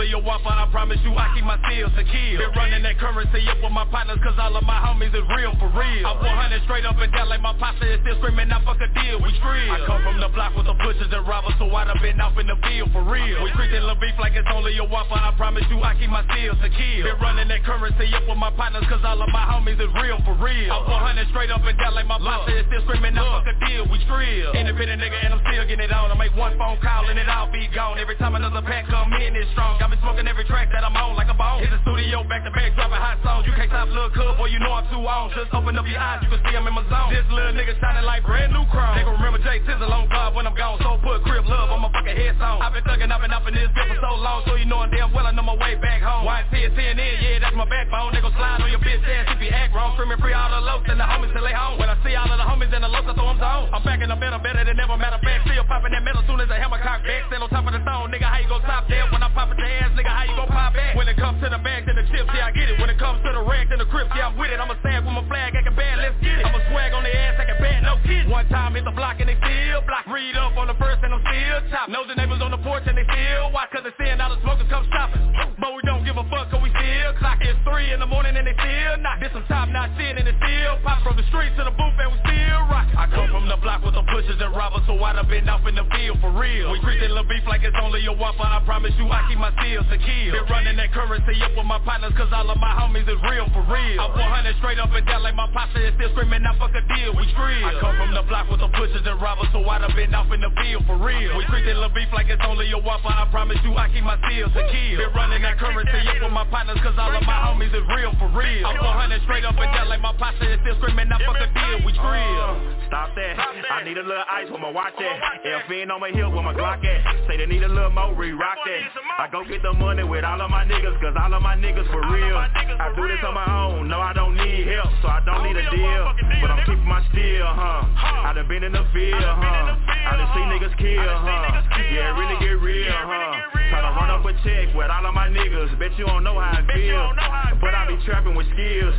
only 0.00 0.16
a 0.16 0.24
waffle, 0.24 0.48
I 0.48 0.64
promise 0.72 0.96
you 1.04 1.12
I 1.12 1.28
keep 1.36 1.44
my 1.44 1.60
seals 1.68 1.92
to 1.92 2.00
kill. 2.00 2.40
Been 2.40 2.56
running 2.56 2.80
that 2.88 2.96
currency 2.96 3.44
up 3.52 3.60
with 3.60 3.68
my 3.68 3.84
partners, 3.92 4.16
cause 4.24 4.32
all 4.40 4.56
of 4.56 4.64
my 4.64 4.80
homies 4.80 5.12
is 5.12 5.28
real 5.36 5.52
for 5.60 5.68
real. 5.76 6.08
I'm 6.08 6.16
100 6.24 6.64
straight 6.64 6.88
up 6.88 6.96
and 6.96 7.12
down 7.12 7.28
like 7.28 7.44
my 7.44 7.52
pasta 7.60 7.84
is 7.84 8.00
still 8.00 8.16
screaming, 8.16 8.48
I 8.48 8.64
fuck 8.64 8.80
a 8.80 8.88
deal, 8.96 9.20
we 9.20 9.28
trill. 9.44 9.68
I 9.68 9.84
come 9.84 10.00
from 10.00 10.16
the 10.16 10.32
block 10.32 10.56
with 10.56 10.64
the 10.64 10.76
pushers 10.80 11.12
and 11.12 11.20
robbers, 11.28 11.52
so 11.60 11.68
I'd 11.68 11.92
have 11.92 12.00
been 12.00 12.16
off 12.16 12.32
in 12.40 12.48
the 12.48 12.56
field 12.64 12.88
for 12.96 13.04
real. 13.04 13.44
We 13.44 13.52
treating 13.52 13.84
Lil 13.84 14.00
Beef 14.00 14.16
like 14.16 14.32
it's 14.32 14.48
only 14.48 14.72
a 14.80 14.88
waffle, 14.88 15.20
I 15.20 15.36
promise 15.36 15.68
you 15.68 15.76
I 15.84 15.92
keep 16.00 16.08
my 16.08 16.24
seals 16.32 16.56
to 16.64 16.72
kill. 16.72 17.04
Been 17.04 17.20
running 17.20 17.52
that 17.52 17.60
currency 17.68 18.08
up 18.16 18.24
with 18.24 18.40
my 18.40 18.56
partners, 18.56 18.88
cause 18.88 19.04
all 19.04 19.20
of 19.20 19.28
my 19.28 19.44
homies 19.52 19.76
is 19.76 19.92
real 20.00 20.16
for 20.24 20.32
real. 20.40 20.72
I'm 20.72 20.88
100 20.88 21.28
straight 21.28 21.52
up 21.52 21.60
and 21.60 21.76
down 21.76 21.92
like 21.92 22.08
my 22.08 22.16
pasta 22.16 22.56
is 22.56 22.64
still 22.72 22.80
screaming, 22.88 23.20
I 23.20 23.24
fuck 23.36 23.52
a 23.52 23.54
deal, 23.68 23.84
we 23.84 24.00
trill. 24.08 24.56
Independent 24.56 25.04
nigga 25.04 25.28
and 25.28 25.36
I'm 25.36 25.44
still 25.44 25.68
getting 25.68 25.84
it 25.84 25.92
on. 25.92 26.08
I 26.08 26.16
make 26.16 26.32
one 26.40 26.56
phone 26.56 26.80
call 26.80 27.04
and 27.12 27.20
it 27.20 27.28
all 27.28 27.52
be 27.52 27.68
gone. 27.76 28.00
Every 28.00 28.16
time 28.16 28.32
another 28.32 28.64
pack 28.64 28.88
come 28.88 29.12
in, 29.12 29.36
it's 29.36 29.50
strong. 29.52 29.76
Got 29.90 29.98
me 29.98 30.06
smoking 30.06 30.30
every 30.30 30.46
track 30.46 30.70
that 30.70 30.86
I'm 30.86 30.94
on 30.94 31.18
like 31.18 31.26
a 31.26 31.34
bone. 31.34 31.66
Hit 31.66 31.74
the 31.74 31.82
studio 31.82 32.22
back 32.30 32.46
to 32.46 32.54
back, 32.54 32.70
dropping 32.78 33.02
hot 33.02 33.18
songs. 33.26 33.42
You 33.42 33.50
can't 33.58 33.66
stop, 33.66 33.90
little 33.90 34.06
cub, 34.14 34.38
boy, 34.38 34.46
you 34.46 34.62
know 34.62 34.70
I'm 34.70 34.86
too 34.86 35.02
on. 35.02 35.34
Just 35.34 35.50
open 35.50 35.74
up 35.74 35.82
your 35.82 35.98
eyes, 35.98 36.22
you 36.22 36.30
can 36.30 36.38
see 36.46 36.54
I'm 36.54 36.62
in 36.62 36.78
my 36.78 36.86
zone. 36.86 37.10
This 37.10 37.26
little 37.26 37.50
nigga 37.58 37.74
shining 37.74 38.06
like 38.06 38.22
brand 38.22 38.54
new 38.54 38.62
chrome. 38.70 38.94
They 38.94 39.02
gon' 39.02 39.18
remember 39.18 39.42
Jay 39.42 39.58
Tizzle 39.66 39.90
on 39.90 40.06
God 40.06 40.38
when 40.38 40.46
I'm 40.46 40.54
gone. 40.54 40.78
So 40.78 40.94
put 41.02 41.26
crib 41.26 41.42
love 41.50 41.74
on 41.74 41.82
my 41.82 41.90
fucking 41.90 42.14
head 42.14 42.38
song. 42.38 42.62
I've 42.62 42.70
been 42.70 42.86
thugging, 42.86 43.10
I've 43.10 43.18
been 43.18 43.34
up 43.34 43.42
in 43.50 43.54
this 43.58 43.66
bitch 43.74 43.90
for 43.90 43.98
so 43.98 44.14
long, 44.14 44.46
so 44.46 44.54
you 44.54 44.62
know 44.70 44.78
I'm 44.78 44.94
damn 44.94 45.10
well 45.10 45.26
I 45.26 45.34
know 45.34 45.42
my 45.42 45.58
way 45.58 45.74
back 45.82 46.06
home. 46.06 46.22
YT 46.22 46.54
CNN, 46.54 47.14
yeah, 47.18 47.42
that's 47.42 47.58
my 47.58 47.66
backbone. 47.66 48.14
They 48.14 48.22
gon' 48.22 48.30
slide 48.38 48.62
on 48.62 48.70
your 48.70 48.78
bitch 48.86 49.02
ass 49.02 49.26
if 49.34 49.42
you 49.42 49.50
act 49.50 49.74
wrong. 49.74 49.98
Screaming 49.98 50.22
free 50.22 50.38
all 50.38 50.54
the 50.54 50.62
lows 50.62 50.86
and 50.86 51.02
the 51.02 51.06
homies 51.10 51.34
till 51.34 51.42
they 51.42 51.50
home. 51.50 51.82
When 51.82 51.90
I 51.90 51.98
see 52.06 52.14
all 52.14 52.30
of 52.30 52.38
the 52.38 52.46
homies 52.46 52.70
and 52.70 52.86
the 52.86 52.90
lows, 52.94 53.10
I 53.10 53.14
throw 53.18 53.34
them. 53.34 53.74
I'm 53.74 53.82
back 53.82 53.98
in 53.98 54.06
the 54.06 54.14
middle, 54.14 54.38
better 54.38 54.62
than 54.62 54.78
ever. 54.78 54.94
Matter 54.94 55.18
of 55.18 55.26
fact, 55.26 55.50
still 55.50 55.66
popping 55.66 55.90
that 55.98 56.06
metal 56.06 56.22
soon 56.30 56.38
as 56.38 56.46
I 56.46 56.62
hammer 56.62 56.78
cock 56.78 57.02
back. 57.02 57.26
Still 57.26 57.42
on 57.42 57.50
top 57.50 57.66
of 57.66 57.74
the 57.74 57.82
throne, 57.82 58.14
nigga, 58.14 58.30
how 58.30 58.38
you 58.38 58.46
gon' 58.46 58.62
top 58.62 58.86
that? 58.86 59.10
When 59.10 59.18
I 59.18 59.26
pop 59.34 59.50
at 59.50 59.58
your 59.58 59.79
ass, 59.80 59.90
nigga, 59.96 60.12
how 60.12 60.24
you 60.28 60.36
gon' 60.36 60.52
pop 60.52 60.76
back? 60.76 60.94
When 60.94 61.08
it 61.08 61.16
comes 61.16 61.40
to 61.40 61.48
the 61.48 61.58
bags 61.58 61.88
and 61.88 61.96
the 61.96 62.04
chips, 62.12 62.28
yeah, 62.36 62.46
I 62.46 62.52
get 62.52 62.68
it. 62.68 62.76
When 62.76 62.92
it 62.92 62.98
comes 63.00 63.24
to 63.24 63.32
the 63.32 63.42
rags 63.42 63.72
and 63.72 63.80
the 63.80 63.88
crips, 63.88 64.12
yeah, 64.14 64.28
I'm 64.28 64.36
with 64.36 64.52
it. 64.52 64.60
I'ma 64.60 64.76
stab 64.84 65.08
with 65.08 65.16
my 65.16 65.24
flag, 65.26 65.56
acting 65.56 65.76
bad, 65.76 65.98
let's 65.98 66.16
get 66.20 66.38
it. 66.38 66.44
I'ma 66.44 66.60
swag 66.68 66.92
on 66.92 67.02
the 67.02 67.12
ass, 67.12 67.40
acting 67.40 67.60
bad, 67.60 67.82
no 67.82 67.96
kidding. 68.04 68.28
One 68.28 68.46
time 68.52 68.76
hit 68.76 68.84
the 68.84 68.92
block 68.92 69.16
and 69.18 69.28
they 69.28 69.38
still 69.40 69.80
block. 69.88 70.04
Read 70.06 70.36
up 70.36 70.54
on 70.60 70.68
the 70.68 70.76
first 70.76 71.00
and 71.02 71.10
I'm 71.16 71.24
still 71.24 71.58
top. 71.72 71.88
Know 71.88 72.04
the 72.04 72.14
neighbors 72.14 72.44
on 72.44 72.52
the 72.52 72.60
porch 72.60 72.84
and 72.86 72.94
they 72.94 73.06
still 73.08 73.50
watch, 73.50 73.72
cause 73.72 73.82
they 73.82 73.94
seeing 73.96 74.20
all 74.20 74.30
the 74.30 74.40
smokers 74.44 74.68
come 74.68 74.84
shopping. 74.92 75.24
But 75.56 75.72
we 75.72 75.80
don't 75.88 76.04
give 76.04 76.16
a 76.20 76.24
fuck, 76.28 76.52
cause 76.52 76.60
we 76.60 76.70
still 76.70 77.16
clock. 77.18 77.40
It's 77.40 77.58
three 77.64 77.90
in 77.92 78.00
the 78.00 78.06
morning 78.06 78.36
and 78.36 78.44
they 78.46 78.54
still 78.54 79.00
knock. 79.00 79.18
This 79.18 79.32
some 79.32 79.44
top 79.48 79.68
notch 79.72 79.96
shit 79.96 80.20
and 80.20 80.28
it 80.28 80.36
still 80.36 80.76
pop. 80.84 81.00
From 81.00 81.16
the 81.16 81.24
streets 81.32 81.56
to 81.56 81.64
the 81.64 81.72
booth 81.72 81.96
and 81.96 82.12
we 82.12 82.18
still 82.28 82.60
rock. 82.68 82.86
I 82.92 83.08
come 83.08 83.32
from 83.32 83.48
the 83.48 83.56
block 83.56 83.80
with 83.80 83.96
the 83.96 84.04
pushers 84.12 84.36
and 84.36 84.52
robbers, 84.52 84.84
so 84.84 84.94
I'd 85.00 85.16
have 85.16 85.28
been 85.28 85.48
off 85.48 85.64
in 85.64 85.74
the 85.74 85.86
field 85.96 86.20
for 86.20 86.28
real. 86.30 86.72
We 86.72 86.80
treating 86.84 87.10
Lil 87.10 87.24
Beef 87.24 87.46
like 87.48 87.64
it's 87.64 87.76
only 87.80 88.04
a 88.04 88.12
waffle, 88.12 88.44
I 88.44 88.60
promise 88.68 88.92
you 89.00 89.08
I 89.08 89.24
keep 89.28 89.38
my 89.38 89.52
seals 89.70 89.86
to 89.86 89.98
kill. 90.02 90.32
Been 90.34 90.50
running 90.50 90.76
that 90.76 90.90
currency 90.90 91.38
up 91.46 91.54
with 91.54 91.66
my 91.66 91.78
partners, 91.86 92.10
cause 92.18 92.30
all 92.34 92.50
of 92.50 92.58
my 92.58 92.74
homies 92.74 93.06
is 93.06 93.20
real 93.30 93.46
for 93.54 93.62
real. 93.70 93.98
I'm 94.02 94.18
100 94.18 94.58
straight 94.58 94.82
up 94.82 94.90
and 94.90 95.06
down 95.06 95.22
like 95.22 95.38
my 95.38 95.46
pasta 95.54 95.78
is 95.78 95.94
still 95.94 96.10
screaming, 96.18 96.42
I 96.42 96.58
fuck 96.58 96.74
a 96.74 96.82
deal, 96.82 97.14
we 97.14 97.30
trill. 97.38 97.62
I 97.62 97.78
come 97.78 97.94
from 97.94 98.10
the 98.10 98.26
block 98.26 98.50
with 98.50 98.58
the 98.58 98.70
pushers 98.74 99.06
and 99.06 99.18
robbers, 99.22 99.46
so 99.54 99.62
I'd 99.62 99.86
have 99.86 99.94
been 99.94 100.10
off 100.14 100.30
in 100.34 100.42
the 100.42 100.50
field 100.58 100.82
for 100.90 100.98
real. 100.98 101.38
We 101.38 101.46
treating 101.46 101.78
Lil 101.78 101.94
Beef 101.94 102.10
like 102.10 102.26
it's 102.26 102.42
only 102.42 102.66
a 102.74 102.80
waffle, 102.82 103.14
I 103.14 103.30
promise 103.30 103.58
you 103.62 103.74
I 103.78 103.86
keep 103.94 104.02
my 104.02 104.18
seals 104.26 104.50
to 104.58 104.62
kill. 104.66 104.98
Been 104.98 105.14
running 105.14 105.42
that 105.46 105.58
currency 105.58 106.02
up 106.10 106.18
with 106.18 106.34
my 106.34 106.46
partners, 106.50 106.78
cause 106.82 106.98
all 106.98 107.14
of 107.14 107.22
my 107.22 107.38
homies 107.46 107.70
is 107.70 107.86
real 107.94 108.10
for 108.18 108.28
real. 108.34 108.66
I'm 108.66 108.74
100 108.74 109.22
straight 109.22 109.46
up 109.46 109.54
and 109.54 109.70
down 109.70 109.86
like 109.86 110.02
my 110.02 110.14
pasta 110.18 110.50
is 110.50 110.58
still 110.66 110.74
screaming, 110.82 111.06
I 111.14 111.18
fuck 111.22 111.38
a 111.38 111.46
deal, 111.46 111.78
we 111.86 111.94
trill. 111.94 112.42
Uh, 112.42 112.90
stop 112.90 113.14
that. 113.14 113.34
I 113.70 113.84
need 113.84 113.98
a 113.98 114.02
little 114.02 114.26
ice 114.26 114.50
with 114.50 114.60
my 114.60 114.70
watch 114.70 114.98
at. 114.98 115.66
FN 115.70 115.90
on 115.90 116.00
my 116.00 116.10
hip 116.10 116.26
with 116.26 116.44
my 116.44 116.54
Glock 116.54 116.82
at. 116.84 117.28
Say 117.28 117.36
they 117.38 117.46
need 117.46 117.62
a 117.62 117.68
little 117.68 117.90
more, 117.90 118.14
re-rock 118.14 118.58
that. 118.66 118.82
I 119.18 119.28
go 119.30 119.44
get 119.44 119.59
the 119.62 119.72
money 119.74 120.04
with 120.04 120.24
all 120.24 120.40
of 120.40 120.50
my 120.50 120.64
niggas, 120.64 120.96
cause 121.00 121.14
all 121.20 121.32
of 121.34 121.42
my 121.42 121.56
niggas 121.56 121.86
for 121.92 122.00
real. 122.12 122.36
I 122.36 122.92
do 122.96 123.08
this 123.08 123.20
on 123.24 123.34
my 123.34 123.44
own, 123.44 123.88
no 123.88 124.00
I 124.00 124.12
don't 124.12 124.36
need 124.36 124.66
help, 124.66 124.88
so 125.02 125.08
I 125.08 125.20
don't 125.24 125.44
need 125.44 125.56
a 125.56 125.68
deal. 125.70 126.04
But 126.40 126.50
I'm 126.50 126.64
keeping 126.64 126.88
my 126.88 127.04
steel, 127.12 127.44
huh? 127.44 127.84
I 128.24 128.32
done 128.34 128.48
been 128.48 128.64
in 128.64 128.72
the 128.72 128.84
field, 128.92 129.20
huh? 129.20 129.76
I 129.84 130.16
done 130.16 130.30
seen 130.32 130.48
niggas 130.48 130.76
kill, 130.80 131.04
huh? 131.04 131.76
Yeah, 131.92 132.16
really 132.16 132.38
get 132.40 132.56
real, 132.62 132.88
huh? 132.88 133.36
Try 133.70 133.80
Tryna 133.80 133.96
run 133.96 134.10
up 134.10 134.24
a 134.24 134.32
check 134.42 134.74
with 134.74 134.90
all 134.90 135.06
of 135.06 135.14
my 135.14 135.28
niggas, 135.28 135.78
bet 135.78 135.92
you 135.98 136.06
don't 136.06 136.24
know 136.24 136.40
how 136.40 136.56
I 136.56 136.62
feel. 136.72 137.12
But 137.60 137.74
I 137.74 137.86
be 137.86 138.00
trapping 138.04 138.34
with 138.34 138.48
skills. 138.52 138.94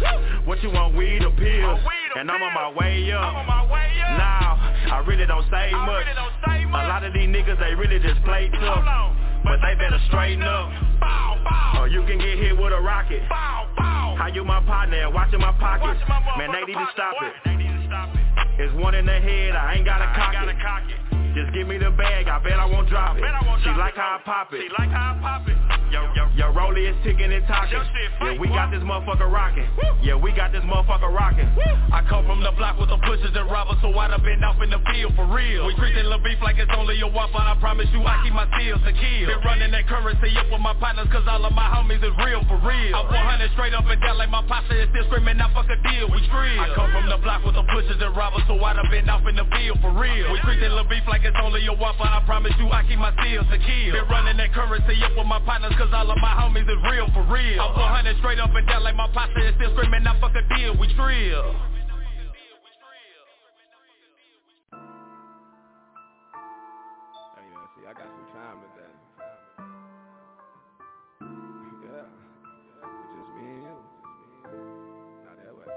What 0.46 0.62
you 0.64 0.70
want, 0.70 0.96
weed 0.96 1.24
or 1.24 1.32
pills? 1.32 1.80
And 2.18 2.30
I'm 2.30 2.42
on 2.42 2.54
my 2.54 2.70
way 2.78 3.12
up. 3.12 3.34
Now, 4.18 4.58
I 4.94 5.04
really 5.08 5.26
don't 5.26 5.46
say 5.50 5.72
much. 5.72 6.06
A 6.72 6.88
lot 6.88 7.04
of 7.04 7.14
these 7.14 7.28
niggas, 7.28 7.60
they 7.60 7.74
really 7.76 8.00
just 8.00 8.22
play 8.24 8.50
tough. 8.62 9.31
But 9.44 9.60
they 9.62 9.76
better 9.76 10.00
straighten 10.08 10.44
up. 10.44 10.70
Or 11.76 11.82
uh, 11.82 11.86
you 11.86 12.04
can 12.06 12.18
get 12.20 12.38
hit 12.38 12.58
with 12.58 12.74
a 12.74 12.82
rocket. 12.82 13.22
How 13.30 14.30
you 14.34 14.44
my 14.44 14.62
partner, 14.62 15.10
watching 15.10 15.40
my 15.40 15.52
pockets. 15.54 16.00
Man, 16.38 16.52
they 16.52 16.64
need 16.66 16.78
to 16.78 16.88
stop 16.94 17.16
it. 17.22 17.34
It's 18.60 18.74
one 18.76 18.94
in 18.94 19.06
the 19.06 19.20
head, 19.20 19.56
I 19.56 19.76
ain't 19.76 19.86
gotta 19.86 20.06
cock 20.14 20.34
it. 20.36 21.21
Just 21.34 21.54
give 21.54 21.68
me 21.68 21.78
the 21.78 21.92
bag, 21.92 22.28
I 22.28 22.44
bet 22.44 22.60
I 22.60 22.66
won't 22.66 22.90
drop 22.90 23.18
it. 23.18 23.24
She 23.64 23.70
like 23.78 23.96
how 23.96 24.20
I 24.20 24.22
pop 24.26 24.52
it. 24.54 24.62
She 24.62 24.70
like 24.78 24.90
how 24.90 25.16
I 25.16 25.22
pop 25.22 25.48
it. 25.48 25.56
Yo, 25.92 26.08
yo, 26.16 26.24
yo, 26.40 26.52
Rolly 26.56 26.88
is 26.88 26.96
ticking 27.04 27.32
and 27.32 27.44
talking. 27.48 27.80
Yeah, 28.24 28.40
we 28.40 28.48
got 28.48 28.72
this 28.72 28.80
motherfucker 28.80 29.28
rocking. 29.28 29.68
Yeah, 30.00 30.16
we 30.16 30.32
got 30.32 30.52
this 30.52 30.64
motherfucker 30.64 31.12
rocking. 31.12 31.48
I 31.92 32.00
come 32.08 32.24
from 32.26 32.40
the 32.40 32.52
block 32.56 32.80
with 32.80 32.88
the 32.88 32.98
pushers 33.04 33.36
and 33.36 33.48
robbers, 33.52 33.76
so 33.84 33.92
I'd 33.92 34.12
have 34.12 34.24
been 34.24 34.44
off 34.44 34.56
in 34.64 34.72
the 34.72 34.80
field 34.92 35.16
for 35.20 35.28
real. 35.28 35.68
We 35.68 35.76
treating 35.76 36.08
Lil 36.08 36.24
Beef 36.24 36.40
like 36.40 36.56
it's 36.60 36.72
only 36.76 36.96
a 37.04 37.08
waffle, 37.08 37.44
I 37.44 37.60
promise 37.60 37.88
you 37.92 38.00
I 38.08 38.24
keep 38.24 38.32
my 38.32 38.48
seals 38.56 38.80
to 38.88 38.92
kill. 38.96 39.28
Been 39.28 39.44
running 39.44 39.72
that 39.72 39.88
currency 39.88 40.32
up 40.40 40.48
with 40.48 40.64
my 40.64 40.74
partners, 40.80 41.12
cause 41.12 41.28
all 41.28 41.44
of 41.44 41.52
my 41.52 41.68
homies 41.68 42.00
is 42.00 42.16
real 42.24 42.40
for 42.48 42.56
real. 42.64 42.96
I'm 42.96 43.12
100 43.12 43.52
straight 43.52 43.76
up 43.76 43.84
and 43.84 44.00
down 44.00 44.16
like 44.16 44.32
my 44.32 44.48
pasta 44.48 44.72
is 44.72 44.88
still 44.96 45.04
screaming, 45.12 45.44
I 45.44 45.52
fuck 45.52 45.68
a 45.68 45.76
deal, 45.84 46.08
we 46.08 46.24
trill. 46.32 46.60
I 46.60 46.72
come 46.72 46.92
from 46.96 47.12
the 47.12 47.20
block 47.20 47.44
with 47.44 47.60
the 47.60 47.68
pushers 47.68 48.00
and 48.00 48.16
robbers, 48.16 48.48
so 48.48 48.56
I'd 48.64 48.80
have 48.80 48.88
been 48.88 49.12
off 49.12 49.28
in 49.28 49.36
the 49.36 49.46
field 49.52 49.84
for 49.84 49.92
real. 49.92 50.32
We 50.32 50.40
treating 50.48 50.72
Lil 50.72 50.88
Beef 50.88 51.04
like 51.12 51.21
it's 51.24 51.38
only 51.42 51.66
a 51.68 51.74
waffle, 51.74 52.06
I 52.06 52.22
promise 52.26 52.54
you 52.58 52.70
I 52.72 52.84
keep 52.88 53.00
my 53.00 53.14
seals 53.24 53.46
to 53.52 53.58
kill. 53.58 53.94
Been 53.94 54.08
running 54.10 54.38
that 54.38 54.54
currency 54.54 55.02
up 55.04 55.16
with 55.18 55.28
my 55.28 55.40
partners, 55.42 55.74
cause 55.78 55.90
all 55.94 56.10
of 56.10 56.18
my 56.18 56.34
homies 56.34 56.70
is 56.70 56.82
real 56.90 57.08
for 57.14 57.24
real. 57.32 57.62
I'm 57.62 58.06
100 58.06 58.18
straight 58.20 58.40
up 58.40 58.54
and 58.54 58.68
down 58.68 58.84
like 58.84 58.96
my 58.96 59.08
pasta 59.14 59.40
is 59.48 59.56
still 59.56 59.74
screaming, 59.76 60.06
I 60.08 60.20
fuck 60.20 60.36
a 60.36 60.44
deal, 60.56 60.78
we 60.78 60.88
trill. 60.96 61.56
See, 67.82 67.88
I 67.88 67.94
got 67.94 68.10
some 68.14 68.28
time 68.36 68.58
today. 68.62 68.94
Yeah. 71.82 72.08
It's 72.84 73.12
just 73.18 73.32
me 73.36 73.44
and 73.52 73.64
you. 73.66 73.76
Not 75.26 75.36
that 75.38 75.54
way. 75.58 75.70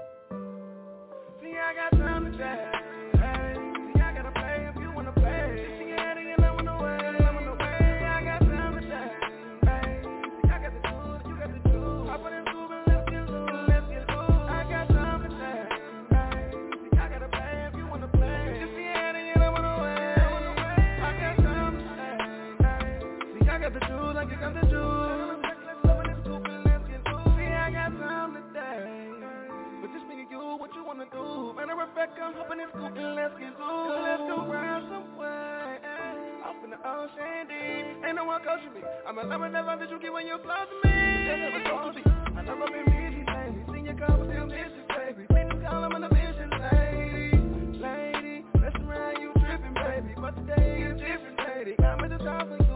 See, 1.41 1.55
I 1.57 1.73
got 1.73 1.91
time 1.97 2.23
today. 2.31 2.71
Hey, 2.71 2.74
of 31.95 32.09
fact, 32.09 32.19
I'm 32.19 32.33
hopping 32.33 32.57
this 32.57 32.67
coupe 32.73 32.97
and 32.97 33.15
let's 33.15 33.33
get 33.39 33.55
loose. 33.55 34.03
Let's 34.03 34.23
go 34.27 34.43
ride 34.51 34.83
somewhere. 34.91 35.79
Off 36.43 36.59
in 36.63 36.69
the 36.71 36.79
ocean 36.83 37.47
deep. 37.47 38.03
Ain't 38.03 38.15
no 38.15 38.25
one 38.25 38.41
coaching 38.43 38.73
me. 38.73 38.81
I'm 39.07 39.17
a 39.17 39.23
lover 39.23 39.47
never 39.49 39.77
that 39.79 39.89
you 39.89 39.99
get 39.99 40.11
when 40.11 40.27
you're 40.27 40.39
close 40.39 40.67
to 40.67 40.75
me. 40.87 40.91
They 40.91 41.39
never 41.39 41.63
told 41.63 41.95
me. 41.95 42.03
I 42.03 42.41
never 42.43 42.67
been 42.67 42.85
busy 42.85 43.23
lately. 43.23 43.63
Seen 43.71 43.85
your 43.85 43.95
car, 43.95 44.17
but 44.17 44.27
still 44.27 44.47
vicious, 44.47 44.85
baby. 44.91 45.23
Please 45.31 45.47
don't 45.47 45.63
call, 45.63 45.83
I'm 45.87 45.95
an 45.95 46.03
ambitious 46.03 46.51
lady. 46.51 47.39
Lady, 47.79 48.43
mess 48.59 48.75
around, 48.83 49.21
you 49.21 49.31
tripping, 49.39 49.73
baby. 49.73 50.11
But 50.19 50.35
today 50.35 50.83
is 50.83 50.99
different, 50.99 51.39
lady. 51.47 51.75
I'm 51.79 52.03
at 52.03 52.11
the 52.11 52.19
top 52.19 52.51
of 52.51 52.59
you. 52.59 52.74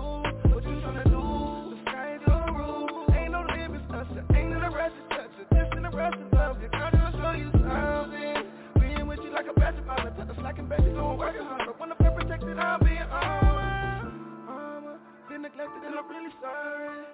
she 10.83 10.89
gon' 10.91 11.17
work 11.17 11.35
uh-huh. 11.35 11.43
a 11.43 11.57
hundred. 11.57 11.79
When 11.79 11.91
I'm 11.91 11.97
protected, 11.97 12.59
I'll 12.59 12.79
be 12.79 12.95
an 12.95 13.09
armor. 13.09 14.11
Armor. 14.47 14.99
Been 15.29 15.41
neglected 15.41 15.83
and 15.85 15.95
I'm 15.95 16.07
really 16.09 16.33
sorry. 16.41 17.05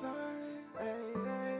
Sorry. 0.00 0.64
Hey, 0.78 1.04
hey. 1.24 1.54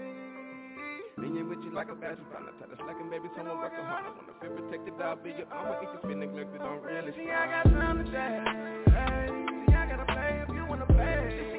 Being 1.20 1.48
with 1.48 1.62
you 1.64 1.72
like 1.72 1.88
a 1.88 1.94
bachelor, 1.94 2.36
I'm 2.36 2.46
not 2.46 2.58
tired 2.58 2.72
of 2.72 2.78
slacking, 2.84 3.08
baby, 3.10 3.28
someone 3.36 3.58
work 3.58 3.72
a 3.78 3.84
hundred. 3.84 4.16
When 4.18 4.26
I 4.28 4.34
feel 4.42 4.52
protected, 4.58 4.94
I'll 5.00 5.16
be 5.16 5.30
your 5.30 5.48
armor. 5.52 5.78
If 5.82 5.88
you 6.02 6.08
been 6.08 6.20
neglected, 6.20 6.60
I'm 6.60 6.82
really 6.82 7.12
sorry. 7.12 7.24
See, 7.24 7.30
I 7.30 7.46
got 7.46 7.64
time 7.72 8.04
today. 8.04 8.42
Hey, 8.90 9.28
see, 9.66 9.74
I 9.74 9.86
gotta 9.86 10.06
pay 10.06 10.42
if 10.42 10.54
you 10.54 10.66
wanna 10.66 10.86
pay. 10.86 11.53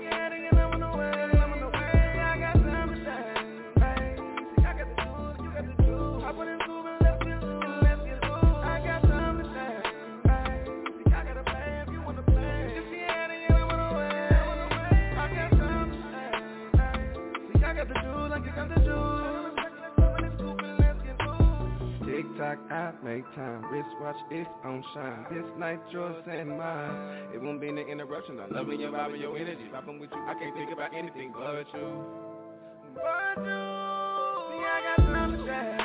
I 22.45 22.91
make 23.03 23.25
time. 23.33 23.65
Wristwatch, 23.71 24.17
it's 24.29 24.49
on 24.63 24.83
shine. 24.93 25.25
This 25.31 25.45
night, 25.57 25.79
yours 25.89 26.23
and 26.29 26.49
mine. 26.55 27.29
It 27.33 27.41
won't 27.41 27.59
be 27.59 27.69
an 27.69 27.79
interruption. 27.79 28.39
I 28.39 28.45
love 28.53 28.67
when 28.67 28.79
your 28.79 28.91
vibe 28.91 29.13
and 29.13 29.21
your 29.21 29.35
energy. 29.35 29.63
Vibing 29.73 29.99
with 29.99 30.11
you, 30.11 30.23
I 30.27 30.35
can't 30.35 30.55
think 30.55 30.71
about 30.71 30.93
anything 30.93 31.33
but 31.33 31.65
you. 31.73 32.05
But 32.93 33.43
you, 33.43 33.61
see, 34.51 34.61
I 34.61 34.95
got 34.95 35.09
nothing 35.09 35.45
to 35.47 35.84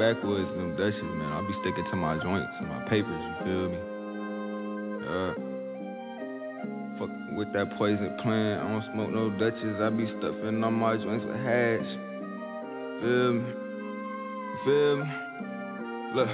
keep 0.00 0.22
them 0.22 0.76
dutches, 0.76 1.02
man. 1.02 1.32
I'll 1.32 1.46
be 1.46 1.54
sticking 1.60 1.84
to 1.90 1.96
my 1.96 2.16
joints 2.22 2.50
and 2.58 2.68
my 2.68 2.80
papers, 2.88 3.20
you 3.20 3.34
feel 3.44 3.68
me? 3.68 3.78
Uh, 5.06 5.34
fuck 6.98 7.10
with 7.36 7.52
that 7.52 7.76
poison 7.76 8.16
plant. 8.22 8.62
I 8.62 8.68
don't 8.68 8.84
smoke 8.92 9.10
no 9.10 9.30
dutches. 9.30 9.80
I 9.80 9.90
be 9.90 10.06
stuffing 10.18 10.64
on 10.64 10.74
my 10.74 10.96
joints 10.96 11.24
with 11.26 11.36
hash. 11.36 11.84
Feel 13.02 13.32
me? 13.34 13.52
Feel 14.64 14.96
me? 14.96 15.06
Look, 16.14 16.28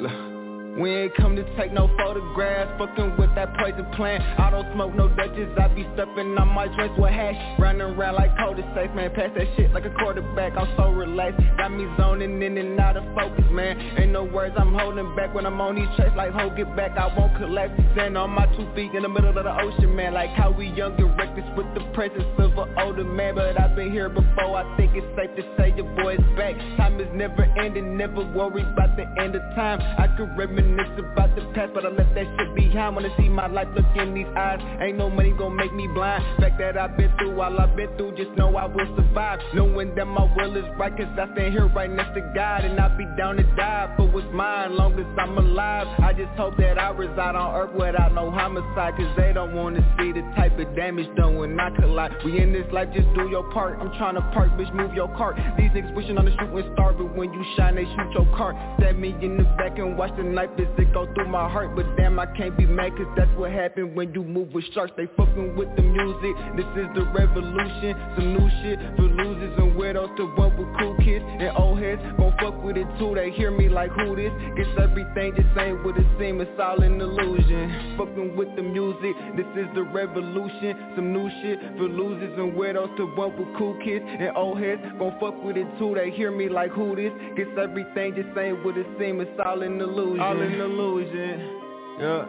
look. 0.00 0.31
We 0.78 0.90
ain't 0.90 1.14
come 1.16 1.36
to 1.36 1.44
take 1.56 1.72
no 1.72 1.86
photographs, 1.98 2.72
fucking 2.78 3.16
with 3.18 3.34
that 3.34 3.52
poison 3.58 3.84
plant. 3.94 4.22
I 4.40 4.50
don't 4.50 4.72
smoke 4.72 4.94
no 4.94 5.08
Dutches, 5.12 5.52
I 5.60 5.68
be 5.68 5.86
stuffing 5.92 6.38
on 6.38 6.48
my 6.48 6.66
joints 6.66 6.98
with 6.98 7.12
hash. 7.12 7.36
Running 7.60 7.82
around 7.82 8.14
like 8.14 8.36
Cody 8.38 8.64
safe, 8.74 8.90
man. 8.92 9.12
Pass 9.14 9.30
that 9.36 9.46
shit 9.56 9.70
like 9.72 9.84
a 9.84 9.90
quarterback, 9.90 10.56
I'm 10.56 10.72
so 10.76 10.90
relaxed. 10.90 11.42
Got 11.58 11.72
me 11.72 11.84
zoning 11.98 12.40
in 12.40 12.56
and 12.56 12.80
out 12.80 12.96
of 12.96 13.04
focus, 13.14 13.44
man. 13.50 13.78
Ain't 13.98 14.12
no 14.12 14.24
words 14.24 14.54
I'm 14.56 14.72
holding 14.72 15.14
back 15.14 15.34
when 15.34 15.44
I'm 15.44 15.60
on 15.60 15.76
these 15.76 15.88
tracks. 15.96 16.16
Like, 16.16 16.32
ho, 16.32 16.48
get 16.56 16.74
back, 16.74 16.96
I 16.96 17.12
won't 17.18 17.36
collapse. 17.36 17.78
Stand 17.92 18.16
on 18.16 18.30
my 18.30 18.46
two 18.56 18.66
feet 18.74 18.94
in 18.94 19.02
the 19.02 19.10
middle 19.10 19.36
of 19.36 19.44
the 19.44 19.54
ocean, 19.60 19.94
man. 19.94 20.14
Like 20.14 20.30
how 20.30 20.50
we 20.50 20.68
young 20.68 20.98
and 20.98 21.16
reckless 21.18 21.44
with 21.54 21.68
the 21.74 21.84
presence 21.92 22.24
of 22.38 22.56
an 22.56 22.74
older 22.78 23.04
man. 23.04 23.34
But 23.34 23.60
I've 23.60 23.76
been 23.76 23.92
here 23.92 24.08
before, 24.08 24.56
I 24.56 24.76
think 24.78 24.92
it's 24.94 25.06
safe 25.16 25.36
to 25.36 25.42
say 25.58 25.74
your 25.76 25.92
boy's 26.00 26.24
back. 26.34 26.56
Time 26.78 26.98
is 26.98 27.08
never 27.12 27.42
ending, 27.60 27.98
never 27.98 28.24
worry 28.32 28.62
about 28.62 28.96
the 28.96 29.04
end 29.20 29.36
of 29.36 29.42
time. 29.54 29.78
I 29.98 30.06
can 30.16 30.22
could 30.22 30.36
reminisce 30.62 30.98
about 30.98 31.34
the 31.34 31.42
past, 31.54 31.72
but 31.74 31.84
I 31.84 31.90
left 31.90 32.14
that 32.14 32.26
shit 32.38 32.54
behind. 32.54 32.96
Wanna 32.96 33.14
see 33.18 33.28
my 33.28 33.46
life 33.46 33.68
look 33.74 33.84
in 33.96 34.14
these 34.14 34.26
eyes. 34.36 34.60
Ain't 34.80 34.98
no 34.98 35.10
money 35.10 35.32
gonna 35.36 35.54
make 35.54 35.72
me 35.72 35.88
blind. 35.88 36.22
Fact 36.38 36.58
that 36.58 36.76
I've 36.76 36.96
been 36.96 37.12
through 37.18 37.40
all 37.40 37.58
I've 37.60 37.76
been 37.76 37.88
through, 37.96 38.16
just 38.16 38.30
know 38.36 38.56
I 38.56 38.66
will 38.66 38.86
survive. 38.96 39.40
Knowing 39.54 39.94
that 39.94 40.06
my 40.06 40.24
will 40.36 40.56
is 40.56 40.64
right, 40.78 40.96
cause 40.96 41.06
I 41.18 41.32
stand 41.32 41.52
here 41.52 41.66
right 41.68 41.90
next 41.90 42.14
to 42.14 42.32
God. 42.34 42.64
And 42.64 42.78
I'll 42.78 42.96
be 42.96 43.06
down 43.16 43.36
to 43.36 43.42
die 43.56 43.92
for 43.96 44.06
what's 44.08 44.26
mine, 44.32 44.76
long 44.76 44.98
as 44.98 45.06
I'm 45.18 45.36
alive. 45.36 45.86
I 46.00 46.12
just 46.12 46.32
hope 46.36 46.56
that 46.58 46.78
I 46.78 46.90
reside 46.90 47.34
on 47.34 47.54
earth 47.54 47.74
without 47.74 48.14
no 48.14 48.30
homicide, 48.30 48.96
cause 48.96 49.12
they 49.16 49.32
don't 49.32 49.54
wanna 49.54 49.80
see 49.98 50.12
the 50.12 50.22
type 50.36 50.58
of 50.58 50.74
damage 50.76 51.08
done 51.16 51.36
when 51.36 51.58
I 51.58 51.70
collide. 51.70 52.12
We 52.24 52.40
in 52.40 52.52
this 52.52 52.70
life, 52.72 52.88
just 52.94 53.08
do 53.14 53.28
your 53.28 53.50
part. 53.52 53.78
I'm 53.80 53.92
trying 53.98 54.14
to 54.14 54.22
park, 54.32 54.50
bitch, 54.52 54.72
move 54.74 54.94
your 54.94 55.08
cart. 55.16 55.36
These 55.56 55.70
niggas 55.70 55.94
wishing 55.94 56.18
on 56.18 56.24
the 56.24 56.32
shooting 56.32 56.72
star, 56.74 56.92
but 56.92 57.14
when 57.16 57.32
you 57.32 57.44
shine, 57.56 57.74
they 57.76 57.84
shoot 57.84 58.12
your 58.14 58.26
car. 58.36 58.52
Stab 58.78 58.96
me 58.96 59.14
in 59.22 59.36
the 59.36 59.44
back 59.56 59.78
and 59.78 59.96
watch 59.96 60.14
the 60.16 60.22
knife 60.22 60.50
as 60.58 60.68
it 60.78 60.92
go 60.92 61.12
through 61.14 61.28
my 61.28 61.48
heart. 61.48 61.74
But 61.74 61.96
damn, 61.96 62.18
I 62.18 62.26
can't 62.26 62.56
be 62.56 62.66
mad, 62.66 62.96
cause 62.96 63.06
that's 63.16 63.30
what 63.36 63.50
happened 63.50 63.94
when 63.94 64.12
you 64.14 64.22
move 64.24 64.52
with 64.52 64.64
sharks. 64.74 64.92
They 64.96 65.06
fucking 65.16 65.56
with 65.56 65.74
the 65.76 65.82
music. 65.82 66.34
This 66.56 66.66
is 66.76 66.88
the 66.94 67.06
revolution. 67.12 67.96
Some 68.16 68.34
new 68.34 68.48
shit 68.62 68.78
for 68.96 69.02
losers 69.02 69.58
and 69.58 69.72
weirdos 69.72 70.16
to 70.16 70.26
one 70.36 70.56
with 70.56 70.68
cool 70.78 70.96
kids 70.98 71.24
and 71.24 71.56
old 71.56 71.78
heads. 71.78 72.00
Gon' 72.18 72.34
fuck 72.38 72.62
with 72.62 72.76
it 72.76 72.86
too. 72.98 73.14
They 73.14 73.30
hear 73.30 73.50
me 73.50 73.68
like 73.68 73.90
who 73.90 74.16
this? 74.16 74.32
Guess 74.56 74.66
everything 74.78 75.34
just 75.36 75.56
ain't 75.58 75.84
what 75.84 75.96
it 75.96 76.06
seem. 76.18 76.40
It's 76.40 76.60
all 76.60 76.82
an 76.82 77.00
illusion. 77.00 77.96
Fucking 77.98 78.36
with 78.36 78.54
the 78.56 78.62
music. 78.62 79.16
This 79.36 79.46
is 79.56 79.68
the 79.74 79.82
revolution. 79.82 80.76
Some 80.96 81.12
new 81.12 81.28
shit 81.42 81.58
for 81.76 81.88
losers 81.88 82.38
and 82.38 82.52
weirdos 82.52 82.96
to 82.96 83.06
one 83.16 83.36
with 83.38 83.56
cool 83.58 83.78
kids 83.84 84.04
and 84.06 84.36
old 84.36 84.58
heads. 84.58 84.82
Gon' 84.98 85.16
fuck 85.20 85.42
with 85.42 85.56
it 85.56 85.66
too. 85.78 85.94
They 85.94 86.10
hear 86.10 86.30
me 86.30 86.48
like 86.48 86.70
who 86.72 86.96
this? 86.96 87.12
Guess 87.36 87.48
everything 87.58 88.14
just 88.14 88.36
ain't 88.36 88.64
what 88.64 88.76
it 88.76 88.86
seem. 88.98 89.20
It's 89.20 89.30
all 89.44 89.62
an 89.62 89.80
illusion. 89.80 90.20
All 90.20 90.40
an 90.42 90.60
illusion. 90.60 91.60
Yeah. 92.00 92.26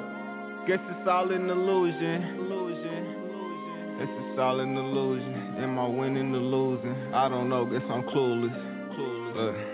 Guess 0.68 0.80
it's 0.90 1.08
all 1.08 1.32
an 1.32 1.50
illusion. 1.50 2.24
Illusion. 2.40 3.24
It's 4.00 4.40
all 4.40 4.60
an 4.60 4.76
illusion. 4.76 5.56
Am 5.60 5.78
I 5.80 5.88
winning 5.88 6.34
or 6.34 6.40
losing? 6.40 7.14
I 7.14 7.30
don't 7.30 7.50
know. 7.50 7.66
Guess 7.66 7.84
I'm 7.90 8.04
clueless. 8.04 8.54
Clueless. 8.96 9.73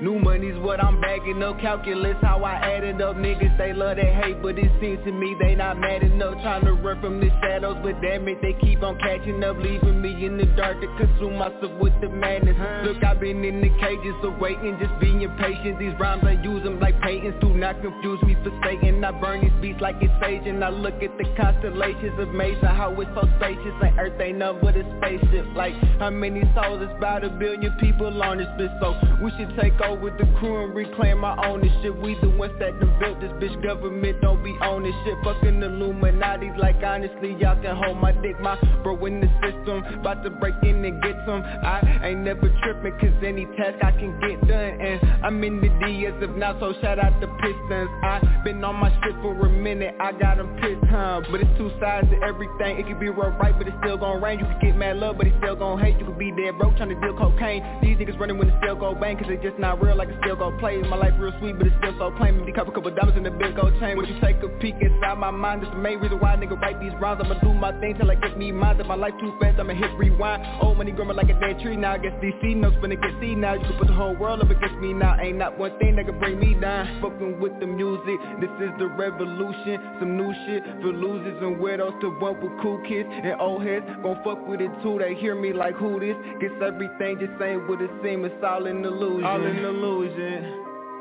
New 0.00 0.18
money's 0.18 0.58
what 0.58 0.82
I'm 0.82 1.00
bagging 1.00 1.42
up, 1.42 1.58
calculus 1.58 2.16
how 2.20 2.44
I 2.44 2.54
add 2.56 2.84
it 2.84 3.00
up. 3.00 3.16
Niggas 3.16 3.56
they 3.56 3.72
love 3.72 3.96
that 3.96 4.12
hate, 4.22 4.42
but 4.42 4.58
it 4.58 4.70
seems 4.78 5.02
to 5.06 5.12
me 5.12 5.34
they 5.40 5.54
not 5.54 5.78
mad 5.80 6.02
enough. 6.02 6.34
Trying 6.42 6.66
to 6.66 6.72
run 6.74 7.00
from 7.00 7.18
the 7.18 7.30
shadows, 7.40 7.78
but 7.82 7.96
damn 8.02 8.28
it, 8.28 8.42
they 8.42 8.52
keep 8.60 8.82
on 8.82 8.98
catching 8.98 9.42
up 9.42 9.56
Leaving 9.56 10.02
me 10.02 10.12
in 10.26 10.36
the 10.36 10.44
dark 10.52 10.82
to 10.82 10.86
consume 11.00 11.38
myself 11.38 11.72
with 11.80 11.98
the 12.02 12.10
madness. 12.10 12.56
Look, 12.84 13.02
I've 13.02 13.20
been 13.20 13.42
in 13.42 13.62
the 13.62 13.70
cages 13.80 14.14
of 14.22 14.36
waiting, 14.38 14.76
just 14.78 14.92
being 15.00 15.24
patient. 15.40 15.78
These 15.78 15.96
rhymes 15.98 16.24
I 16.26 16.32
use 16.44 16.62
them 16.62 16.78
like 16.78 17.00
patents, 17.00 17.38
do 17.40 17.54
not 17.56 17.80
confuse 17.80 18.20
me 18.22 18.36
for 18.44 18.52
Satan. 18.62 19.02
I 19.02 19.12
burn 19.18 19.40
these 19.40 19.56
beats 19.62 19.80
like 19.80 19.96
it's 20.02 20.12
sage, 20.20 20.44
and 20.44 20.62
I 20.62 20.68
look 20.68 21.00
at 21.02 21.16
the 21.16 21.24
constellations 21.40 22.20
Amazing 22.20 22.68
how 22.68 22.92
it's 23.00 23.10
so 23.16 23.24
spacious, 23.40 23.72
and 23.80 23.98
earth 23.98 24.20
ain't 24.20 24.38
nothing 24.38 24.60
but 24.60 24.76
a 24.76 24.84
spaceship. 25.00 25.46
Like, 25.56 25.72
how 25.98 26.10
many 26.10 26.44
souls, 26.52 26.84
it's 26.84 26.92
about 26.98 27.24
a 27.24 27.30
billion 27.30 27.72
people 27.80 28.12
on 28.22 28.36
this 28.36 28.52
bitch? 28.60 28.76
So, 28.76 28.92
we 29.24 29.32
should 29.40 29.56
take 29.56 29.72
over 29.80 29.85
the 29.94 30.26
crew 30.38 30.64
and 30.64 30.74
reclaim 30.74 31.24
our 31.24 31.44
ownership. 31.46 31.94
We 31.96 32.16
the 32.20 32.30
ones 32.30 32.54
that 32.58 32.78
done 32.80 32.98
built 32.98 33.20
this 33.20 33.30
bitch 33.38 33.62
government 33.62 34.20
don't 34.20 34.42
be 34.42 34.52
this 34.52 34.94
shit. 35.04 35.14
Fucking 35.22 35.62
Illuminati 35.62 36.50
like 36.58 36.82
honestly 36.82 37.36
y'all 37.38 37.60
can 37.62 37.76
hold 37.76 37.98
my 37.98 38.12
dick. 38.12 38.40
My 38.40 38.58
bro 38.82 39.04
in 39.06 39.20
the 39.20 39.28
system 39.42 39.84
about 40.00 40.24
to 40.24 40.30
break 40.30 40.54
in 40.62 40.84
and 40.84 41.02
get 41.02 41.14
some. 41.26 41.42
I 41.42 42.00
ain't 42.02 42.20
never 42.20 42.48
tripping 42.62 42.98
cause 42.98 43.22
any 43.24 43.46
task 43.56 43.82
I 43.82 43.92
can 43.92 44.18
get 44.20 44.40
done 44.48 44.80
And 44.80 45.24
I'm 45.24 45.42
in 45.44 45.60
the 45.60 45.68
D 45.84 46.06
as 46.06 46.20
of 46.22 46.36
now 46.36 46.58
so 46.58 46.74
shout 46.80 46.98
out 46.98 47.20
the 47.20 47.28
Pistons. 47.40 47.90
I 48.02 48.40
been 48.44 48.62
on 48.64 48.76
my 48.76 48.90
shit 49.02 49.14
for 49.22 49.34
a 49.46 49.50
minute 49.50 49.94
I 50.00 50.12
got 50.12 50.38
them 50.38 50.56
pissed 50.60 50.84
huh? 50.90 51.22
But 51.30 51.40
it's 51.40 51.58
two 51.58 51.70
sides 51.80 52.08
to 52.10 52.16
everything. 52.26 52.78
It 52.78 52.86
can 52.86 52.98
be 52.98 53.08
real 53.08 53.30
right 53.38 53.56
but 53.56 53.68
it's 53.68 53.76
still 53.82 53.98
gon' 53.98 54.22
rain. 54.22 54.40
You 54.40 54.46
can 54.46 54.58
get 54.60 54.76
mad 54.76 54.96
love 54.96 55.18
but 55.18 55.26
it's 55.26 55.36
still 55.38 55.56
gon' 55.56 55.78
hate. 55.78 55.98
You 55.98 56.06
can 56.06 56.18
be 56.18 56.32
dead 56.32 56.58
broke 56.58 56.76
trying 56.76 56.90
to 56.90 57.00
deal 57.00 57.16
cocaine. 57.16 57.62
These 57.82 57.98
niggas 57.98 58.18
running 58.18 58.38
when 58.38 58.48
it 58.48 58.54
still 58.62 58.76
go 58.76 58.94
bang 58.94 59.16
cause 59.16 59.28
it 59.28 59.42
just 59.42 59.58
not 59.58 59.75
real 59.80 59.96
like 59.96 60.08
it 60.08 60.18
still 60.22 60.36
go 60.36 60.56
play. 60.58 60.78
My 60.82 60.96
life 60.96 61.14
real 61.18 61.32
sweet 61.38 61.58
but 61.58 61.66
it's 61.66 61.76
still 61.78 61.94
so 61.98 62.10
plain. 62.16 62.38
Maybe 62.38 62.52
couple 62.52 62.72
couple 62.72 62.90
diamonds 62.94 63.16
in 63.16 63.24
the 63.24 63.30
big 63.30 63.56
gold 63.56 63.72
chain. 63.80 63.96
When 63.96 64.06
you 64.06 64.18
take 64.20 64.42
a 64.42 64.48
peek 64.60 64.74
inside 64.80 65.18
my 65.18 65.30
mind 65.30 65.62
That's 65.62 65.72
the 65.74 65.80
main 65.80 65.98
reason 65.98 66.18
why 66.20 66.34
a 66.34 66.36
nigga 66.36 66.60
write 66.60 66.80
these 66.80 66.92
rhymes. 67.00 67.20
I'ma 67.24 67.40
do 67.40 67.52
my 67.52 67.72
thing 67.80 67.96
till 67.98 68.10
I 68.10 68.14
get 68.16 68.36
me 68.36 68.52
mine 68.52 68.80
If 68.80 68.86
my 68.86 68.94
life 68.94 69.14
too 69.20 69.36
fast 69.40 69.58
I'ma 69.58 69.74
hit 69.74 69.90
rewind. 69.96 70.42
Old 70.62 70.78
money 70.78 70.92
growing 70.92 71.16
like 71.16 71.28
a 71.28 71.38
dead 71.40 71.60
tree. 71.60 71.76
Now 71.76 71.94
I 71.94 71.98
guess 71.98 72.12
DC 72.22 72.56
knows 72.56 72.74
finna 72.82 73.00
get 73.00 73.12
see 73.20 73.34
now 73.34 73.54
You 73.54 73.60
can 73.60 73.78
put 73.78 73.88
the 73.88 73.94
whole 73.94 74.14
world 74.14 74.40
up 74.40 74.50
against 74.50 74.76
me. 74.76 74.92
Now 74.92 75.16
Ain't 75.20 75.38
not 75.38 75.58
one 75.58 75.78
thing 75.78 75.96
that 75.96 76.06
can 76.06 76.18
bring 76.18 76.38
me 76.38 76.54
down. 76.54 77.00
Fucking 77.00 77.40
with 77.40 77.58
the 77.60 77.66
music 77.66 78.18
This 78.40 78.50
is 78.60 78.70
the 78.78 78.86
revolution. 78.86 79.80
Some 80.00 80.16
new 80.16 80.32
shit 80.46 80.62
for 80.82 80.92
losers 80.92 81.42
and 81.42 81.56
weirdos 81.56 82.00
To 82.00 82.10
one 82.20 82.40
with 82.40 82.52
cool 82.62 82.80
kids 82.88 83.08
and 83.10 83.40
old 83.40 83.62
heads. 83.62 83.86
Gon' 84.02 84.20
fuck 84.24 84.46
with 84.46 84.60
it 84.60 84.70
too. 84.82 84.98
They 84.98 85.14
hear 85.14 85.34
me 85.34 85.52
like 85.52 85.74
who 85.74 86.00
this? 86.00 86.16
Guess 86.40 86.52
everything 86.62 87.18
just 87.18 87.40
ain't 87.42 87.68
what 87.68 87.80
it 87.80 87.90
seem 88.02 88.24
It's 88.24 88.34
all 88.44 88.66
an 88.66 88.84
illusion. 88.84 89.24
All 89.24 89.44
an 89.44 89.64
illusion 89.66 90.40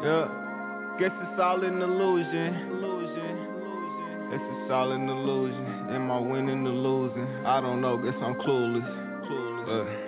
Yeah 0.03 0.45
Guess 0.97 1.11
it's 1.23 1.41
all 1.41 1.61
an 1.61 1.81
illusion. 1.81 2.55
Illusion. 2.71 3.35
It's 4.31 4.71
all 4.71 4.93
an 4.93 5.09
illusion. 5.09 5.65
Am 5.89 6.09
I 6.09 6.19
winning 6.19 6.65
or 6.65 6.71
losing? 6.71 7.27
I 7.45 7.59
don't 7.59 7.81
know, 7.81 7.97
guess 7.97 8.15
I'm 8.21 8.35
clueless. 8.35 8.87
Clueless. 9.27 10.01
Uh. 10.01 10.04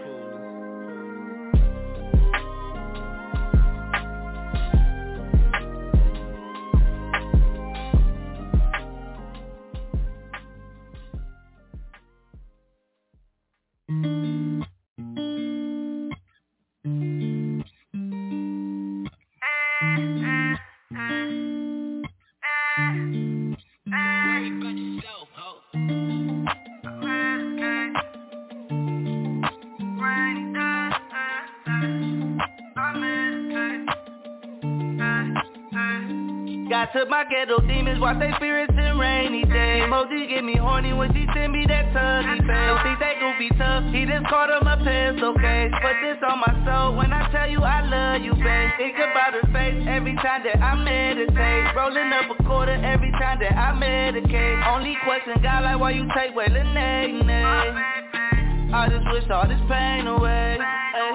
But 36.78 36.94
took 36.94 37.10
my 37.10 37.26
ghetto 37.26 37.58
demons, 37.66 38.00
watch 38.00 38.20
they 38.20 38.30
spirits 38.38 38.70
in 38.78 39.00
rainy 39.02 39.42
days. 39.50 39.82
Emoji 39.90 40.30
get 40.30 40.44
me 40.46 40.58
horny 40.62 40.94
when 40.94 41.10
she 41.10 41.26
send 41.34 41.52
me 41.52 41.66
that 41.66 41.90
tuggy 41.90 42.38
face. 42.38 42.70
Don't 42.70 42.84
think 42.86 43.00
they 43.02 43.18
gon' 43.18 43.34
be 43.42 43.50
tough, 43.58 43.82
he 43.90 44.06
just 44.06 44.30
caught 44.30 44.54
him 44.54 44.62
a 44.62 44.78
pencil 44.86 45.34
case. 45.42 45.74
Put 45.82 45.98
this 46.06 46.22
on 46.22 46.38
my 46.38 46.54
soul 46.70 46.94
when 46.94 47.12
I 47.12 47.26
tell 47.34 47.50
you 47.50 47.66
I 47.66 47.82
love 47.82 48.22
you, 48.22 48.30
babe. 48.38 48.70
Think 48.78 48.94
about 48.94 49.34
her 49.34 49.42
face 49.50 49.90
every 49.90 50.14
time 50.22 50.46
that 50.46 50.62
I 50.62 50.78
meditate. 50.78 51.74
Rolling 51.74 52.14
up 52.14 52.30
a 52.30 52.44
quarter 52.46 52.78
every 52.78 53.10
time 53.18 53.42
that 53.42 53.58
I 53.58 53.74
medicate. 53.74 54.62
Only 54.70 54.94
question, 55.04 55.34
God, 55.42 55.66
like 55.66 55.80
why 55.82 55.98
you 55.98 56.06
take 56.14 56.38
away 56.38 56.46
the 56.46 56.62
name, 56.62 57.26
I 57.26 58.86
just 58.86 59.10
wish 59.10 59.26
all 59.34 59.50
this 59.50 59.58
pain 59.66 60.06
away. 60.06 60.62
Hey, 60.94 61.10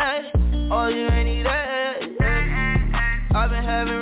hey, 0.00 0.68
all 0.72 0.88
you 0.88 1.12
ain't 1.12 1.28
need 1.28 1.44
that. 1.44 1.82
I've 3.34 3.48
been 3.48 3.64
having 3.64 4.01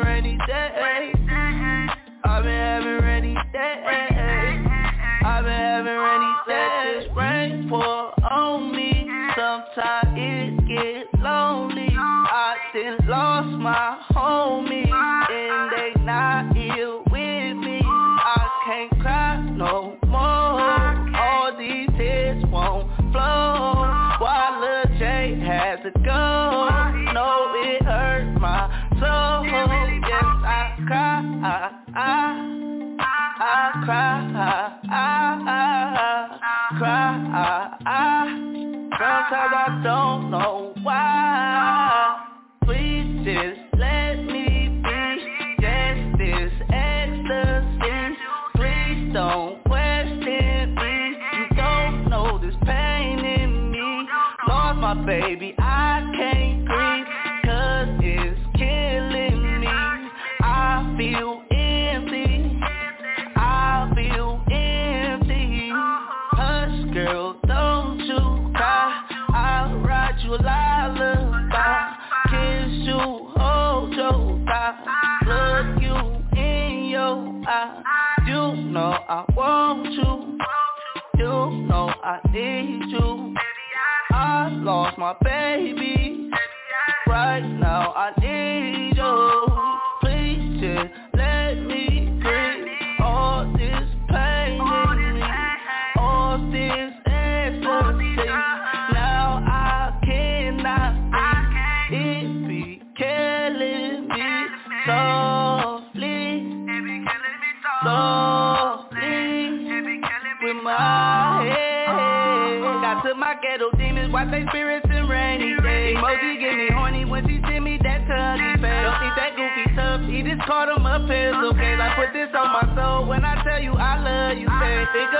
baby, 55.06 55.39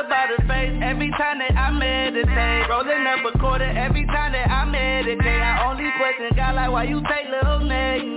about 0.01 0.29
her 0.31 0.43
face 0.49 0.73
every 0.83 1.11
time 1.13 1.39
that 1.39 1.53
I 1.53 1.71
meditate. 1.71 2.69
Rolling 2.69 3.07
up 3.07 3.35
a 3.35 3.39
quarter 3.39 3.65
every 3.65 4.07
time 4.07 4.33
that 4.33 4.49
I 4.51 4.65
meditate. 4.65 5.27
I 5.27 5.69
only 5.69 5.91
question 5.99 6.31
God 6.37 6.55
like 6.55 6.71
why 6.71 6.85
you 6.85 7.03
take 7.05 7.29
little 7.29 7.61
name, 7.61 8.15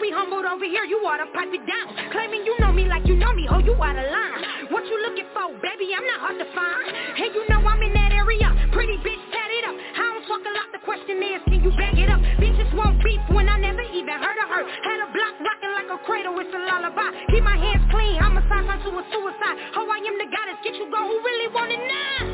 We 0.00 0.10
humbled 0.10 0.44
over 0.44 0.66
here, 0.66 0.84
you 0.84 1.00
oughta 1.06 1.30
pipe 1.32 1.54
it 1.54 1.64
down. 1.64 1.86
Claiming 2.10 2.44
you 2.44 2.58
know 2.58 2.72
me 2.72 2.84
like 2.84 3.06
you 3.06 3.16
know 3.16 3.32
me, 3.32 3.46
oh 3.48 3.62
you 3.62 3.72
out 3.78 3.96
of 3.96 4.04
line. 4.10 4.68
What 4.68 4.84
you 4.84 4.98
looking 5.00 5.30
for, 5.32 5.48
baby? 5.62 5.94
I'm 5.94 6.04
not 6.04 6.20
hard 6.20 6.36
to 6.42 6.48
find. 6.50 6.92
Hey, 7.16 7.30
you 7.30 7.46
know 7.48 7.62
I'm 7.62 7.80
in 7.80 7.94
that 7.94 8.12
area. 8.12 8.50
Pretty 8.74 8.98
bitch, 9.00 9.22
tat 9.32 9.50
it 9.54 9.64
up. 9.64 9.76
I 9.78 10.04
don't 10.12 10.26
talk 10.26 10.42
a 10.44 10.52
lot, 10.52 10.68
the 10.74 10.82
question 10.84 11.22
is, 11.22 11.40
can 11.46 11.62
you 11.62 11.72
back 11.78 11.94
it 11.94 12.10
up? 12.10 12.20
Bitches 12.42 12.68
won't 12.74 13.00
beef 13.06 13.22
when 13.30 13.48
I 13.48 13.56
never 13.56 13.86
even 13.94 14.18
heard 14.18 14.38
of 14.42 14.48
her. 14.50 14.62
Had 14.66 14.98
a 14.98 15.08
block 15.14 15.34
rocking 15.40 15.72
like 15.72 15.88
a 15.88 15.98
cradle, 16.04 16.36
it's 16.42 16.52
a 16.52 16.58
lullaby. 16.58 17.08
Keep 17.30 17.46
my 17.46 17.56
hands 17.56 17.86
clean, 17.88 18.18
homicide 18.18 18.64
turn 18.74 18.92
to 18.92 18.98
a 18.98 19.04
suicide. 19.12 19.56
Oh, 19.76 19.88
I 19.88 19.98
am 19.98 20.18
the 20.18 20.26
goddess, 20.26 20.58
get 20.64 20.74
you 20.74 20.90
go, 20.90 20.98
who 20.98 21.16
really 21.22 21.54
want 21.54 21.70
it 21.70 21.78
now? 21.78 22.33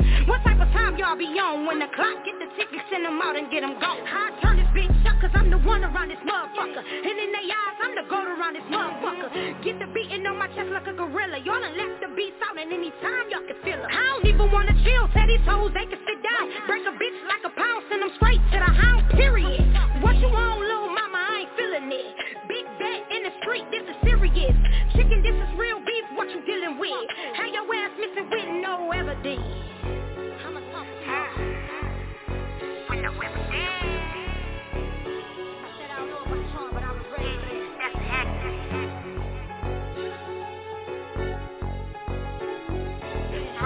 What 0.29 0.45
type 0.45 0.61
of 0.61 0.69
time 0.69 0.97
y'all 1.01 1.17
be 1.17 1.25
on 1.41 1.65
when 1.65 1.81
the 1.81 1.89
clock 1.97 2.21
get 2.21 2.37
the 2.37 2.45
tickets, 2.53 2.85
send 2.93 3.09
them 3.09 3.17
out 3.17 3.33
and 3.33 3.49
get 3.49 3.65
them 3.65 3.73
gone? 3.81 4.05
I 4.05 4.29
turn 4.37 4.61
this 4.61 4.69
bitch 4.69 4.93
up 5.09 5.17
cause 5.17 5.33
I'm 5.33 5.49
the 5.49 5.57
one 5.65 5.81
around 5.81 6.13
this 6.13 6.21
motherfucker. 6.21 6.77
And 6.77 7.15
in 7.17 7.29
their 7.33 7.47
eyes, 7.49 7.77
I'm 7.81 7.93
the 7.97 8.05
goat 8.05 8.29
around 8.29 8.53
this 8.53 8.67
motherfucker. 8.69 9.33
Get 9.65 9.81
the 9.81 9.89
beating 9.89 10.21
on 10.29 10.37
my 10.37 10.45
chest 10.53 10.69
like 10.69 10.85
a 10.85 10.93
gorilla. 10.93 11.41
Y'all 11.41 11.57
done 11.57 11.73
left 11.73 12.05
the 12.05 12.09
beats 12.13 12.37
out 12.45 12.53
and 12.53 12.69
anytime 12.69 13.33
y'all 13.33 13.41
can 13.49 13.57
feel 13.65 13.81
it. 13.81 13.89
I 13.89 14.03
don't 14.13 14.25
even 14.29 14.51
wanna 14.53 14.77
chill, 14.85 15.09
tell 15.09 15.25
these 15.25 15.41
hoes 15.41 15.73
they 15.73 15.89
can 15.89 15.97
sit 16.05 16.19
down. 16.21 16.43
Break 16.69 16.85
a 16.85 16.93
bitch 16.93 17.17
like 17.25 17.41
a 17.41 17.51
pound, 17.57 17.81
send 17.89 18.05
them 18.05 18.13
straight 18.21 18.41
to 18.53 18.57
the 18.61 18.71
hound, 18.77 19.09
period. 19.17 19.65
What 20.05 20.21
you 20.21 20.29
want, 20.29 20.61
little 20.61 20.93
mama, 20.93 21.17
I 21.17 21.49
ain't 21.49 21.51
feeling 21.57 21.89
it. 21.89 22.13
Big 22.45 22.65
bet 22.77 23.01
in 23.09 23.25
the 23.25 23.33
street, 23.41 23.65
this 23.73 23.89
is 23.89 23.97
serious. 24.05 24.53
Chicken, 24.93 25.25
this 25.25 25.33
is 25.33 25.49
real 25.57 25.81
beef, 25.81 26.05
what 26.13 26.29
you 26.29 26.45
dealing 26.45 26.77
with? 26.77 26.93
Have 27.41 27.49
your 27.49 27.65
ass 27.73 27.95
missing 27.97 28.29
with 28.29 28.49
no 28.61 28.91
evidence. 28.93 29.70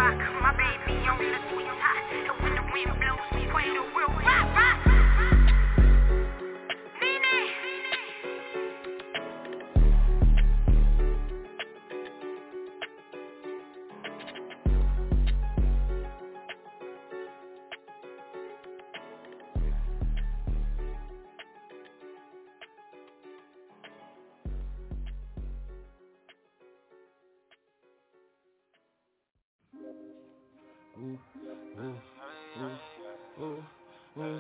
Rock, 0.06 0.22
my 0.40 0.52
baby 0.54 1.02
on 1.08 1.18
the 1.18 1.40
sweet 1.50 1.66
hot. 1.66 2.14
And 2.14 2.30
when 2.44 2.54
the 2.54 2.62
wind 2.72 2.94
blows, 3.02 3.26
we 3.34 3.50
play 3.50 3.66
the 3.74 3.82
real 3.98 4.14
rock, 4.22 4.54
rock. 4.54 4.95
Okay, 34.16 34.40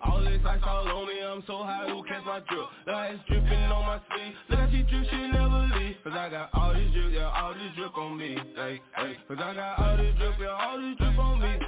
all 0.00 0.24
this 0.24 0.40
ice 0.46 0.60
all 0.66 0.88
on 0.88 1.06
me, 1.06 1.20
I'm 1.20 1.42
so 1.46 1.62
high, 1.62 1.90
who 1.90 2.02
catch 2.04 2.24
my 2.24 2.40
drip? 2.48 2.64
The 2.86 2.92
ice 2.92 3.18
dripping 3.28 3.52
on 3.52 3.84
my 3.84 4.00
sleeve, 4.08 4.32
look 4.48 4.60
how 4.60 4.70
she 4.70 4.82
drip, 4.82 5.04
she 5.10 5.28
never 5.28 5.68
leave. 5.76 5.96
Cause 6.02 6.14
I 6.16 6.30
got 6.30 6.48
all 6.54 6.72
this 6.72 6.90
drip, 6.90 7.12
yeah, 7.12 7.28
all 7.28 7.52
this 7.52 7.70
drip 7.76 7.98
on 7.98 8.16
me, 8.16 8.38
hey, 8.56 8.80
hey 8.96 9.18
Cause 9.28 9.36
I 9.38 9.52
got 9.52 9.78
all 9.78 9.98
this 9.98 10.14
drip, 10.16 10.38
yeah, 10.40 10.56
all 10.56 10.80
this 10.80 10.96
drip 10.96 11.18
on 11.18 11.38
me, 11.42 11.58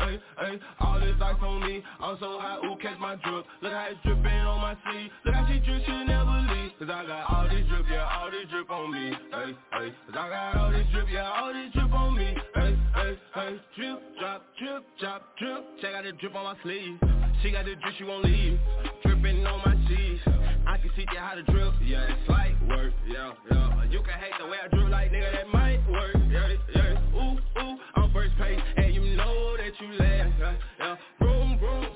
hey, 0.00 0.20
hey 0.40 0.60
All 0.80 1.00
this 1.00 1.16
ice 1.20 1.36
on 1.42 1.60
me, 1.66 1.82
I'm 2.00 2.16
so 2.20 2.38
high, 2.40 2.58
who 2.62 2.76
catch 2.76 2.98
my 2.98 3.16
drip? 3.16 3.44
Look 3.62 3.72
how 3.72 3.88
it's 3.90 4.00
dripping 4.04 4.44
on 4.48 4.60
my 4.60 4.76
sleeve, 4.84 5.10
look 5.24 5.34
how 5.34 5.46
she 5.46 5.60
drip, 5.60 5.82
she 5.84 5.92
never 6.04 6.38
leave. 6.52 6.72
Cause 6.78 6.88
I 6.88 7.06
got 7.06 7.30
all 7.30 7.48
this 7.48 7.66
drip, 7.68 7.86
yeah, 7.90 8.08
all 8.08 8.30
this 8.30 8.48
drip 8.50 8.70
on 8.70 8.92
me, 8.92 9.12
hey, 9.32 9.52
hey 9.72 9.88
Cause 10.06 10.16
I 10.16 10.28
got 10.28 10.56
all 10.56 10.72
this 10.72 10.86
drip, 10.92 11.06
yeah, 11.12 11.30
all 11.30 11.52
this 11.52 11.72
drip 11.72 11.92
on 11.92 12.16
me, 12.16 12.34
hey, 12.54 12.78
hey, 12.94 13.18
hey 13.34 13.60
Drip, 13.76 14.00
drop, 14.18 14.42
drip, 14.58 14.84
drop, 14.98 15.22
drip. 15.38 15.64
Check 15.80 15.94
out 15.94 16.04
the 16.04 16.12
drip 16.12 16.34
on 16.34 16.44
my 16.44 16.56
sleeve. 16.62 16.98
She 17.42 17.50
got 17.50 17.64
the 17.64 17.74
drip, 17.76 17.94
she 17.98 18.04
won't 18.04 18.24
leave. 18.24 18.58
Dripping 19.04 19.46
on 19.46 19.58
my 19.64 19.74
sheets 19.88 20.22
I 20.70 20.78
can 20.78 20.90
teach 20.94 21.08
you 21.12 21.18
how 21.18 21.34
to 21.34 21.42
drill, 21.42 21.74
yeah, 21.82 22.06
it's 22.06 22.28
light 22.28 22.54
work, 22.68 22.92
yeah, 23.04 23.32
yeah. 23.50 23.84
You 23.90 23.98
can 24.02 24.14
hate 24.20 24.38
the 24.38 24.46
way 24.46 24.56
I 24.64 24.68
drill 24.68 24.88
like 24.88 25.10
nigga, 25.10 25.32
that 25.32 25.48
might 25.52 25.80
work, 25.90 26.14
yeah, 26.30 26.54
yeah 26.72 27.20
Ooh, 27.20 27.38
ooh, 27.60 27.76
I'm 27.96 28.12
first 28.12 28.36
page, 28.38 28.60
and 28.76 28.94
you 28.94 29.16
know 29.16 29.56
that 29.56 29.72
you 29.80 29.88
last, 29.98 30.30
yeah, 30.38 30.54
yeah. 30.78 30.96
Vroom, 31.18 31.58
vroom, 31.58 31.86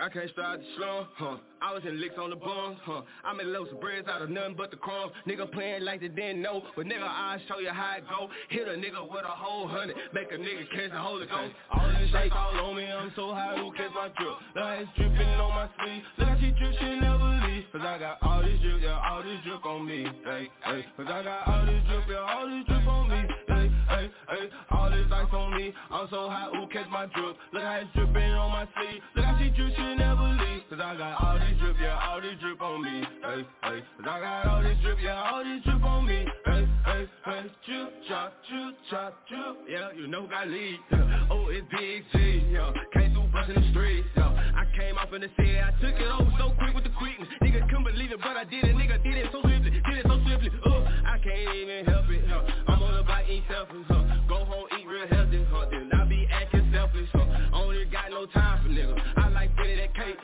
I 0.00 0.08
can't 0.08 0.28
start 0.30 0.58
the 0.58 0.66
slum, 0.76 1.06
huh? 1.14 1.36
I 1.62 1.72
was 1.72 1.82
in 1.86 2.00
licks 2.00 2.16
on 2.18 2.30
the 2.30 2.36
bums, 2.36 2.78
huh? 2.82 3.02
I 3.24 3.32
made 3.32 3.46
loads 3.46 3.70
of 3.70 3.80
breads 3.80 4.08
out 4.08 4.22
of 4.22 4.28
nothing 4.28 4.54
but 4.56 4.70
the 4.70 4.76
crumbs. 4.76 5.12
Nigga 5.26 5.50
playing 5.52 5.84
like 5.84 6.00
they 6.00 6.08
didn't 6.08 6.42
know, 6.42 6.62
but 6.74 6.86
nigga 6.86 7.06
I'll 7.06 7.38
show 7.46 7.60
you 7.60 7.70
how 7.70 7.96
it 7.96 8.04
go. 8.08 8.28
Hit 8.50 8.66
a 8.66 8.72
nigga 8.72 9.00
with 9.08 9.24
a 9.24 9.30
whole 9.30 9.68
hundred, 9.68 9.96
make 10.12 10.32
a 10.32 10.36
nigga 10.36 10.68
catch 10.74 10.90
the 10.90 10.98
Holy 10.98 11.26
Ghost. 11.26 11.54
All 11.70 11.88
this 11.88 12.10
shake 12.10 12.34
all 12.34 12.58
on 12.58 12.76
me, 12.76 12.84
I'm 12.86 13.12
so 13.14 13.32
high, 13.32 13.56
who 13.56 13.72
catch 13.72 13.94
my 13.94 14.10
drip? 14.18 14.34
Now 14.56 14.72
it's 14.74 14.90
dripping 14.96 15.28
on 15.38 15.50
my 15.54 15.68
sleeve, 15.78 16.02
look 16.18 16.28
how 16.28 16.36
she 16.40 16.50
drip, 16.50 16.74
she 16.80 17.00
never 17.00 17.30
leave. 17.46 17.64
Cause 17.70 17.82
I 17.84 17.98
got 17.98 18.18
all 18.22 18.42
this 18.42 18.60
drip, 18.60 18.82
yeah, 18.82 18.98
all 18.98 19.22
this 19.22 19.38
drip 19.46 19.64
on 19.64 19.86
me, 19.86 20.06
hey, 20.24 20.50
hey. 20.64 20.84
Cause 20.96 21.06
I 21.08 21.22
got 21.22 21.46
all 21.46 21.66
this 21.66 21.82
drip, 21.86 22.04
yeah, 22.10 22.34
all 22.34 22.48
this 22.50 22.66
drip 22.66 22.86
on 22.88 23.10
me, 23.10 23.33
hey, 23.88 24.10
hey. 24.28 24.48
All 24.70 24.90
this 24.90 25.06
ice 25.12 25.26
on 25.32 25.56
me, 25.56 25.72
I'm 25.90 26.08
so 26.10 26.28
high, 26.28 26.48
who 26.52 26.66
catch 26.68 26.88
my 26.90 27.06
drip? 27.06 27.36
Look 27.52 27.62
how 27.62 27.80
it's 27.80 27.90
dripping 27.94 28.32
on 28.32 28.50
my 28.50 28.68
sleeve, 28.74 29.02
look 29.16 29.24
how 29.24 29.38
she 29.38 29.50
drip, 29.50 29.74
she 29.76 29.94
never 29.94 30.22
leave. 30.22 30.43
Cause 30.74 30.82
I 30.82 30.98
got 30.98 31.22
all 31.22 31.38
this 31.38 31.54
drip, 31.60 31.76
yeah, 31.80 32.02
all 32.02 32.20
this 32.20 32.34
drip 32.40 32.60
on 32.60 32.82
me, 32.82 33.06
hey, 33.22 33.46
hey. 33.62 33.78
Cause 33.94 34.06
I 34.10 34.18
got 34.18 34.46
all 34.46 34.60
this 34.60 34.76
drip, 34.82 34.98
yeah, 35.00 35.30
all 35.30 35.44
this 35.44 35.62
drip 35.62 35.84
on 35.84 36.04
me, 36.04 36.26
hey, 36.46 36.66
hey, 36.84 37.06
hey. 37.24 37.42
Drip, 37.64 37.94
chop, 38.08 38.34
drip, 38.50 38.74
chop, 38.90 39.14
drip, 39.30 39.70
yeah, 39.70 39.94
you 39.94 40.08
know 40.08 40.26
I 40.34 40.46
lead. 40.46 40.80
Oh, 41.30 41.46
it's 41.46 41.64
Big 41.70 42.02
G, 42.10 42.42
yeah, 42.50 42.72
came 42.92 43.14
through 43.14 43.30
bustin' 43.30 43.54
the 43.54 43.70
streets, 43.70 44.08
yeah. 44.16 44.34
I 44.34 44.66
came 44.76 44.98
off 44.98 45.14
in 45.14 45.20
the 45.20 45.30
city, 45.38 45.60
I 45.60 45.70
took 45.78 45.94
it 45.94 46.10
over 46.10 46.34
so 46.42 46.50
quick 46.58 46.74
with 46.74 46.82
the 46.82 46.94
quickness. 46.98 47.28
Nigga 47.40 47.70
couldn't 47.70 47.84
believe 47.84 48.10
it, 48.10 48.18
but 48.18 48.34
I 48.34 48.42
did 48.42 48.64
it, 48.64 48.74
nigga 48.74 48.98
did 48.98 49.14
it 49.14 49.30
so 49.30 49.42
swiftly, 49.42 49.70
did 49.70 49.98
it 50.02 50.06
so 50.10 50.18
swiftly. 50.26 50.50
Oh, 50.66 50.82
I 51.06 51.22
can't 51.22 51.54
even 51.54 51.86
help 51.86 52.10
it, 52.10 52.26
huh. 52.26 52.42
I'm 52.66 52.82
on 52.82 52.96
the 52.98 53.04
bike, 53.04 53.30
eat 53.30 53.44
selfish, 53.46 53.86
huh. 53.86 54.26
Go 54.26 54.42
home, 54.42 54.66
eat 54.74 54.90
real 54.90 55.06
healthy, 55.06 55.46
huh. 55.54 55.70
Then 55.70 55.86
I 55.94 56.02
be 56.02 56.26
acting 56.34 56.66
selfish, 56.74 57.08
huh. 57.14 57.54
Only 57.54 57.86
got 57.86 58.10
no 58.10 58.26
time 58.26 58.58
for 58.66 58.74
niggas. 58.74 58.98
I 59.22 59.28
like 59.30 59.54
spinning 59.54 59.78
that 59.78 59.94
cake, 59.94 60.18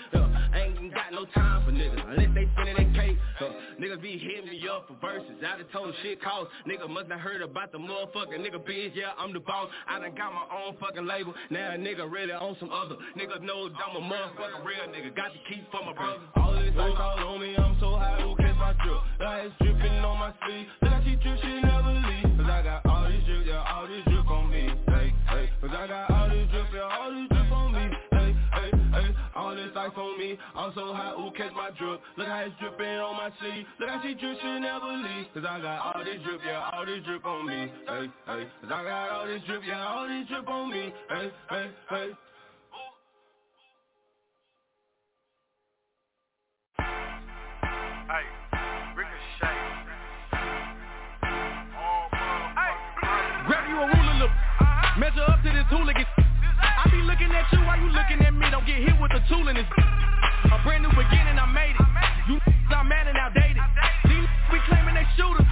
time 1.35 1.65
for 1.65 1.73
niggas 1.73 2.03
unless 2.09 2.35
they 2.35 2.49
spinning 2.55 2.77
that 2.77 2.91
cake, 2.95 3.19
huh. 3.39 3.51
Niggas 3.81 4.03
be 4.03 4.19
hitting 4.19 4.51
me 4.51 4.61
up 4.69 4.87
for 4.89 4.97
verses. 5.01 5.41
I 5.41 5.57
done 5.57 5.67
told 5.73 5.95
shit 6.03 6.23
cost. 6.23 6.51
Nigga 6.69 6.89
must 6.89 7.09
not 7.09 7.21
heard 7.21 7.43
about 7.43 7.73
the 7.73 7.79
motherfucking 7.79 8.41
nigga 8.41 8.65
biz. 8.65 8.93
Yeah, 8.95 9.17
I'm 9.19 9.33
the 9.33 9.41
boss. 9.41 9.69
I 9.89 9.99
done 10.01 10.15
got 10.15 10.33
my 10.33 10.47
own 10.53 10.77
fucking 10.81 11.07
label. 11.07 11.35
Now 11.51 11.75
a 11.75 11.79
nigga 11.79 12.11
really 12.11 12.33
on 12.33 12.57
some 12.61 12.71
other. 12.71 12.97
Niggas 13.17 13.43
know 13.43 13.69
I'm 13.71 13.97
a 13.97 14.05
motherfucking 14.05 14.65
real 14.65 14.87
nigga. 14.93 15.17
Got 15.17 15.33
to 15.33 15.41
keep 15.49 15.71
for 15.71 15.85
my 15.85 15.95
brother. 15.95 16.23
All 16.37 16.53
this 16.55 16.75
ice 16.77 16.93
all 16.99 17.35
on 17.35 17.41
me. 17.41 17.57
I'm 17.57 17.77
so 17.81 17.97
high. 17.97 18.21
Who 18.21 18.37
catch 18.37 18.57
my 18.57 18.75
drip? 18.85 19.01
Now 19.21 19.37
it's 19.41 19.55
dripping 19.61 20.05
on 20.05 20.19
my 20.19 20.33
sleeve. 20.45 20.67
How 20.83 21.01
she 21.05 21.17
drip. 21.17 21.41
She 21.41 21.61
never 21.61 21.93
leave. 21.93 22.37
Cause 22.37 22.51
I 22.51 22.63
got 22.63 22.87
all 22.87 23.09
this 23.09 23.25
drip. 23.25 23.47
Yeah, 23.47 23.65
all 23.65 23.87
this 23.89 24.05
drip 24.05 24.29
on 24.29 24.51
me. 24.51 24.69
Hey, 24.89 25.15
hey. 25.29 25.51
Cause 25.61 25.71
I 25.73 25.87
got 25.87 26.11
all 26.11 26.29
this 26.29 26.49
drip. 26.51 26.67
Yeah, 26.75 26.99
all 27.01 27.11
this 27.11 27.29
drip 27.31 27.40
this 29.61 29.77
ice 29.77 29.91
on 29.97 30.19
me. 30.19 30.39
I'm 30.55 30.73
so 30.75 30.93
high. 30.95 31.13
Who 31.17 31.31
catch 31.33 31.53
my 31.53 31.71
drip? 31.77 32.01
Look 32.17 32.27
how 32.27 32.41
it's 32.41 32.55
dripping 32.61 32.99
on 33.05 33.17
my 33.17 33.31
sleeve. 33.41 33.67
Look 33.79 33.89
how 33.89 34.01
she 34.03 34.15
drip. 34.15 34.39
She 34.41 34.61
never 34.61 34.87
leave. 34.87 35.27
Cause 35.35 35.45
I 35.49 35.61
got 35.61 35.79
all 35.85 36.05
this 36.05 36.21
drip. 36.25 36.41
Yeah, 36.45 36.71
all 36.73 36.87
this 36.87 37.05
drip 37.05 37.25
on 37.25 37.47
me. 37.47 37.71
Hey, 37.87 38.07
hey. 38.27 38.45
Cause 38.63 38.73
I 38.73 38.83
got 38.85 39.11
all 39.11 39.27
this 39.27 39.43
drip. 39.47 39.63
Yeah, 39.67 39.87
all 39.87 40.09
this 40.09 40.29
drip 40.29 40.49
on 40.49 40.71
me. 40.71 40.93
Hey, 41.09 41.31
hey, 41.51 41.71
hey. 41.91 42.09
Hey, 48.09 48.40
at 57.41 57.49
you 57.57 57.61
while 57.65 57.81
you 57.81 57.89
looking 57.89 58.21
at 58.21 58.35
me. 58.37 58.45
Don't 58.53 58.67
get 58.69 58.85
hit 58.85 58.97
with 59.01 59.13
the 59.17 59.23
tool 59.33 59.49
in 59.49 59.57
this. 59.57 59.69
A 60.53 60.59
brand 60.61 60.85
new 60.85 60.93
beginning, 60.93 61.41
I 61.41 61.49
made 61.49 61.73
it. 61.73 61.87
You 62.29 62.37
I'm 62.71 62.89
mad 62.89 63.09
and 63.09 63.17
outdated. 63.17 63.61
These 64.09 64.29
we 64.53 64.59
claiming 64.69 64.95
they 64.95 65.09
shooters. 65.17 65.49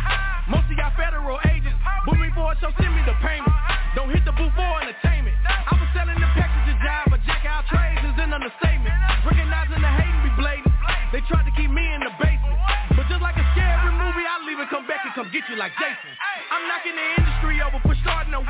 Most 0.48 0.68
of 0.68 0.76
y'all 0.76 0.92
federal 0.96 1.40
agents. 1.48 1.76
Book 2.04 2.16
me 2.20 2.28
for 2.36 2.52
a 2.52 2.54
show, 2.60 2.72
send 2.76 2.92
me 2.92 3.02
the 3.04 3.16
payment. 3.20 3.52
Don't 3.96 4.08
hit 4.12 4.24
the 4.24 4.32
booth 4.32 4.52
for 4.56 4.72
entertainment. 4.80 5.34
I 5.44 5.76
was 5.76 5.88
selling 5.92 6.16
the 6.16 6.30
package 6.36 6.72
of 6.72 6.78
job, 6.80 7.04
but 7.12 7.20
jack 7.24 7.44
out 7.44 7.68
trades 7.68 8.00
is 8.04 8.16
an 8.16 8.32
understatement. 8.32 8.94
Recognizing 9.24 9.80
the 9.80 9.92
hating 9.92 10.22
be 10.24 10.32
blatant. 10.40 10.72
They 11.12 11.20
tried 11.28 11.44
to 11.48 11.54
keep 11.56 11.72
me 11.72 11.84
in 11.84 12.00
the 12.04 12.12
basement. 12.16 12.56
But 12.96 13.08
just 13.12 13.20
like 13.20 13.36
a 13.36 13.44
scary 13.52 13.92
movie, 13.96 14.24
I 14.24 14.40
leave 14.44 14.60
and 14.60 14.70
come 14.72 14.88
back 14.88 15.04
and 15.04 15.12
come 15.16 15.28
get 15.32 15.44
you 15.52 15.56
like 15.56 15.72
Jason. 15.76 16.12
I'm 16.48 16.64
knocking 16.64 16.96
the 16.96 17.06
industry 17.16 17.60
over 17.60 17.80
for 17.84 17.96
starting 18.00 18.32
a 18.32 18.40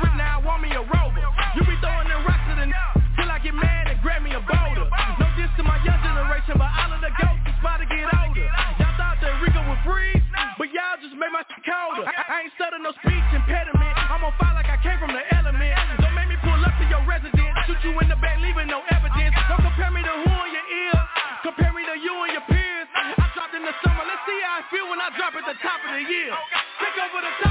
speaker. 12.05 12.23
I, 12.31 12.47
ain't 12.47 12.53
stuttering 12.55 12.83
no 12.83 12.93
speech 13.03 13.27
impediment. 13.35 13.93
I'm 14.07 14.23
on 14.23 14.33
fire 14.39 14.55
like 14.55 14.69
I 14.71 14.79
came 14.79 14.99
from 14.99 15.11
the 15.11 15.23
element. 15.35 15.75
Don't 15.99 16.15
make 16.15 16.29
me 16.29 16.37
pull 16.39 16.55
up 16.55 16.75
to 16.79 16.85
your 16.87 17.03
residence. 17.03 17.55
Shoot 17.67 17.81
you 17.83 17.93
in 17.99 18.07
the 18.07 18.19
back, 18.19 18.39
leaving 18.39 18.67
no 18.67 18.83
evidence. 18.91 19.35
Don't 19.51 19.63
compare 19.63 19.91
me 19.91 20.01
to 20.03 20.13
who 20.23 20.31
in 20.47 20.51
your 20.55 20.67
ear. 20.67 20.95
Compare 21.43 21.71
me 21.75 21.83
to 21.87 21.95
you 21.99 22.15
and 22.27 22.31
your 22.35 22.45
peers. 22.47 22.87
I 22.95 23.25
dropped 23.35 23.55
in 23.55 23.63
the 23.63 23.75
summer. 23.83 24.03
Let's 24.07 24.23
see 24.27 24.39
how 24.43 24.59
I 24.59 24.63
feel 24.71 24.87
when 24.87 24.99
I 24.99 25.09
drop 25.15 25.33
at 25.35 25.45
the 25.47 25.57
top 25.59 25.79
of 25.83 25.91
the 25.91 26.03
year. 26.07 26.31
Take 26.79 26.97
over 26.99 27.19
the 27.19 27.33
top. 27.43 27.48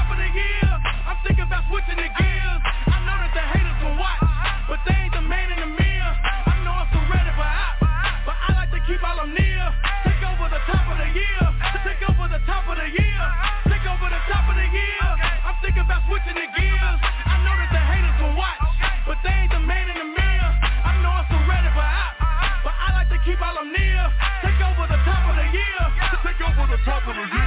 Over 27.09 27.25
the 27.33 27.38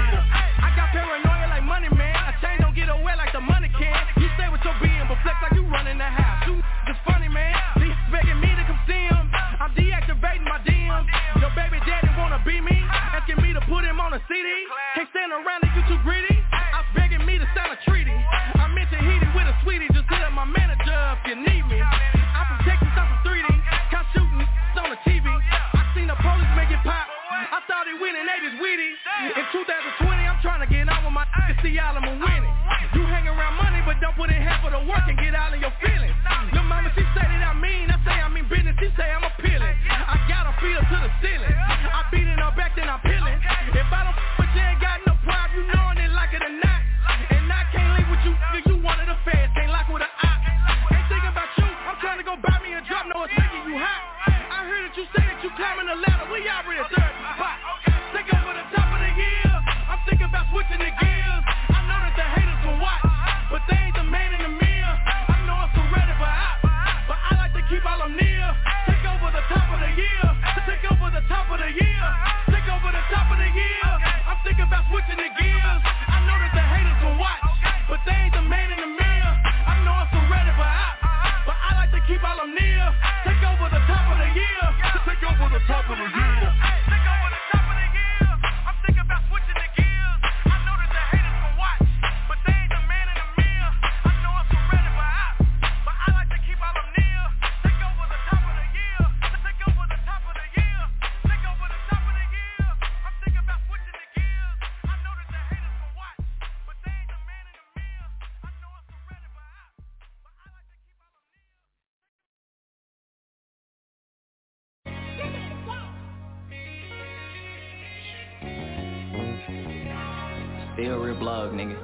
Nigga. 121.51 121.77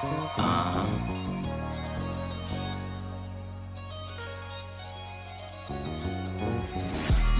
Uh-huh. 0.00 0.86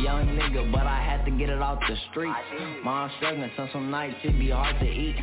Young 0.00 0.26
nigga, 0.28 0.70
but 0.72 0.86
I 0.86 1.02
had 1.02 1.24
to 1.24 1.30
get 1.32 1.48
it 1.48 1.60
off 1.60 1.80
the 1.88 1.96
street. 2.10 2.32
Mom 3.08 3.16
struggling, 3.16 3.50
so 3.56 3.68
some 3.72 3.90
nights 3.90 4.16
it 4.22 4.38
be 4.38 4.50
hard 4.50 4.78
to 4.80 4.86
eat. 4.86 5.16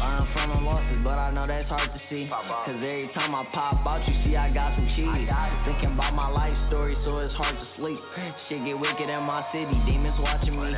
Learn 0.00 0.28
from 0.32 0.50
the 0.50 0.60
losses, 0.60 0.98
but 1.04 1.16
I 1.18 1.30
know 1.30 1.46
that's 1.46 1.68
hard 1.68 1.90
to 1.92 2.00
see. 2.10 2.28
Cause 2.28 2.76
every 2.76 3.10
time 3.14 3.34
I 3.34 3.44
pop 3.52 3.86
out, 3.86 4.06
you 4.08 4.14
see 4.24 4.36
I 4.36 4.52
got 4.52 4.76
some 4.76 4.88
cheese. 4.96 5.28
Thinking 5.64 5.92
about 5.94 6.14
my 6.14 6.28
life 6.28 6.56
story, 6.68 6.96
so 7.04 7.18
it's 7.18 7.34
hard 7.34 7.56
to 7.56 7.66
sleep. 7.76 7.98
Shit 8.48 8.64
get 8.64 8.78
wicked 8.78 9.08
in 9.08 9.22
my 9.24 9.44
city, 9.52 9.72
demons 9.86 10.16
watching 10.20 10.56
me. 10.56 10.72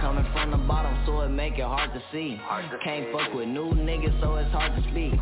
Coming 0.00 0.26
from 0.32 0.50
the 0.50 0.56
bottom, 0.66 0.94
so 1.06 1.20
it 1.22 1.28
make 1.28 1.58
it 1.58 1.66
hard 1.66 1.92
to 1.94 2.02
see. 2.12 2.40
Can't 2.82 3.12
fuck 3.12 3.34
with 3.34 3.48
new 3.48 3.70
niggas, 3.74 4.18
so 4.20 4.36
it's 4.36 4.50
hard 4.50 4.74
to 4.74 4.82
speak. 4.90 5.14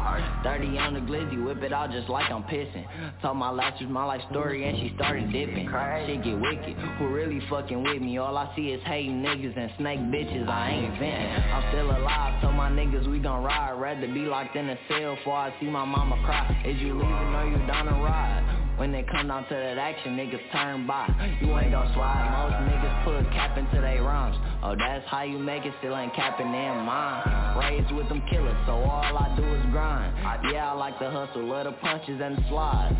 30 0.44 0.78
on 0.78 0.94
the 0.94 1.01
glizzy, 1.01 1.43
whip 1.44 1.62
it 1.62 1.73
out 1.73 1.90
just 1.90 2.09
like 2.09 2.31
I'm 2.31 2.44
pissing. 2.44 2.85
Told 3.20 3.36
my 3.36 3.51
last 3.51 3.81
was 3.81 3.90
my 3.90 4.05
life 4.05 4.23
story, 4.31 4.69
and 4.69 4.77
she 4.78 4.94
started 4.94 5.32
dipping. 5.32 5.69
Shit 6.06 6.24
get 6.24 6.39
wicked, 6.39 6.77
who 6.98 7.09
really 7.09 7.40
fucking 7.48 7.82
with 7.82 8.01
me? 8.01 8.19
All 8.19 8.36
I 8.36 8.52
see 8.56 8.69
is 8.69 8.82
hating 8.85 9.23
niggas 9.23 9.56
and 9.56 9.70
snake 9.78 10.01
bitches, 10.01 10.48
I 10.48 10.70
ain't 10.70 10.77
venting. 10.86 11.42
I'm 11.50 11.64
still 11.72 11.90
alive, 11.90 12.40
told 12.42 12.55
my 12.55 12.70
niggas 12.70 13.10
we 13.10 13.18
gon' 13.18 13.42
ride. 13.42 13.72
Rather 13.72 14.06
be 14.06 14.26
locked 14.26 14.56
in 14.56 14.68
a 14.68 14.78
cell 14.88 15.16
before 15.16 15.34
I 15.34 15.55
see 15.60 15.66
my 15.66 15.84
mama 15.84 16.20
cry. 16.24 16.62
Is 16.64 16.80
you 16.80 16.94
leaving 16.94 17.34
or 17.34 17.46
you 17.50 17.59
down 17.66 17.86
to 17.86 17.92
ride? 17.92 18.74
When 18.78 18.94
it 18.94 19.10
come 19.10 19.26
down 19.26 19.42
to 19.48 19.55
that 19.55 19.78
action, 19.78 20.16
niggas 20.16 20.52
turn 20.52 20.86
by. 20.86 21.09
You 21.40 21.59
ain't 21.59 21.72
gon' 21.72 21.92
slide. 21.94 22.30
Most 22.30 22.55
niggas 22.70 23.05
put 23.05 23.16
a 23.16 23.24
cap 23.34 23.59
into 23.59 23.80
they 23.80 23.98
rhymes. 23.98 24.36
Oh, 24.60 24.74
that's 24.76 25.06
how 25.09 25.22
you 25.22 25.39
make 25.39 25.64
it, 25.64 25.72
still 25.78 25.97
ain't 25.97 26.14
capping 26.14 26.47
in 26.47 26.76
mine. 26.85 27.56
Raised 27.59 27.93
with 27.94 28.09
them 28.09 28.22
killers, 28.28 28.56
so 28.66 28.72
all 28.72 29.16
I 29.16 29.35
do 29.36 29.44
is 29.55 29.62
grind. 29.70 30.14
Yeah, 30.52 30.72
I 30.72 30.74
like 30.74 30.98
the 30.98 31.10
hustle, 31.10 31.44
love 31.44 31.64
the 31.66 31.72
punches 31.72 32.20
and 32.20 32.36
the 32.36 32.43
slides. 32.48 32.94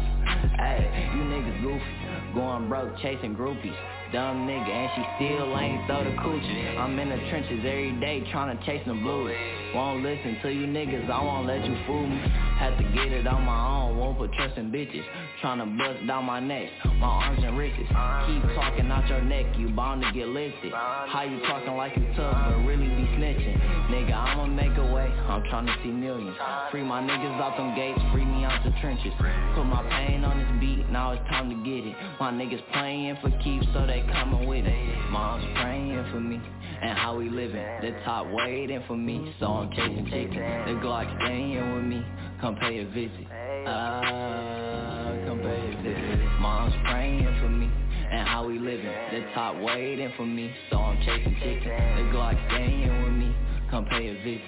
Hey, 0.57 1.11
you 1.15 1.23
niggas 1.23 1.63
goofy, 1.63 2.35
going 2.35 2.69
broke, 2.69 2.97
chasing 2.99 3.35
groupies. 3.35 3.75
Dumb 4.13 4.47
nigga, 4.49 4.71
and 4.71 4.91
she 4.97 5.03
still 5.17 5.59
ain't 5.59 5.87
throw 5.87 6.03
the 6.03 6.17
coochie. 6.17 6.79
I'm 6.79 6.99
in 6.99 7.11
the 7.11 7.17
trenches 7.29 7.59
every 7.59 7.93
day 8.01 8.25
trying 8.31 8.57
to 8.57 8.65
chase 8.65 8.85
them 8.87 9.03
blues. 9.03 9.35
Won't 9.75 10.03
listen 10.03 10.39
to 10.43 10.51
you 10.51 10.67
niggas, 10.67 11.11
I 11.11 11.23
won't 11.23 11.47
let 11.47 11.63
you 11.65 11.77
fool 11.87 12.07
me. 12.07 12.17
Had 12.59 12.79
to 12.79 12.85
get 12.95 13.13
it 13.13 13.27
on 13.27 13.43
my 13.43 13.67
own, 13.69 13.99
won't 13.99 14.17
put 14.17 14.33
trust 14.33 14.57
in 14.57 14.73
bitches. 14.73 15.05
Tryna 15.43 15.77
bust 15.77 16.07
down 16.07 16.25
my 16.25 16.41
neck, 16.41 16.69
my 16.99 17.07
arms 17.07 17.41
and 17.45 17.59
wrists. 17.59 17.79
Keep 17.79 18.43
talking 18.57 18.91
out 18.91 19.07
your 19.09 19.21
neck, 19.23 19.45
you 19.59 19.69
bound 19.69 20.03
to 20.03 20.11
get 20.13 20.29
lifted 20.29 20.73
How 20.73 21.23
you 21.23 21.41
talking 21.49 21.77
like 21.77 21.97
you 21.97 22.05
tough, 22.15 22.37
but 22.53 22.59
really 22.69 22.89
be 22.89 23.09
snitching? 23.17 23.57
Nigga, 23.89 24.13
I'ma 24.13 24.47
make 24.47 24.77
a 24.77 24.85
way, 24.93 25.09
I'm 25.09 25.43
tryna 25.45 25.75
see 25.83 25.89
millions. 25.89 26.37
Free 26.71 26.85
my 26.85 27.01
niggas 27.01 27.41
out 27.41 27.57
them 27.57 27.75
gates, 27.75 27.99
free 28.13 28.25
me 28.25 28.45
out 28.45 28.63
the 28.65 28.71
trenches. 28.81 29.13
Put 29.55 29.65
my 29.65 29.83
pain 29.89 30.25
on 30.25 30.37
this 30.37 30.61
beat, 30.61 30.91
now 30.91 31.13
it's 31.13 31.25
time 31.31 31.49
to 31.49 31.57
get 31.65 31.89
it. 31.89 31.97
My 32.21 32.31
niggas 32.31 32.61
playing 32.73 33.17
for 33.23 33.31
keeps, 33.43 33.67
so 33.73 33.87
they 33.87 34.05
coming 34.13 34.47
with 34.47 34.67
it. 34.67 35.11
Mom's 35.11 35.45
praying 35.57 36.05
for 36.13 36.21
me 36.21 36.39
and 36.83 36.99
how 36.99 37.17
we 37.17 37.31
living. 37.31 37.65
The 37.81 37.97
top 38.05 38.27
waiting 38.31 38.83
for 38.87 38.97
me, 38.97 39.35
so 39.41 39.47
I'm 39.47 39.71
chasing 39.71 40.05
chicken. 40.05 40.45
The 40.69 40.77
Glock 40.85 41.09
staying 41.25 41.75
with 41.75 41.85
me, 41.85 42.05
come 42.43 42.57
pay 42.57 42.81
a 42.81 42.85
visit. 42.85 43.27
Ah, 43.67 45.17
come 45.27 45.41
pay 45.41 45.73
a 45.73 45.83
visit. 45.83 46.25
Mom's 46.41 46.75
praying 46.85 47.25
for 47.41 47.49
me 47.49 47.71
and 48.11 48.27
how 48.27 48.47
we 48.47 48.59
living. 48.59 48.87
The 48.87 49.25
top 49.35 49.57
waiting 49.57 50.13
for 50.17 50.27
me, 50.27 50.53
so 50.71 50.79
I'm 50.79 50.99
chasing 50.99 51.37
chicken. 51.41 51.71
The 51.71 52.17
Glock 52.17 52.37
staying 52.49 53.05
with 53.05 53.13
me, 53.13 53.35
come 53.71 53.85
pay 53.87 54.09
a 54.09 54.15
visit. 54.25 54.41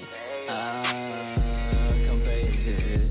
Ah, 0.48 1.34
come 2.06 2.20
pay 2.24 2.42
a 2.42 2.50
visit. 2.64 3.10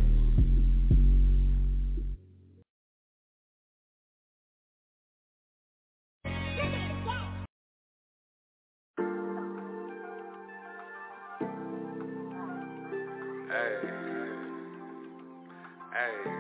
Hey, 13.50 13.82
hey, 15.92 16.39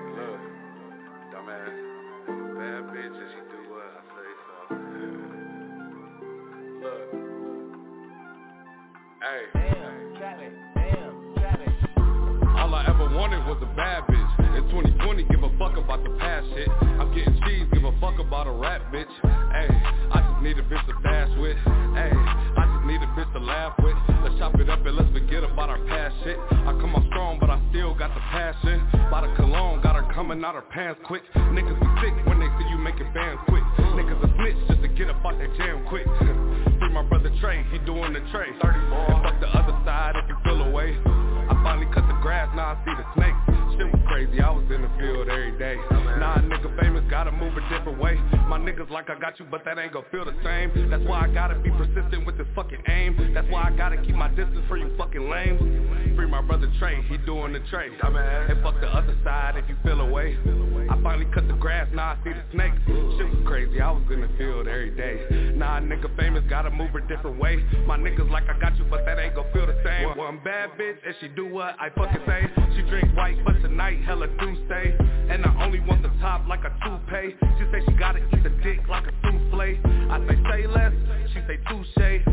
Hey. 9.29 9.45
All 12.57 12.73
I 12.73 12.81
ever 12.89 13.13
wanted 13.13 13.45
was 13.45 13.61
a 13.61 13.69
bad 13.77 14.09
bitch. 14.09 14.57
In 14.57 14.65
2020, 14.73 15.23
give 15.29 15.43
a 15.43 15.53
fuck 15.61 15.77
about 15.77 16.01
the 16.03 16.09
past 16.17 16.47
shit. 16.57 16.67
I'm 16.97 17.13
getting 17.13 17.37
cheese, 17.45 17.69
give 17.71 17.85
a 17.85 17.93
fuck 18.01 18.17
about 18.17 18.47
a 18.47 18.51
rap 18.51 18.81
bitch. 18.91 19.05
Ayy, 19.21 19.69
I 20.09 20.25
just 20.25 20.41
need 20.41 20.57
a 20.57 20.65
bitch 20.65 20.81
to 20.81 20.93
dash 21.05 21.29
with. 21.37 21.57
Ayy, 21.61 22.17
I 22.57 22.63
just 22.73 22.85
need 22.89 23.05
a 23.05 23.09
bitch 23.13 23.31
to 23.33 23.39
laugh 23.39 23.77
with. 23.77 23.93
Let's 24.25 24.33
chop 24.41 24.55
it 24.57 24.67
up 24.67 24.83
and 24.83 24.97
let's 24.97 25.11
forget 25.13 25.43
about 25.43 25.69
our 25.69 25.85
past 25.85 26.15
shit. 26.23 26.37
I 26.49 26.73
come 26.81 26.95
out 26.97 27.05
strong, 27.13 27.37
but 27.37 27.51
I 27.51 27.61
still 27.69 27.93
got 27.93 28.09
the 28.17 28.21
passion. 28.33 28.81
By 29.13 29.29
the 29.29 29.31
cologne, 29.35 29.81
got 29.81 29.93
her 29.93 30.11
coming 30.15 30.43
out 30.43 30.55
her 30.55 30.65
pants 30.73 31.01
quick. 31.05 31.21
Niggas 31.53 31.77
be 31.77 31.89
sick 32.01 32.17
when 32.25 32.41
they 32.41 32.49
see 32.57 32.65
you 32.73 32.81
making 32.81 33.13
bands 33.13 33.41
quick. 33.45 33.61
Niggas 33.93 34.25
a 34.25 34.29
snitch 34.41 34.57
just 34.73 34.81
to 34.81 34.89
get 34.89 35.07
up 35.13 35.21
out 35.21 35.37
that 35.37 35.53
jam 35.53 35.85
quick. 35.85 36.09
My 36.91 37.03
brother 37.03 37.31
Trey, 37.39 37.63
he 37.71 37.77
doing 37.79 38.13
the. 38.13 38.19
34, 38.61 39.11
and 39.11 39.23
fuck 39.23 39.39
the 39.39 39.47
other 39.47 39.77
side 39.85 40.15
if 40.15 40.27
you 40.27 40.35
feel 40.43 40.61
away. 40.61 41.28
Finally 41.63 41.87
cut 41.93 42.07
the 42.07 42.17
grass, 42.21 42.49
now 42.55 42.73
I 42.73 42.85
see 42.85 42.93
the 42.95 43.05
snakes. 43.15 43.37
Shit 43.77 43.91
was 43.91 44.01
crazy, 44.07 44.41
I 44.41 44.49
was 44.49 44.65
in 44.71 44.81
the 44.81 44.91
field 44.99 45.29
every 45.29 45.57
day. 45.57 45.75
Nah, 46.19 46.37
nigga 46.39 46.67
famous, 46.79 47.03
gotta 47.09 47.31
move 47.31 47.55
a 47.55 47.61
different 47.69 47.99
way. 47.99 48.15
My 48.47 48.57
niggas 48.57 48.89
like 48.89 49.09
I 49.09 49.19
got 49.19 49.39
you, 49.39 49.45
but 49.49 49.63
that 49.65 49.77
ain't 49.77 49.93
gon' 49.93 50.03
feel 50.11 50.25
the 50.25 50.35
same. 50.43 50.89
That's 50.89 51.03
why 51.03 51.21
I 51.21 51.27
gotta 51.33 51.59
be 51.59 51.69
persistent 51.71 52.25
with 52.25 52.37
this 52.37 52.47
fucking 52.55 52.83
aim. 52.87 53.33
That's 53.33 53.47
why 53.49 53.69
I 53.69 53.71
gotta 53.77 53.97
keep 54.01 54.15
my 54.15 54.27
distance 54.29 54.65
for 54.67 54.77
you 54.77 54.91
fucking 54.97 55.29
lames. 55.29 55.59
Free 56.15 56.27
my 56.27 56.41
brother 56.41 56.69
Trey, 56.79 57.01
he 57.07 57.17
doing 57.17 57.53
the 57.53 57.61
tray. 57.69 57.89
And 57.89 58.63
fuck 58.63 58.79
the 58.81 58.87
other 58.87 59.15
side 59.23 59.55
if 59.55 59.69
you 59.69 59.75
feel 59.83 60.01
away. 60.01 60.37
I 60.89 60.99
finally 61.03 61.27
cut 61.33 61.47
the 61.47 61.53
grass, 61.53 61.87
now 61.93 62.17
I 62.17 62.23
see 62.23 62.33
the 62.33 62.43
snakes. 62.51 62.81
Shit 62.87 63.29
was 63.29 63.43
crazy, 63.45 63.79
I 63.79 63.91
was 63.91 64.03
in 64.11 64.21
the 64.21 64.29
field 64.37 64.67
every 64.67 64.91
day. 64.91 65.53
Nah, 65.55 65.79
nigga 65.79 66.13
famous, 66.17 66.43
gotta 66.49 66.71
move 66.71 66.95
a 66.95 67.01
different 67.07 67.39
way. 67.39 67.63
My 67.85 67.97
niggas 67.97 68.29
like 68.29 68.49
I 68.49 68.59
got 68.59 68.75
you, 68.77 68.85
but 68.89 69.05
that 69.05 69.19
ain't 69.19 69.35
gon' 69.35 69.45
feel 69.53 69.67
the 69.67 69.77
same. 69.85 70.17
One 70.17 70.39
bad 70.43 70.71
bitch, 70.71 70.97
and 71.05 71.15
she 71.21 71.27
do 71.29 71.47
what 71.51 71.75
I 71.79 71.89
fucking 71.89 72.21
say. 72.25 72.49
She 72.75 72.81
drink 72.83 73.15
white, 73.15 73.37
but 73.45 73.53
tonight 73.61 73.99
hella 74.05 74.27
stay. 74.65 74.95
And 75.29 75.45
I 75.45 75.65
only 75.65 75.79
want 75.79 76.03
the 76.03 76.11
top 76.21 76.47
like 76.47 76.61
a 76.63 76.73
toupee. 76.83 77.35
She 77.57 77.65
say 77.71 77.81
she 77.85 77.93
gotta 77.97 78.19
eat 78.19 78.43
the 78.43 78.49
dick 78.63 78.87
like 78.89 79.05
a 79.07 79.13
souffle. 79.21 79.61
I 79.61 80.19
say 80.27 80.37
say 80.49 80.67
less, 80.67 80.93
she 81.33 81.39
say 81.47 81.57
touche. 81.69 82.23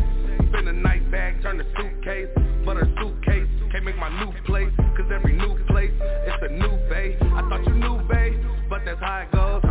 Spin 0.49 0.69
a 0.69 0.73
night 0.73 1.11
bag, 1.11 1.43
turn 1.43 1.59
the 1.59 1.67
suitcase. 1.77 2.29
But 2.65 2.77
her 2.77 2.89
suitcase 3.01 3.49
can't 3.73 3.85
make 3.85 3.99
my 3.99 4.11
new 4.25 4.33
place. 4.45 4.73
Cause 4.97 5.11
every 5.13 5.37
new 5.37 5.59
place, 5.67 5.93
it's 6.01 6.43
a 6.43 6.53
new 6.53 6.77
bay. 6.89 7.17
I 7.21 7.43
thought 7.49 7.65
you 7.67 7.75
knew, 7.75 8.01
bay, 8.09 8.37
but 8.69 8.83
that's 8.85 9.01
how 9.01 9.27
it 9.27 9.33
goes. 9.33 9.63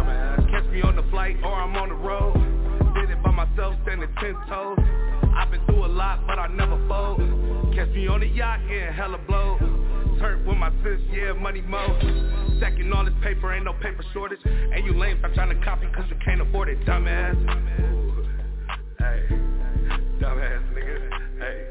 Catch 0.51 0.65
me 0.72 0.81
on 0.81 0.95
the 0.95 1.03
flight 1.11 1.38
or 1.43 1.53
I'm 1.53 1.76
on 1.76 1.89
the 1.89 1.95
road. 1.95 2.34
Did 2.95 3.09
it 3.09 3.23
by 3.23 3.31
myself, 3.31 3.76
standing 3.84 4.09
ten 4.19 4.35
toes. 4.49 4.80
I've 5.35 5.51
been 5.51 5.65
through 5.65 5.85
a 5.85 5.91
lot, 5.91 6.26
but 6.27 6.39
I 6.39 6.47
never 6.47 6.77
fold. 6.88 7.55
Catch 7.76 7.89
me 7.89 8.07
on 8.07 8.22
the 8.22 8.27
yacht, 8.27 8.61
getting 8.69 8.93
hella 8.93 9.18
blow. 9.27 9.57
Turn 10.18 10.45
with 10.47 10.56
my 10.57 10.69
sis, 10.81 10.97
yeah, 11.11 11.34
money 11.34 11.60
mo. 11.60 11.99
Stacking 12.57 12.89
all 12.93 13.03
this 13.03 13.14
paper, 13.22 13.53
ain't 13.53 13.65
no 13.65 13.73
paper 13.73 14.02
shortage. 14.14 14.39
And 14.45 14.85
you 14.85 14.97
lame, 14.97 15.18
stop 15.19 15.34
trying 15.34 15.49
to 15.49 15.65
copy 15.65 15.85
cause 15.93 16.06
you 16.10 16.15
can't 16.23 16.39
afford 16.39 16.69
it, 16.69 16.80
dumbass. 16.85 17.35
Ooh. 17.35 18.26
Hey, 18.97 19.27
dumbass 20.22 20.64
nigga. 20.73 21.10
Hey, 21.38 21.68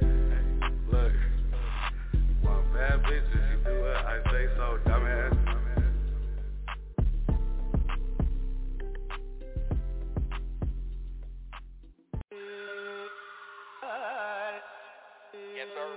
look. 0.93 1.13
One 2.43 2.65
bad 2.75 3.03
bitch, 3.05 3.25
you 3.33 3.65
do 3.65 3.71
it, 3.71 3.97
I 3.97 4.21
say 4.31 4.47
so, 4.57 4.79
dumbass. 4.87 5.24
Yes, 15.57 15.69
sir. 15.75 15.89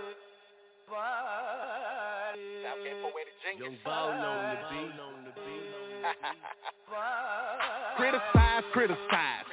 Southgate 2.64 3.00
poetic 3.04 3.36
genius. 3.44 3.62
Young 3.62 3.78
Ball 3.84 4.10
on 4.10 4.44
the 4.52 4.58
beat. 4.72 4.92
Criticize, 7.98 8.64
criticize. 8.72 9.46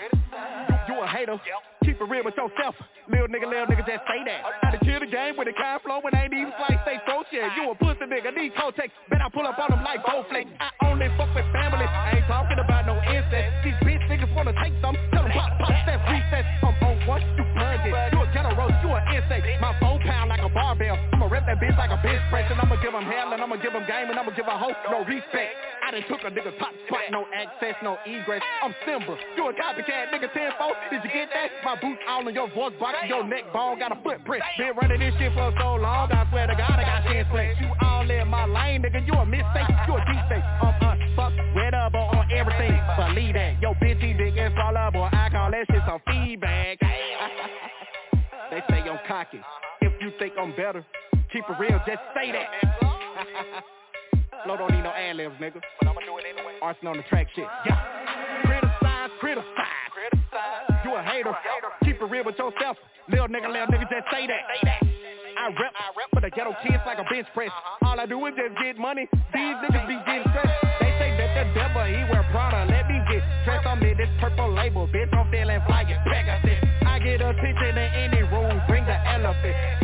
You 0.86 1.00
a 1.00 1.06
hater. 1.08 1.40
Keep 1.84 2.00
it 2.00 2.08
real 2.08 2.24
with 2.24 2.36
yourself. 2.36 2.74
Little 3.08 3.28
nigga, 3.28 3.48
little 3.48 3.66
nigga, 3.66 3.84
just 3.84 4.04
say 4.06 4.20
that. 4.24 4.40
I 4.62 4.70
done 4.72 4.80
kill 4.84 5.00
the 5.00 5.06
game 5.10 5.36
with 5.36 5.48
a 5.48 5.52
kind 5.56 5.80
flow 5.82 6.00
when 6.00 6.14
ain't 6.14 6.32
even 6.32 6.52
slice 6.56 6.78
stay 6.84 7.00
so 7.08 7.24
shit. 7.32 7.44
You 7.56 7.70
a 7.72 7.74
pussy 7.74 8.04
nigga, 8.06 8.32
need 8.36 8.52
Kotex. 8.54 8.92
Bet 9.10 9.20
I 9.20 9.28
pull 9.32 9.46
up 9.46 9.58
on 9.58 9.70
them 9.72 9.82
like 9.84 10.04
Bowflex. 10.04 10.46
I 10.60 10.70
only 10.86 11.08
fuck 11.16 11.34
with 11.34 11.48
family. 11.52 11.84
I 11.88 12.20
ain't 12.20 12.26
talking 12.28 12.60
about 12.60 12.86
no 12.86 12.96
incest. 13.10 13.64
These 13.64 13.78
bitch 13.82 14.04
niggas 14.08 14.32
wanna 14.36 14.52
take 14.62 14.72
some. 14.80 14.96
Tell 15.12 15.24
them 15.24 15.32
pop, 15.32 15.50
pop, 15.58 15.74
step, 15.84 16.00
recess. 16.08 16.46
I'm 16.62 16.76
on 16.84 16.96
one, 17.08 17.22
an 18.94 19.04
insect. 19.14 19.44
My 19.60 19.74
four 19.78 19.98
pound 20.00 20.30
like 20.30 20.42
a 20.42 20.48
barbell. 20.48 20.98
I'ma 21.12 21.26
rep 21.26 21.46
that 21.46 21.58
bitch 21.60 21.76
like 21.76 21.90
a 21.90 22.00
bench 22.02 22.22
press. 22.30 22.46
And 22.50 22.60
I'ma 22.60 22.76
give 22.80 22.94
him 22.94 23.04
hell 23.04 23.32
and 23.32 23.42
I'ma 23.42 23.56
give 23.56 23.72
him 23.72 23.84
game 23.86 24.10
and 24.10 24.18
I'ma 24.18 24.32
give 24.32 24.46
a 24.46 24.56
hoe 24.56 24.74
no 24.90 25.04
respect. 25.04 25.52
I 25.84 25.90
done 25.90 26.04
took 26.08 26.24
a 26.24 26.30
nigga 26.32 26.56
top 26.58 26.72
spot, 26.86 27.12
no 27.12 27.26
access, 27.34 27.76
no 27.82 27.98
egress. 28.06 28.40
I'm 28.62 28.74
Simba. 28.86 29.16
You 29.36 29.48
a 29.48 29.52
copycat 29.52 30.14
nigga 30.14 30.32
10 30.32 30.56
Did 30.90 31.04
you 31.04 31.10
get 31.12 31.28
that? 31.34 31.50
My 31.64 31.76
boots 31.76 32.00
all 32.08 32.26
in 32.26 32.34
your 32.34 32.48
voice 32.54 32.72
box, 32.80 32.96
your 33.06 33.24
neck 33.24 33.52
bone 33.52 33.78
got 33.78 33.92
a 33.92 33.98
footprint. 34.02 34.42
Been 34.56 34.72
running 34.80 35.00
this 35.00 35.14
shit 35.18 35.32
for 35.34 35.52
so 35.60 35.76
long, 35.76 36.10
I 36.10 36.26
swear 36.30 36.46
to 36.46 36.54
God 36.54 36.78
I 36.80 36.84
got 36.84 37.04
10 37.04 37.26
slings. 37.30 37.56
You 37.60 37.68
all 37.82 38.08
in 38.08 38.28
my 38.28 38.46
lane, 38.46 38.82
nigga. 38.82 39.06
You 39.06 39.12
a 39.14 39.26
mistake, 39.26 39.68
you 39.86 39.94
a 39.94 40.00
D-state. 40.08 40.44
I'm 40.62 40.74
up 41.84 41.94
on 41.94 42.30
everything. 42.32 42.80
Believe 42.96 43.34
that. 43.34 43.60
Yo, 43.60 43.74
bitchy 43.74 44.16
dick 44.16 44.34
is 44.36 44.52
fall 44.54 44.76
up, 44.76 44.92
boy. 44.92 45.08
I 45.12 45.28
call 45.30 45.50
that 45.50 45.66
shit 45.70 45.82
some 45.86 46.00
feedback. 46.06 46.78
I'm 49.14 49.24
cocky. 49.26 49.38
If 49.80 49.92
you 50.02 50.10
think 50.18 50.34
I'm 50.38 50.50
better, 50.56 50.84
keep 51.32 51.44
it 51.48 51.56
real, 51.60 51.78
just 51.86 52.02
say 52.14 52.32
that. 52.32 52.50
Flo 54.44 54.56
don't 54.56 54.72
need 54.72 54.82
no 54.82 54.90
ad-libs, 54.90 55.36
nigga. 55.40 55.62
But 55.78 55.88
I'ma 55.88 56.00
do 56.02 56.18
it 56.18 56.24
anyway. 56.26 56.58
Arson 56.60 56.88
on 56.88 56.96
the 56.96 57.04
track 57.04 57.28
shit. 57.34 57.46
Yeah. 57.64 57.78
Criticize, 58.42 59.10
criticize. 59.20 59.46
You 60.84 60.96
a 60.96 61.02
hater. 61.02 61.32
Keep 61.84 62.02
it 62.02 62.10
real 62.10 62.24
with 62.24 62.34
yourself. 62.34 62.76
Little 63.08 63.28
nigga, 63.28 63.46
little 63.46 63.68
nigga, 63.70 63.86
just 63.88 64.10
say 64.10 64.26
that. 64.26 64.42
I 65.38 65.46
rep, 65.46 65.72
I 65.78 65.86
rep 65.94 66.10
for 66.12 66.20
the 66.20 66.30
ghetto 66.30 66.54
kids 66.66 66.82
like 66.86 66.98
a 66.98 67.04
bench 67.04 67.26
press. 67.34 67.50
Uh-huh. 67.54 67.86
All 67.86 68.00
I 68.00 68.06
do 68.06 68.18
is 68.26 68.34
just 68.34 68.58
get 68.62 68.78
money. 68.78 69.06
These 69.30 69.56
niggas 69.62 69.86
be 69.86 69.96
getting 70.06 70.26
stressed. 70.26 70.58
They 70.80 70.90
say 70.98 71.10
that 71.18 71.30
the 71.38 71.44
devil, 71.54 71.84
he 71.86 72.02
wear 72.10 72.26
Prada. 72.32 72.66
Let 72.66 72.88
me 72.88 72.98
get 73.06 73.22
stressed 73.42 73.66
on 73.66 73.78
me, 73.78 73.94
this 73.94 74.10
purple 74.18 74.50
label. 74.52 74.88
Bitch, 74.88 75.12
I'm 75.14 75.30
feeling 75.30 75.60
flying 75.66 76.00
Pegasus. 76.02 76.58
I 76.86 76.98
get 76.98 77.20
attention 77.20 77.78
in 77.78 77.78
any 77.78 78.13
room, 78.13 78.13
bring 78.13 78.13
the 78.13 78.13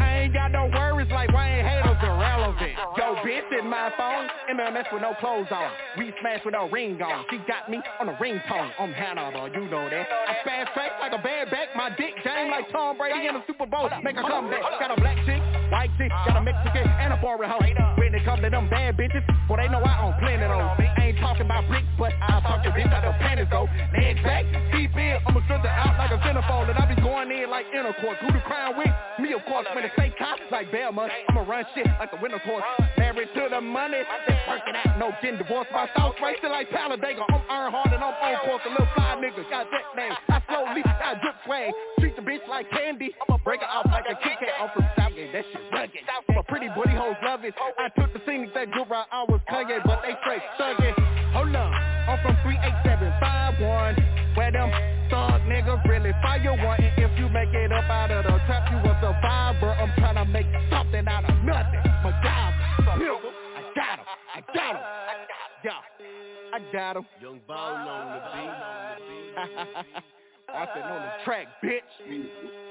I 0.00 0.24
ain't 0.24 0.34
got 0.34 0.52
no 0.52 0.66
worries 0.66 1.10
like 1.10 1.32
why 1.32 1.48
ain't 1.48 1.66
haters 1.66 1.96
irrelevant. 2.02 2.72
Yo, 2.96 3.16
bitch, 3.24 3.48
in 3.58 3.68
my 3.68 3.90
phone, 3.96 4.28
MMS 4.52 4.92
with 4.92 5.02
no 5.02 5.14
clothes 5.20 5.48
on. 5.50 5.70
We 5.98 6.12
smash 6.20 6.44
with 6.44 6.54
no 6.54 6.68
ring 6.68 7.00
on. 7.02 7.24
She 7.30 7.38
got 7.48 7.70
me 7.70 7.80
on 8.00 8.08
a 8.08 8.14
ringtone. 8.14 8.70
I'm 8.78 8.92
though, 9.32 9.46
you 9.46 9.68
know 9.70 9.88
that. 9.88 10.06
I 10.06 10.34
fast 10.44 10.72
track 10.74 10.92
like 11.00 11.12
a 11.12 11.22
bad 11.22 11.50
back. 11.50 11.68
My 11.76 11.90
dick 11.90 12.14
game 12.24 12.50
like 12.50 12.70
Tom 12.70 12.98
Brady 12.98 13.26
in 13.26 13.34
the 13.34 13.42
Super 13.46 13.66
Bowl. 13.66 13.88
Make 14.02 14.16
a 14.16 14.22
comeback. 14.22 14.60
Got 14.78 14.96
a 14.96 15.00
black 15.00 15.16
chick, 15.24 15.40
white 15.70 15.90
chick, 15.96 16.10
got 16.26 16.36
a 16.36 16.42
Mexican 16.42 16.88
and 16.88 17.12
a 17.12 17.20
foreign 17.20 17.48
hoe. 17.48 17.60
When 17.96 18.14
it 18.14 18.24
come 18.24 18.42
to 18.42 18.50
them 18.50 18.68
bad 18.68 18.96
bitches, 18.96 19.22
well, 19.48 19.56
they 19.56 19.68
know 19.68 19.80
I 19.80 20.02
don't 20.02 20.18
plan 20.18 20.40
it 20.40 20.50
on. 20.50 20.60
I 20.60 21.14
ain't 21.14 21.18
talking 21.18 21.46
about 21.46 21.66
bricks, 21.68 21.86
but 21.98 22.12
I'll 22.20 22.42
talk 22.42 22.62
to 22.64 22.70
bitch 22.70 22.90
like 22.90 23.04
a 23.04 23.14
panties 23.22 23.46
go. 23.50 23.68
Legs 23.94 24.20
back, 24.22 24.44
deep 24.72 24.90
in, 24.96 25.16
I'ma 25.26 25.40
it 25.46 25.66
out 25.66 25.96
like 25.96 26.10
a 26.10 26.18
centerfold. 26.26 26.68
And 26.70 26.78
I 26.78 26.84
be 26.92 27.00
going 27.00 27.30
in 27.30 27.39
like 27.60 27.74
intercourse. 27.74 28.16
Who 28.20 28.32
the 28.32 28.40
crown 28.40 28.76
with? 28.76 28.88
Me, 29.20 29.32
of 29.36 29.44
course. 29.44 29.66
When 29.74 29.84
it 29.84 29.92
say 29.96 30.12
cops 30.16 30.40
like 30.50 30.72
Belma, 30.72 31.08
I'ma 31.28 31.44
run 31.44 31.64
shit 31.74 31.86
like 32.00 32.10
the 32.10 32.16
winter 32.20 32.40
course. 32.40 32.64
Married 32.96 33.28
to 33.34 33.48
the 33.50 33.60
money, 33.60 34.00
they 34.26 34.38
working 34.48 34.74
out, 34.76 34.98
no 34.98 35.12
getting 35.20 35.36
divorced. 35.38 35.70
My 35.72 35.88
thoughts 35.94 36.16
racing 36.22 36.50
like 36.50 36.70
Talladega. 36.70 37.20
I'm 37.28 37.44
Earnhardt 37.52 37.92
and 37.92 38.02
I'm 38.02 38.16
on 38.16 38.36
course. 38.48 38.62
A 38.64 38.70
little 38.70 38.88
fly 38.94 39.20
nigga, 39.20 39.44
got 39.50 39.66
that 39.68 39.86
name. 39.96 40.12
I 40.28 40.40
slowly, 40.48 40.82
I 40.84 41.20
drip 41.20 41.36
swag. 41.44 41.72
Treat 42.00 42.16
the 42.16 42.22
bitch 42.22 42.48
like 42.48 42.70
candy. 42.70 43.12
I'ma 43.28 43.36
break 43.44 43.60
her 43.60 43.68
off 43.68 43.86
like 43.92 44.06
a 44.08 44.16
Kit 44.24 44.40
Kat. 44.40 44.56
I'm 44.60 44.70
from 44.72 44.88
Southgate, 44.96 45.32
that 45.32 45.44
shit 45.52 45.60
rugged. 45.72 46.00
A 46.38 46.42
pretty 46.44 46.68
booty 46.74 46.96
hoes 46.96 47.16
love 47.22 47.44
it. 47.44 47.54
I 47.60 47.88
took 48.00 48.12
the 48.14 48.20
scenic 48.24 48.54
that 48.54 48.72
good 48.72 48.88
route. 48.88 49.06
I 49.12 49.24
was 49.28 49.40
Kanye, 49.50 49.84
but 49.84 50.00
they 50.02 50.16
straight 50.24 50.42
thuggin'. 50.58 50.96
Hold 51.36 51.54
on, 51.54 51.72
I'm 52.08 52.18
from 52.24 52.36
38751. 52.42 54.34
Where 54.36 54.52
them 54.52 54.99
thug 55.20 55.40
niggas 55.42 55.84
really 55.88 56.12
fire 56.22 56.56
one. 56.64 56.80
And 56.80 56.92
if 56.96 57.18
you 57.18 57.28
make 57.28 57.52
it 57.52 57.72
up 57.72 57.84
out 57.90 58.10
of 58.10 58.24
the 58.24 58.30
trap, 58.46 58.70
you 58.70 58.78
a 58.78 58.94
survivor. 59.00 59.72
I'm 59.76 59.92
trying 59.98 60.16
to 60.16 60.24
make 60.24 60.46
something 60.70 61.06
out 61.06 61.24
of 61.28 61.36
nothing. 61.44 61.80
MacGyver, 62.00 62.96
nigga, 62.96 63.30
I 63.56 63.62
got 63.74 63.98
him, 63.98 64.06
I 64.34 64.40
got 64.54 64.74
him. 64.74 64.82
i 64.82 65.18
got 65.28 65.50
Yeah, 65.64 66.56
I 66.56 66.72
got 66.72 66.96
him. 66.96 67.06
Young 67.20 67.40
Ball 67.46 67.74
on 67.88 68.06
the 68.14 68.20
beat. 68.32 69.94
I 70.52 70.66
said 70.74 70.82
on 70.82 71.02
the 71.02 71.24
track, 71.24 71.46
bitch. 71.62 71.80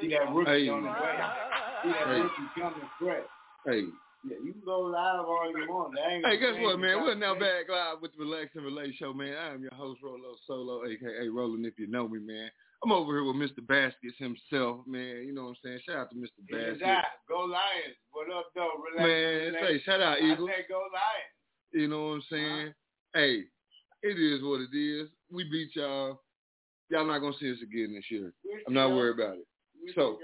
See 0.01 0.09
that 0.09 0.33
rookie 0.33 0.65
Hey. 0.65 0.69
on 0.69 0.83
the 0.83 0.89
way. 0.89 0.95
See 1.83 1.89
that 1.89 2.07
Hey. 2.07 2.19
rookie 2.21 2.49
coming 2.59 2.89
fresh. 2.99 3.23
Hey, 3.65 3.83
Yeah, 4.27 4.35
you 4.43 4.51
can 4.51 4.61
go 4.65 4.81
live 4.81 5.25
all 5.25 5.47
you 5.55 5.65
want. 5.69 5.97
Hey, 5.97 6.37
guess 6.39 6.55
what, 6.59 6.79
man? 6.79 7.01
We're 7.01 7.15
now 7.15 7.33
back 7.35 7.69
live 7.69 8.01
with 8.01 8.11
the 8.17 8.19
Relax 8.25 8.51
and 8.55 8.65
Relate 8.65 8.93
Show, 8.99 9.13
man. 9.13 9.33
I 9.35 9.53
am 9.53 9.61
your 9.61 9.73
host, 9.73 10.01
Rolo 10.03 10.35
Solo, 10.45 10.83
aka 10.85 11.27
Roland, 11.29 11.65
if 11.65 11.79
you 11.79 11.87
know 11.87 12.07
me, 12.07 12.19
man. 12.19 12.49
I'm 12.83 12.91
over 12.91 13.11
here 13.13 13.23
with 13.23 13.35
Mr. 13.35 13.65
Baskets 13.65 14.17
himself, 14.17 14.85
man. 14.87 15.23
You 15.25 15.33
know 15.33 15.43
what 15.43 15.49
I'm 15.49 15.55
saying? 15.63 15.79
Shout 15.85 15.97
out 15.97 16.09
to 16.11 16.15
Mr. 16.15 16.43
Baskets. 16.49 17.07
Go 17.27 17.39
Lions. 17.41 17.95
What 18.11 18.27
up, 18.31 18.47
though? 18.55 18.71
Relax, 18.91 19.07
Man, 19.07 19.53
relax. 19.53 19.67
say 19.67 19.81
shout 19.85 20.01
out 20.01 20.17
I 20.21 20.31
Eagles. 20.33 20.49
say 20.49 20.65
go 20.69 20.79
Lions. 20.79 21.33
You 21.73 21.87
know 21.87 22.07
what 22.07 22.13
I'm 22.15 22.23
saying? 22.29 22.73
Hey, 23.13 23.43
it 24.03 24.17
is 24.19 24.41
what 24.43 24.61
it 24.61 24.75
is. 24.77 25.09
We 25.31 25.43
beat 25.49 25.75
y'all. 25.75 26.21
Y'all 26.89 27.05
not 27.05 27.19
gonna 27.19 27.35
see 27.39 27.51
us 27.51 27.57
again 27.61 27.93
this 27.95 28.05
year. 28.09 28.33
I'm 28.67 28.73
not 28.73 28.89
worried 28.91 29.19
about 29.19 29.37
it. 29.37 29.45
So, 29.95 30.17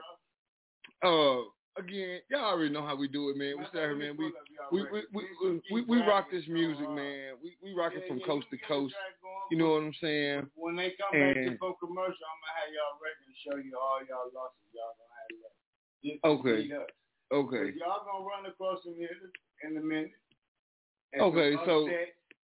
uh, 1.03 1.43
again, 1.77 2.19
y'all 2.29 2.45
already 2.45 2.71
know 2.71 2.85
how 2.85 2.95
we 2.95 3.07
do 3.07 3.29
it, 3.29 3.37
man. 3.37 3.57
We 3.59 3.65
sit 3.71 3.79
here, 3.81 3.95
man. 3.95 4.15
We 4.17 4.31
pull 4.31 4.41
we 4.71 4.81
we 4.83 5.01
we, 5.11 5.61
we, 5.71 5.81
we 5.85 5.97
rock 6.07 6.31
this 6.31 6.47
music, 6.47 6.89
man. 6.89 7.35
We 7.43 7.57
we 7.61 7.73
rock 7.73 7.93
it 7.95 8.07
from 8.07 8.19
coast 8.21 8.47
to 8.51 8.57
coast. 8.67 8.95
You 9.51 9.57
know 9.57 9.77
what 9.77 9.83
I'm 9.83 9.93
saying? 10.01 10.47
When 10.55 10.75
they 10.75 10.95
come 10.97 11.13
back 11.13 11.35
to 11.35 11.75
commercial, 11.77 12.25
I'm 12.25 12.39
gonna 12.41 12.55
have 12.57 12.69
y'all 12.73 12.97
record 12.97 13.27
and 13.29 13.37
show 13.45 13.55
you 13.61 13.73
all 13.77 14.01
y'all 14.07 14.31
losses 14.33 14.65
y'all 14.73 14.95
gonna 14.97 15.15
have 15.21 15.31
left. 15.43 15.57
Just 16.01 16.19
Okay. 16.25 16.69
okay, 17.33 17.65
Y'all 17.77 18.05
gonna 18.05 18.25
run 18.25 18.45
across 18.45 18.81
some 18.83 18.95
hitters 18.97 19.33
in 19.63 19.77
a 19.77 19.81
minute. 19.81 20.13
Okay, 21.19 21.55
so- 21.65 21.89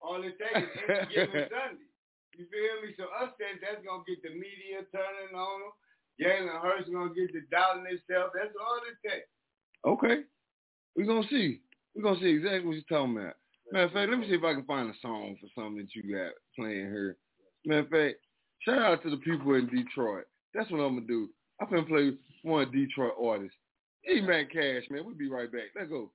all 0.01 0.23
it 0.23 0.39
takes 0.39 0.55
is 0.63 0.81
Thanksgiving 0.87 1.51
Sunday. 1.51 1.89
You 2.39 2.47
feel 2.55 2.75
me? 2.87 2.95
So 2.95 3.11
upset, 3.19 3.59
that's 3.59 3.83
gonna 3.83 4.07
get 4.07 4.23
the 4.23 4.31
media 4.31 4.87
turning 4.95 5.35
on 5.35 5.59
them. 5.59 5.75
Jalen 6.21 6.61
Hurts 6.63 6.89
gonna 6.91 7.15
get 7.15 7.33
the 7.33 7.41
doubting 7.51 7.87
himself. 7.87 8.33
That's 8.35 8.55
all 8.59 8.81
it 8.89 9.09
takes. 9.09 9.29
okay. 9.87 10.23
We're 10.97 11.07
gonna 11.07 11.29
see. 11.31 11.61
We're 11.95 12.03
gonna 12.03 12.21
see 12.21 12.31
exactly 12.31 12.67
what 12.67 12.75
you're 12.75 12.91
talking 12.99 13.17
about. 13.17 13.35
Matter 13.71 13.85
of 13.85 13.93
fact, 13.93 14.11
let 14.11 14.19
me 14.19 14.27
see 14.29 14.35
if 14.35 14.45
I 14.45 14.55
can 14.55 14.65
find 14.65 14.91
a 14.91 14.95
song 15.01 15.37
for 15.41 15.49
something 15.55 15.77
that 15.79 15.95
you 15.95 16.03
got 16.13 16.33
playing 16.57 16.91
here. 16.91 17.17
Matter 17.67 17.81
of 17.81 17.89
fact, 17.89 18.17
shout 18.65 18.83
out 18.83 19.03
to 19.03 19.11
the 19.11 19.19
people 19.19 19.55
in 19.55 19.67
Detroit. 19.69 20.25
That's 20.55 20.71
what 20.71 20.81
I'm 20.81 20.95
gonna 20.97 21.07
do. 21.07 21.29
I'm 21.61 21.71
gonna 21.71 21.83
play 21.85 22.13
one 22.43 22.71
Detroit 22.73 23.13
artist. 23.23 23.55
E 24.11 24.21
Mac 24.21 24.51
Cash, 24.51 24.85
man. 24.91 25.05
We'll 25.05 25.15
be 25.15 25.29
right 25.29 25.51
back. 25.53 25.71
Let's 25.77 25.91
go. 25.91 26.11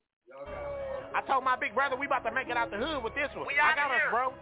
I 1.13 1.21
told 1.27 1.43
my 1.43 1.55
big 1.55 1.75
brother 1.75 1.95
we 1.95 2.07
about 2.07 2.23
to 2.25 2.33
make 2.33 2.49
it 2.49 2.57
out 2.57 2.71
the 2.71 2.77
hood 2.77 3.03
with 3.03 3.13
this 3.13 3.29
one. 3.35 3.45
We 3.47 3.53
I 3.61 3.69
outta 3.71 3.75
got 3.77 3.91
us, 3.91 4.01
here. 4.01 4.09
bro. 4.09 4.33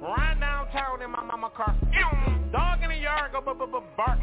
Run 0.00 0.38
downtown 0.40 1.02
in 1.02 1.10
my 1.10 1.24
mama 1.24 1.50
car. 1.50 1.74
Dog 2.52 2.82
in 2.82 2.88
the 2.90 2.93
yard 3.04 3.32
go 3.32 3.40
bu- 3.44 3.54
bu- 3.54 3.68
bu- 3.68 3.84
bark. 3.96 4.18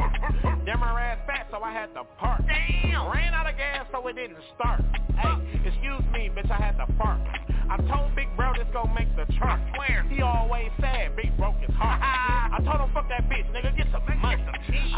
My 0.81 1.13
ass 1.13 1.19
fat, 1.27 1.45
so 1.51 1.61
I 1.61 1.71
had 1.71 1.93
to 1.93 2.03
park. 2.17 2.41
Damn. 2.47 3.05
Ran 3.11 3.33
out 3.35 3.45
of 3.45 3.55
gas, 3.55 3.85
so 3.91 4.01
it 4.07 4.15
didn't 4.15 4.41
start. 4.55 4.81
Hey, 5.13 5.61
excuse 5.67 6.01
me, 6.11 6.31
bitch, 6.33 6.49
I 6.49 6.57
had 6.57 6.77
to 6.81 6.87
fart. 6.97 7.21
I 7.69 7.77
told 7.85 8.15
Big 8.15 8.25
Bro 8.35 8.53
this 8.57 8.65
gon' 8.73 8.89
make 8.95 9.13
the 9.15 9.29
chart. 9.37 9.61
He 10.09 10.21
always 10.21 10.71
sad, 10.81 11.15
Big 11.15 11.37
broke 11.37 11.57
his 11.61 11.69
heart. 11.75 12.01
I 12.01 12.57
told 12.65 12.81
him 12.81 12.89
fuck 12.93 13.07
that 13.09 13.29
bitch, 13.29 13.45
nigga, 13.53 13.77
get 13.77 13.87
some 13.93 14.01
money. 14.21 14.41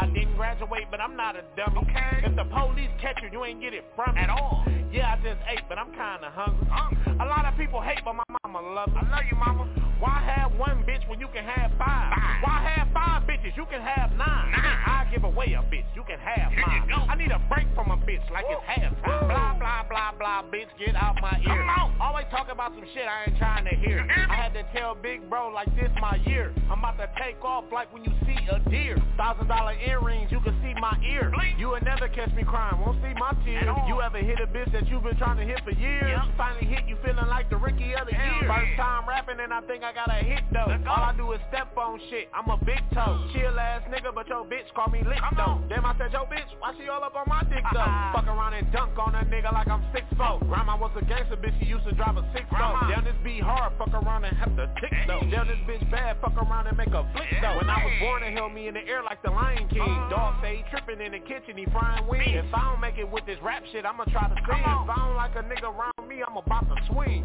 I 0.00 0.06
didn't 0.06 0.36
graduate, 0.36 0.88
but 0.90 1.00
I'm 1.00 1.16
not 1.16 1.36
a 1.36 1.44
dummy. 1.56 1.84
Okay. 1.84 2.24
If 2.24 2.34
the 2.36 2.44
police 2.44 2.90
catch 3.02 3.20
you, 3.20 3.28
you 3.30 3.44
ain't 3.44 3.60
get 3.60 3.74
it 3.74 3.84
from 3.94 4.14
me. 4.14 4.22
At 4.22 4.30
all. 4.30 4.64
Yeah, 4.90 5.12
I 5.12 5.16
just 5.20 5.40
ate, 5.50 5.68
but 5.68 5.76
I'm 5.76 5.90
kinda 5.92 6.32
hungry. 6.32 6.66
Hungry. 6.70 7.18
A 7.20 7.26
lot 7.26 7.44
of 7.44 7.58
people 7.58 7.82
hate, 7.82 8.00
but 8.04 8.14
my 8.14 8.24
mama 8.42 8.62
love 8.74 8.88
me. 8.88 9.00
I 9.04 9.10
love 9.10 9.26
you, 9.30 9.36
mama. 9.36 9.68
Why 10.00 10.20
have 10.20 10.52
one 10.58 10.84
bitch 10.84 11.06
when 11.08 11.20
you 11.20 11.28
can 11.32 11.44
have 11.44 11.70
five? 11.78 12.12
Five. 12.12 12.42
Why 12.42 12.56
have 12.68 12.88
five 12.92 13.22
bitches? 13.24 13.56
You 13.56 13.64
can 13.70 13.73
have 13.80 14.10
nine. 14.12 14.52
Nine. 14.52 14.78
I 14.86 15.06
give 15.12 15.24
away 15.24 15.52
a 15.54 15.62
bitch. 15.70 15.84
You 15.94 16.02
can 16.04 16.18
have 16.18 16.52
Here 16.52 16.64
mine. 16.66 16.90
I 17.08 17.14
need 17.16 17.30
a 17.30 17.38
break 17.48 17.66
from 17.74 17.90
a 17.90 17.96
bitch 17.96 18.24
like 18.32 18.44
it's 18.48 18.62
halftime. 18.66 19.28
Blah 19.28 19.54
blah 19.58 19.82
blah 19.88 20.12
blah. 20.18 20.42
Bitch, 20.50 20.68
get 20.78 20.96
out 20.96 21.16
my 21.22 21.38
ear. 21.46 21.66
Always 22.00 22.26
talk 22.30 22.48
about 22.50 22.72
some 22.74 22.84
shit 22.94 23.06
I 23.06 23.30
ain't 23.30 23.38
trying 23.38 23.64
to 23.64 23.74
hear. 23.76 24.02
Hear? 24.04 24.26
I 24.28 24.34
had 24.34 24.52
to 24.54 24.64
tell 24.76 24.94
Big 24.94 25.28
Bro 25.30 25.50
like 25.54 25.68
this 25.76 25.90
my 26.00 26.16
year. 26.26 26.52
I'm 26.70 26.78
about 26.78 26.98
to 26.98 27.08
take 27.20 27.42
off 27.44 27.64
like 27.72 27.92
when 27.92 28.04
you 28.04 28.12
see 28.26 28.36
a 28.50 28.58
deer. 28.70 28.96
Thousand 29.16 29.48
dollar 29.48 29.74
earrings, 29.74 30.30
you 30.32 30.40
can 30.40 30.54
see 30.62 30.74
my 30.80 30.98
ear. 31.06 31.30
Blink. 31.34 31.58
You 31.58 31.68
will 31.68 31.80
never 31.84 32.08
catch 32.08 32.32
me 32.34 32.42
crying, 32.44 32.80
won't 32.80 33.00
see 33.02 33.14
my 33.18 33.32
tears. 33.44 33.64
You 33.88 34.00
ever 34.02 34.18
hit 34.18 34.40
a 34.40 34.46
bitch 34.46 34.72
that 34.72 34.88
you've 34.88 35.02
been 35.04 35.16
trying 35.16 35.36
to 35.38 35.44
hit 35.44 35.60
for 35.64 35.70
years? 35.70 36.10
Yep. 36.10 36.36
Finally 36.36 36.66
hit 36.66 36.84
you 36.88 36.96
feeling 37.04 37.26
like 37.28 37.48
the 37.50 37.56
Ricky 37.56 37.94
of 37.94 38.06
the 38.06 38.14
Hell 38.14 38.34
year. 38.40 38.44
yeah. 38.44 38.58
First 38.58 38.76
time 38.76 39.08
rapping 39.08 39.38
and 39.40 39.52
I 39.52 39.60
think 39.62 39.82
I 39.84 39.92
got 39.92 40.10
a 40.10 40.18
hit 40.24 40.42
though. 40.52 40.66
All 40.88 41.02
I 41.04 41.14
do 41.16 41.30
is 41.32 41.40
step 41.48 41.76
on 41.76 42.00
shit. 42.10 42.28
I'm 42.34 42.50
a 42.50 42.56
big 42.64 42.80
toe. 42.92 43.28
Chill 43.32 43.54
ass 43.64 43.82
nigga, 43.88 44.14
but 44.14 44.28
your 44.28 44.44
bitch 44.44 44.68
call 44.76 44.88
me 44.92 45.00
Come 45.00 45.34
though. 45.36 45.56
Then 45.68 45.84
I 45.84 45.96
said, 45.96 46.12
yo 46.12 46.28
bitch, 46.28 46.48
why 46.60 46.76
she 46.76 46.88
all 46.88 47.02
up 47.02 47.16
on 47.16 47.24
my 47.26 47.40
dick 47.48 47.64
though? 47.72 47.80
Uh-uh. 47.80 48.12
Fuck 48.12 48.28
around 48.28 48.52
and 48.54 48.68
dunk 48.72 48.98
on 48.98 49.14
a 49.14 49.24
nigga 49.24 49.52
like 49.52 49.68
I'm 49.68 49.82
six 49.92 50.04
four. 50.16 50.38
Grandma 50.44 50.76
was 50.76 50.92
a 51.00 51.04
gangster 51.04 51.36
bitch, 51.36 51.56
she 51.60 51.66
used 51.66 51.84
to 51.88 51.92
drive 51.92 52.16
a 52.16 52.24
six 52.36 52.44
though. 52.52 52.76
Down 52.92 53.04
this 53.04 53.16
be 53.24 53.40
hard, 53.40 53.72
fuck 53.78 53.92
around 53.96 54.24
and 54.24 54.36
have 54.36 54.54
to 54.56 54.68
tick 54.80 54.92
though. 55.08 55.24
Hey. 55.24 55.30
Down 55.30 55.48
this 55.48 55.60
bitch 55.64 55.82
bad, 55.90 56.20
fuck 56.20 56.36
around 56.36 56.68
and 56.68 56.76
make 56.76 56.92
a 56.92 57.02
flick 57.16 57.32
though. 57.40 57.56
When 57.56 57.70
I 57.70 57.80
was 57.80 57.94
born, 58.00 58.20
they 58.20 58.32
held 58.32 58.52
me 58.52 58.68
in 58.68 58.74
the 58.74 58.84
air 58.84 59.02
like 59.02 59.22
the 59.22 59.30
Lion 59.30 59.68
King. 59.68 59.80
Uh-huh. 59.80 60.10
Dog 60.10 60.42
say 60.42 60.60
he 60.60 60.62
tripping 60.70 61.00
in 61.00 61.12
the 61.12 61.22
kitchen, 61.24 61.56
he 61.56 61.64
frying 61.72 62.06
wings. 62.06 62.28
If 62.28 62.52
I 62.52 62.70
don't 62.70 62.80
make 62.80 62.98
it 62.98 63.08
with 63.08 63.24
this 63.24 63.38
rap 63.42 63.64
shit, 63.72 63.84
I'ma 63.84 64.04
try 64.12 64.28
to 64.28 64.34
sing. 64.34 64.60
If 64.60 64.90
I 64.90 64.96
don't 64.98 65.16
like 65.16 65.34
a 65.36 65.42
nigga 65.42 65.72
around 65.72 66.08
me, 66.08 66.22
I'm 66.26 66.36
about 66.36 66.68
to 66.68 66.76
swing. 66.92 67.24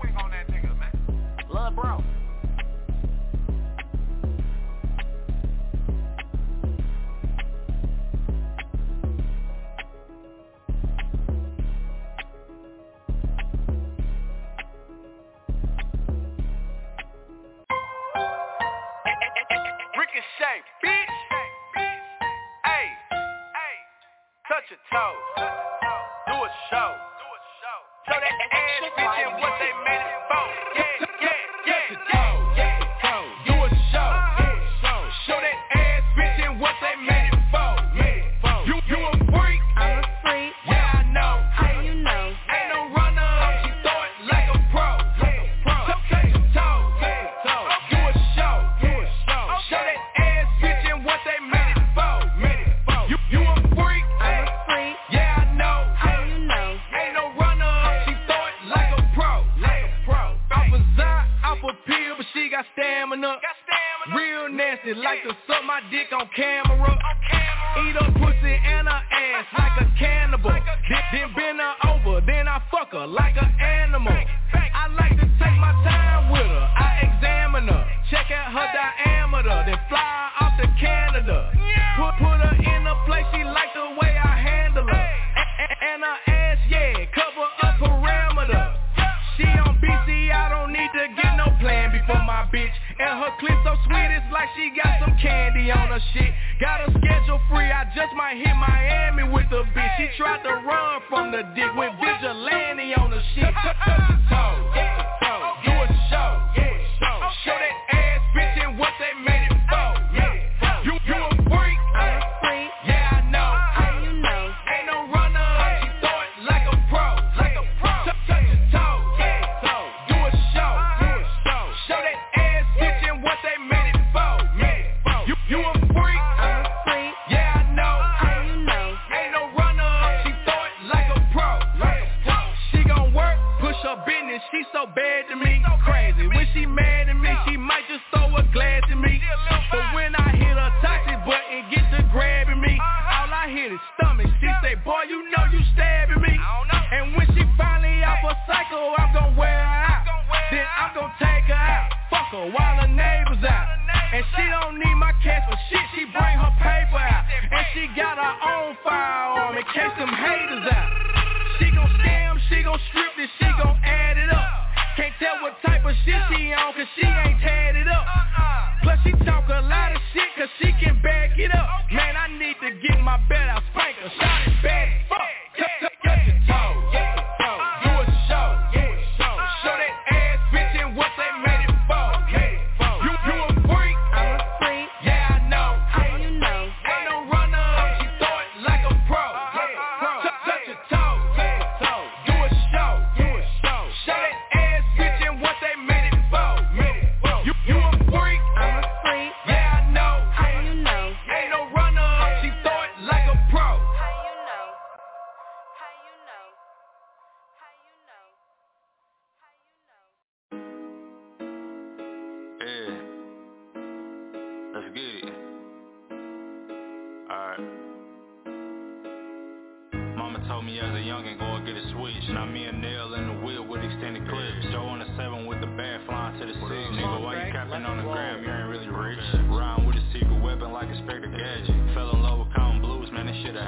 Swing 0.00 0.16
on 0.16 0.30
that 0.30 0.48
nigga, 0.50 0.76
man. 0.78 0.92
Love 1.50 1.74
bro. 1.76 2.02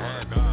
Man, 0.00 0.47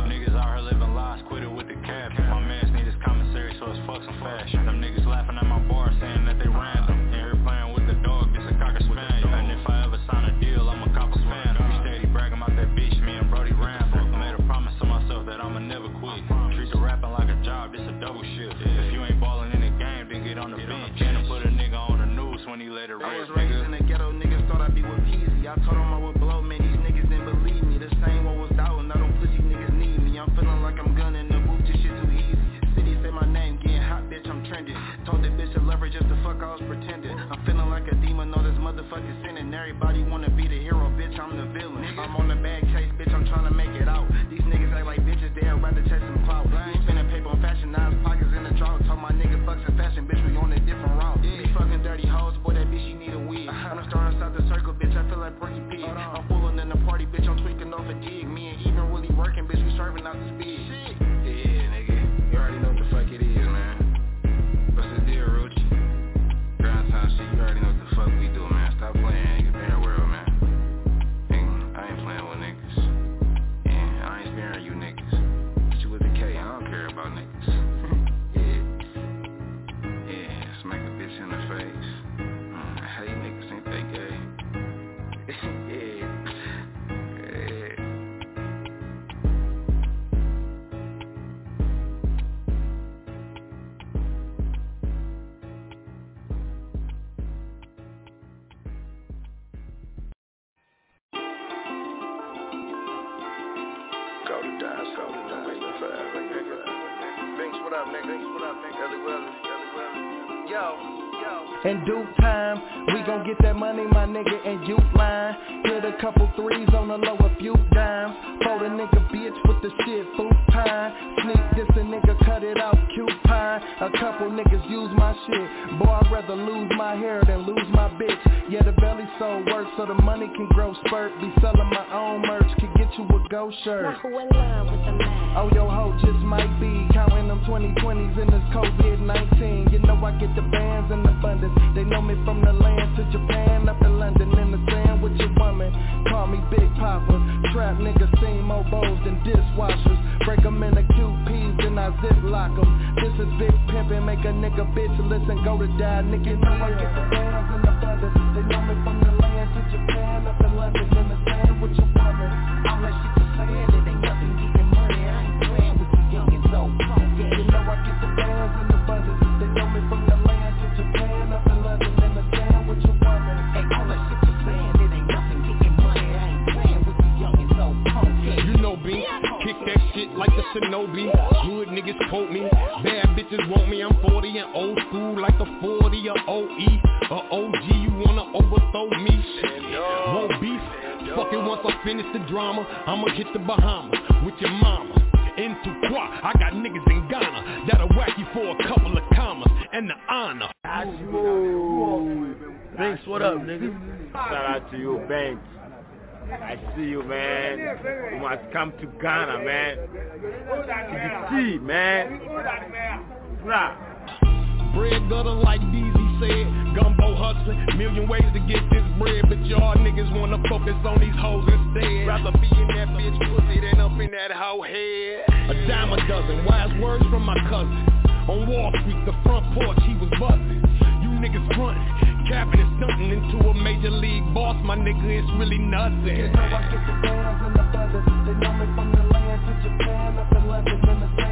hoe 224.35 224.63
head. 224.67 225.23
A 225.49 225.53
dime 225.67 225.93
a 225.93 226.07
dozen, 226.07 226.45
wise 226.45 226.73
words 226.81 227.05
from 227.09 227.23
my 227.23 227.37
cousin. 227.49 227.85
On 228.27 228.47
Wall 228.49 228.71
Street, 228.81 229.05
the 229.05 229.15
front 229.23 229.45
porch, 229.53 229.79
he 229.87 229.93
was 229.95 230.09
buzzing. 230.19 230.61
You 231.01 231.09
niggas 231.23 231.45
frontin', 231.55 232.25
capping 232.27 232.59
and 232.59 232.71
stunting 232.77 233.11
into 233.11 233.37
a 233.47 233.53
major 233.53 233.91
league 233.91 234.25
boss, 234.33 234.57
my 234.65 234.75
nigga, 234.75 235.05
it's 235.05 235.31
really 235.37 235.59
nothing. 235.59 236.17
You 236.17 236.27
know 236.33 236.41
I 236.41 236.61
get 236.67 236.81
the 236.83 236.95
bands 237.05 237.41
and 237.45 237.55
the 237.55 237.65
feathers, 237.71 238.05
they 238.25 238.35
know 238.41 238.53
me 238.59 238.65
from 238.75 238.91
the 238.91 239.03
land 239.13 239.39
to 239.45 239.53
Japan, 239.63 240.17
up 240.17 240.31
in 240.33 240.47
London, 240.47 240.79
in 240.89 241.24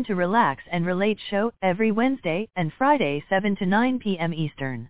Listen 0.00 0.16
to 0.16 0.18
Relax 0.18 0.62
and 0.72 0.86
Relate 0.86 1.18
show 1.28 1.52
every 1.60 1.92
Wednesday 1.92 2.48
and 2.56 2.72
Friday 2.78 3.22
7 3.28 3.54
to 3.56 3.66
9 3.66 3.98
p.m. 3.98 4.32
Eastern. 4.32 4.88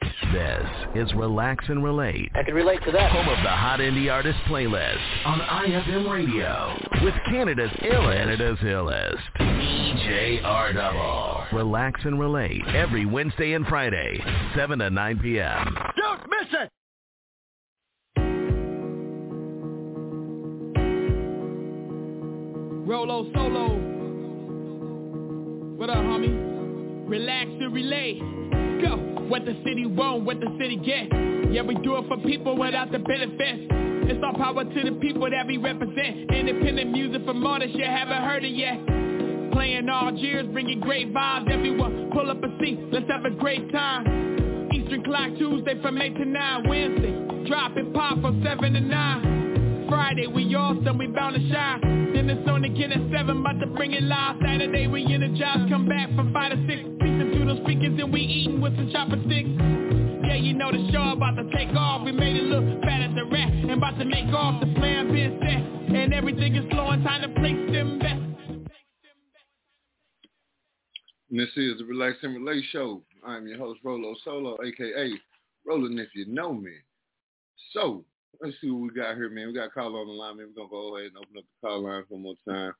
This 0.00 0.66
is 0.94 1.12
Relax 1.14 1.66
and 1.68 1.84
Relate. 1.84 2.30
I 2.34 2.42
can 2.42 2.54
relate 2.54 2.82
to 2.86 2.92
that. 2.92 3.12
Home 3.12 3.28
of 3.28 3.36
the 3.42 3.50
Hot 3.50 3.80
Indie 3.80 4.10
Artist 4.10 4.38
playlist 4.48 5.26
on 5.26 5.40
IFM 5.40 6.10
Radio 6.10 6.74
with 7.04 7.12
Canada's 7.26 7.70
illest, 7.82 8.14
Canada's 8.14 8.58
illest, 8.60 9.20
EJR 9.38 10.74
Double. 10.74 11.44
Relax 11.52 12.00
and 12.04 12.18
Relate 12.18 12.62
every 12.74 13.04
Wednesday 13.04 13.52
and 13.52 13.66
Friday, 13.66 14.24
7 14.56 14.78
to 14.78 14.88
9 14.88 15.18
p.m. 15.18 15.76
Don't 15.98 16.22
miss 16.30 16.48
it! 16.62 16.70
Rolo 22.90 23.24
solo. 23.32 23.68
What 25.76 25.90
up, 25.90 25.98
homie? 25.98 27.08
Relax 27.08 27.46
and 27.46 27.72
relay. 27.72 28.18
Go. 28.82 28.96
What 29.28 29.44
the 29.44 29.54
city 29.64 29.86
want, 29.86 30.24
what 30.24 30.40
the 30.40 30.48
city 30.58 30.74
get. 30.74 31.06
Yeah, 31.52 31.62
we 31.62 31.76
do 31.84 31.98
it 31.98 32.08
for 32.08 32.16
people 32.26 32.58
without 32.58 32.90
the 32.90 32.98
benefits. 32.98 33.70
It's 34.10 34.18
all 34.24 34.34
power 34.34 34.64
to 34.64 34.80
the 34.82 34.98
people 35.00 35.30
that 35.30 35.46
we 35.46 35.56
represent. 35.56 36.32
Independent 36.32 36.90
music 36.90 37.24
from 37.24 37.46
artists 37.46 37.76
you 37.76 37.84
haven't 37.84 38.24
heard 38.24 38.44
it 38.44 38.56
yet. 38.56 38.84
Playing 39.52 39.88
all 39.88 40.12
years, 40.12 40.48
bringing 40.52 40.80
great 40.80 41.14
vibes. 41.14 41.48
Everyone, 41.48 42.10
pull 42.12 42.28
up 42.28 42.42
a 42.42 42.58
seat. 42.58 42.76
Let's 42.90 43.06
have 43.08 43.24
a 43.24 43.30
great 43.30 43.70
time. 43.70 44.68
Eastern 44.74 45.04
clock 45.04 45.30
Tuesday 45.38 45.80
from 45.80 46.02
8 46.02 46.16
to 46.16 46.24
9. 46.24 46.68
Wednesday, 46.68 47.46
drop 47.46 47.76
it 47.76 47.94
pop 47.94 48.20
from 48.20 48.42
7 48.42 48.72
to 48.72 48.80
9. 48.80 49.49
Friday, 49.90 50.26
we 50.26 50.54
awesome, 50.54 50.96
we 50.96 51.08
bound 51.08 51.34
to 51.34 51.42
shine. 51.52 52.12
Then 52.14 52.30
it's 52.30 52.48
on 52.48 52.64
again 52.64 52.92
at 52.92 53.10
7, 53.12 53.40
about 53.40 53.60
to 53.60 53.66
bring 53.66 53.92
it 53.92 54.04
live. 54.04 54.36
Saturday, 54.40 54.86
we 54.86 55.04
energized, 55.12 55.68
come 55.68 55.86
back 55.86 56.08
from 56.16 56.32
5 56.32 56.52
to 56.52 56.56
6. 56.66 56.82
Beating 57.02 57.30
through 57.34 57.46
those 57.46 57.60
speakers 57.64 57.98
and 57.98 58.12
we 58.12 58.20
eating 58.22 58.60
with 58.60 58.74
some 58.76 58.90
chopper 58.92 59.20
sticks. 59.26 59.50
Yeah, 60.24 60.36
you 60.36 60.54
know 60.54 60.70
the 60.70 60.88
show 60.92 61.12
about 61.12 61.36
to 61.36 61.44
take 61.52 61.74
off. 61.76 62.04
We 62.04 62.12
made 62.12 62.36
it 62.36 62.44
look 62.44 62.80
and 63.70 63.78
about 63.78 63.98
to 63.98 64.04
make 64.04 64.26
off. 64.34 64.60
The 64.60 64.66
plan 64.74 65.08
set 65.40 65.94
and 65.94 66.12
everything 66.12 66.56
is 66.56 66.68
flowing. 66.70 67.02
Time 67.04 67.22
to 67.22 67.28
place 67.40 67.72
them. 67.72 67.98
This 71.30 71.48
is 71.56 71.78
the 71.78 71.84
Relax 71.84 72.16
and 72.22 72.34
Relate 72.34 72.64
Show. 72.72 73.02
I'm 73.24 73.46
your 73.46 73.58
host, 73.58 73.80
Rolo 73.84 74.16
Solo, 74.24 74.58
aka 74.64 75.12
Roland 75.64 76.00
If 76.00 76.08
You 76.14 76.26
Know 76.26 76.52
Me. 76.52 76.72
So, 77.72 78.04
let's 78.40 78.56
see 78.60 78.70
what 78.70 78.82
we 78.82 78.90
got 78.90 79.16
here, 79.16 79.28
man. 79.28 79.48
We 79.48 79.54
got 79.54 79.66
a 79.66 79.70
call 79.70 79.96
on 79.96 80.06
the 80.06 80.12
line, 80.12 80.38
man. 80.38 80.48
We're 80.56 80.64
to 80.64 80.70
go 80.70 80.96
ahead 80.96 81.08
and 81.08 81.18
open 81.18 81.38
up 81.38 81.44
the 81.44 81.68
call 81.68 81.82
line 81.82 82.04
one 82.08 82.22
more 82.22 82.34
time. 82.48 82.72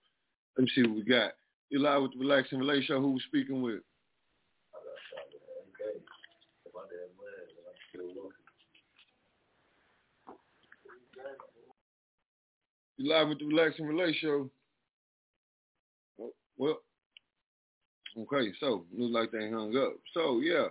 Let 0.57 0.65
me 0.65 0.71
see 0.75 0.83
what 0.83 0.97
we 0.97 1.05
got. 1.05 1.33
You 1.69 1.81
live 1.81 2.03
with 2.03 2.13
the 2.13 2.19
Relax 2.19 2.49
and 2.51 2.61
Relate 2.61 2.85
Show. 2.85 3.01
Who 3.01 3.13
we 3.13 3.21
speaking 3.27 3.63
with? 3.63 3.81
You 12.97 13.11
live 13.11 13.29
with 13.29 13.39
the 13.39 13.47
Relax 13.47 13.79
and 13.79 13.89
Relate 13.89 14.17
Show. 14.21 14.51
Well, 16.59 16.81
okay, 18.19 18.53
so 18.61 18.85
looks 18.95 19.15
like 19.15 19.31
they 19.33 19.51
hung 19.51 19.75
up. 19.77 19.95
So 20.13 20.41
yeah, 20.41 20.67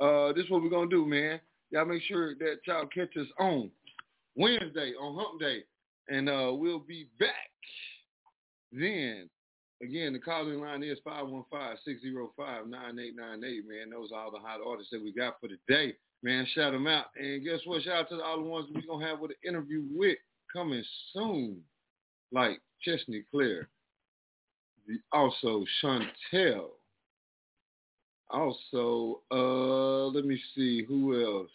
uh, 0.00 0.32
this 0.32 0.44
is 0.44 0.50
what 0.50 0.62
we're 0.62 0.70
gonna 0.70 0.88
do, 0.88 1.04
man. 1.04 1.40
Y'all 1.70 1.84
make 1.84 2.02
sure 2.02 2.34
that 2.36 2.60
y'all 2.66 2.86
catch 2.86 3.14
us 3.18 3.26
on 3.38 3.70
Wednesday 4.36 4.92
on 5.00 5.16
Hump 5.16 5.40
Day, 5.40 5.64
and 6.08 6.28
uh, 6.28 6.52
we'll 6.52 6.80
be 6.80 7.08
back 7.18 7.30
then. 8.72 9.28
Again, 9.82 10.12
the 10.12 10.20
calling 10.20 10.60
line 10.60 10.84
is 10.84 10.98
515-605-9898, 11.04 11.50
man. 12.70 13.90
Those 13.90 14.12
are 14.12 14.20
all 14.24 14.30
the 14.30 14.38
hot 14.38 14.60
artists 14.64 14.92
that 14.92 15.02
we 15.02 15.12
got 15.12 15.40
for 15.40 15.48
today. 15.48 15.96
Man, 16.22 16.46
shout 16.54 16.72
them 16.72 16.86
out. 16.86 17.06
And 17.16 17.42
guess 17.44 17.58
what? 17.64 17.82
Shout 17.82 17.96
out 17.96 18.08
to 18.10 18.22
all 18.22 18.36
the 18.36 18.48
ones 18.48 18.68
we're 18.72 18.82
going 18.82 19.00
to 19.00 19.06
have 19.06 19.18
with 19.18 19.32
an 19.32 19.48
interview 19.48 19.82
with 19.92 20.18
coming 20.52 20.84
soon, 21.12 21.62
like 22.30 22.60
Chesney 22.80 23.24
Claire, 23.32 23.68
the, 24.86 24.98
also 25.12 25.64
Chantel. 25.82 26.68
Also, 28.30 29.20
uh, 29.32 30.06
let 30.06 30.24
me 30.24 30.40
see, 30.54 30.84
who 30.84 31.22
else? 31.24 31.50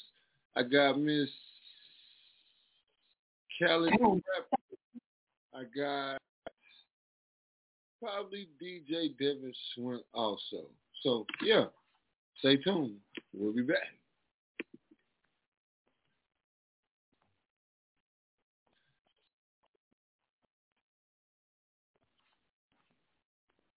I 0.55 0.63
got 0.63 0.99
Miss 0.99 1.29
Kelly. 3.59 3.91
I 5.53 5.63
got 5.75 6.17
probably 8.01 8.47
DJ 8.61 9.17
Devin 9.17 9.53
Swint 9.77 10.01
also. 10.13 10.67
So 11.03 11.25
yeah, 11.43 11.65
stay 12.39 12.57
tuned. 12.57 12.97
We'll 13.33 13.53
be 13.53 13.63
back. 13.63 13.77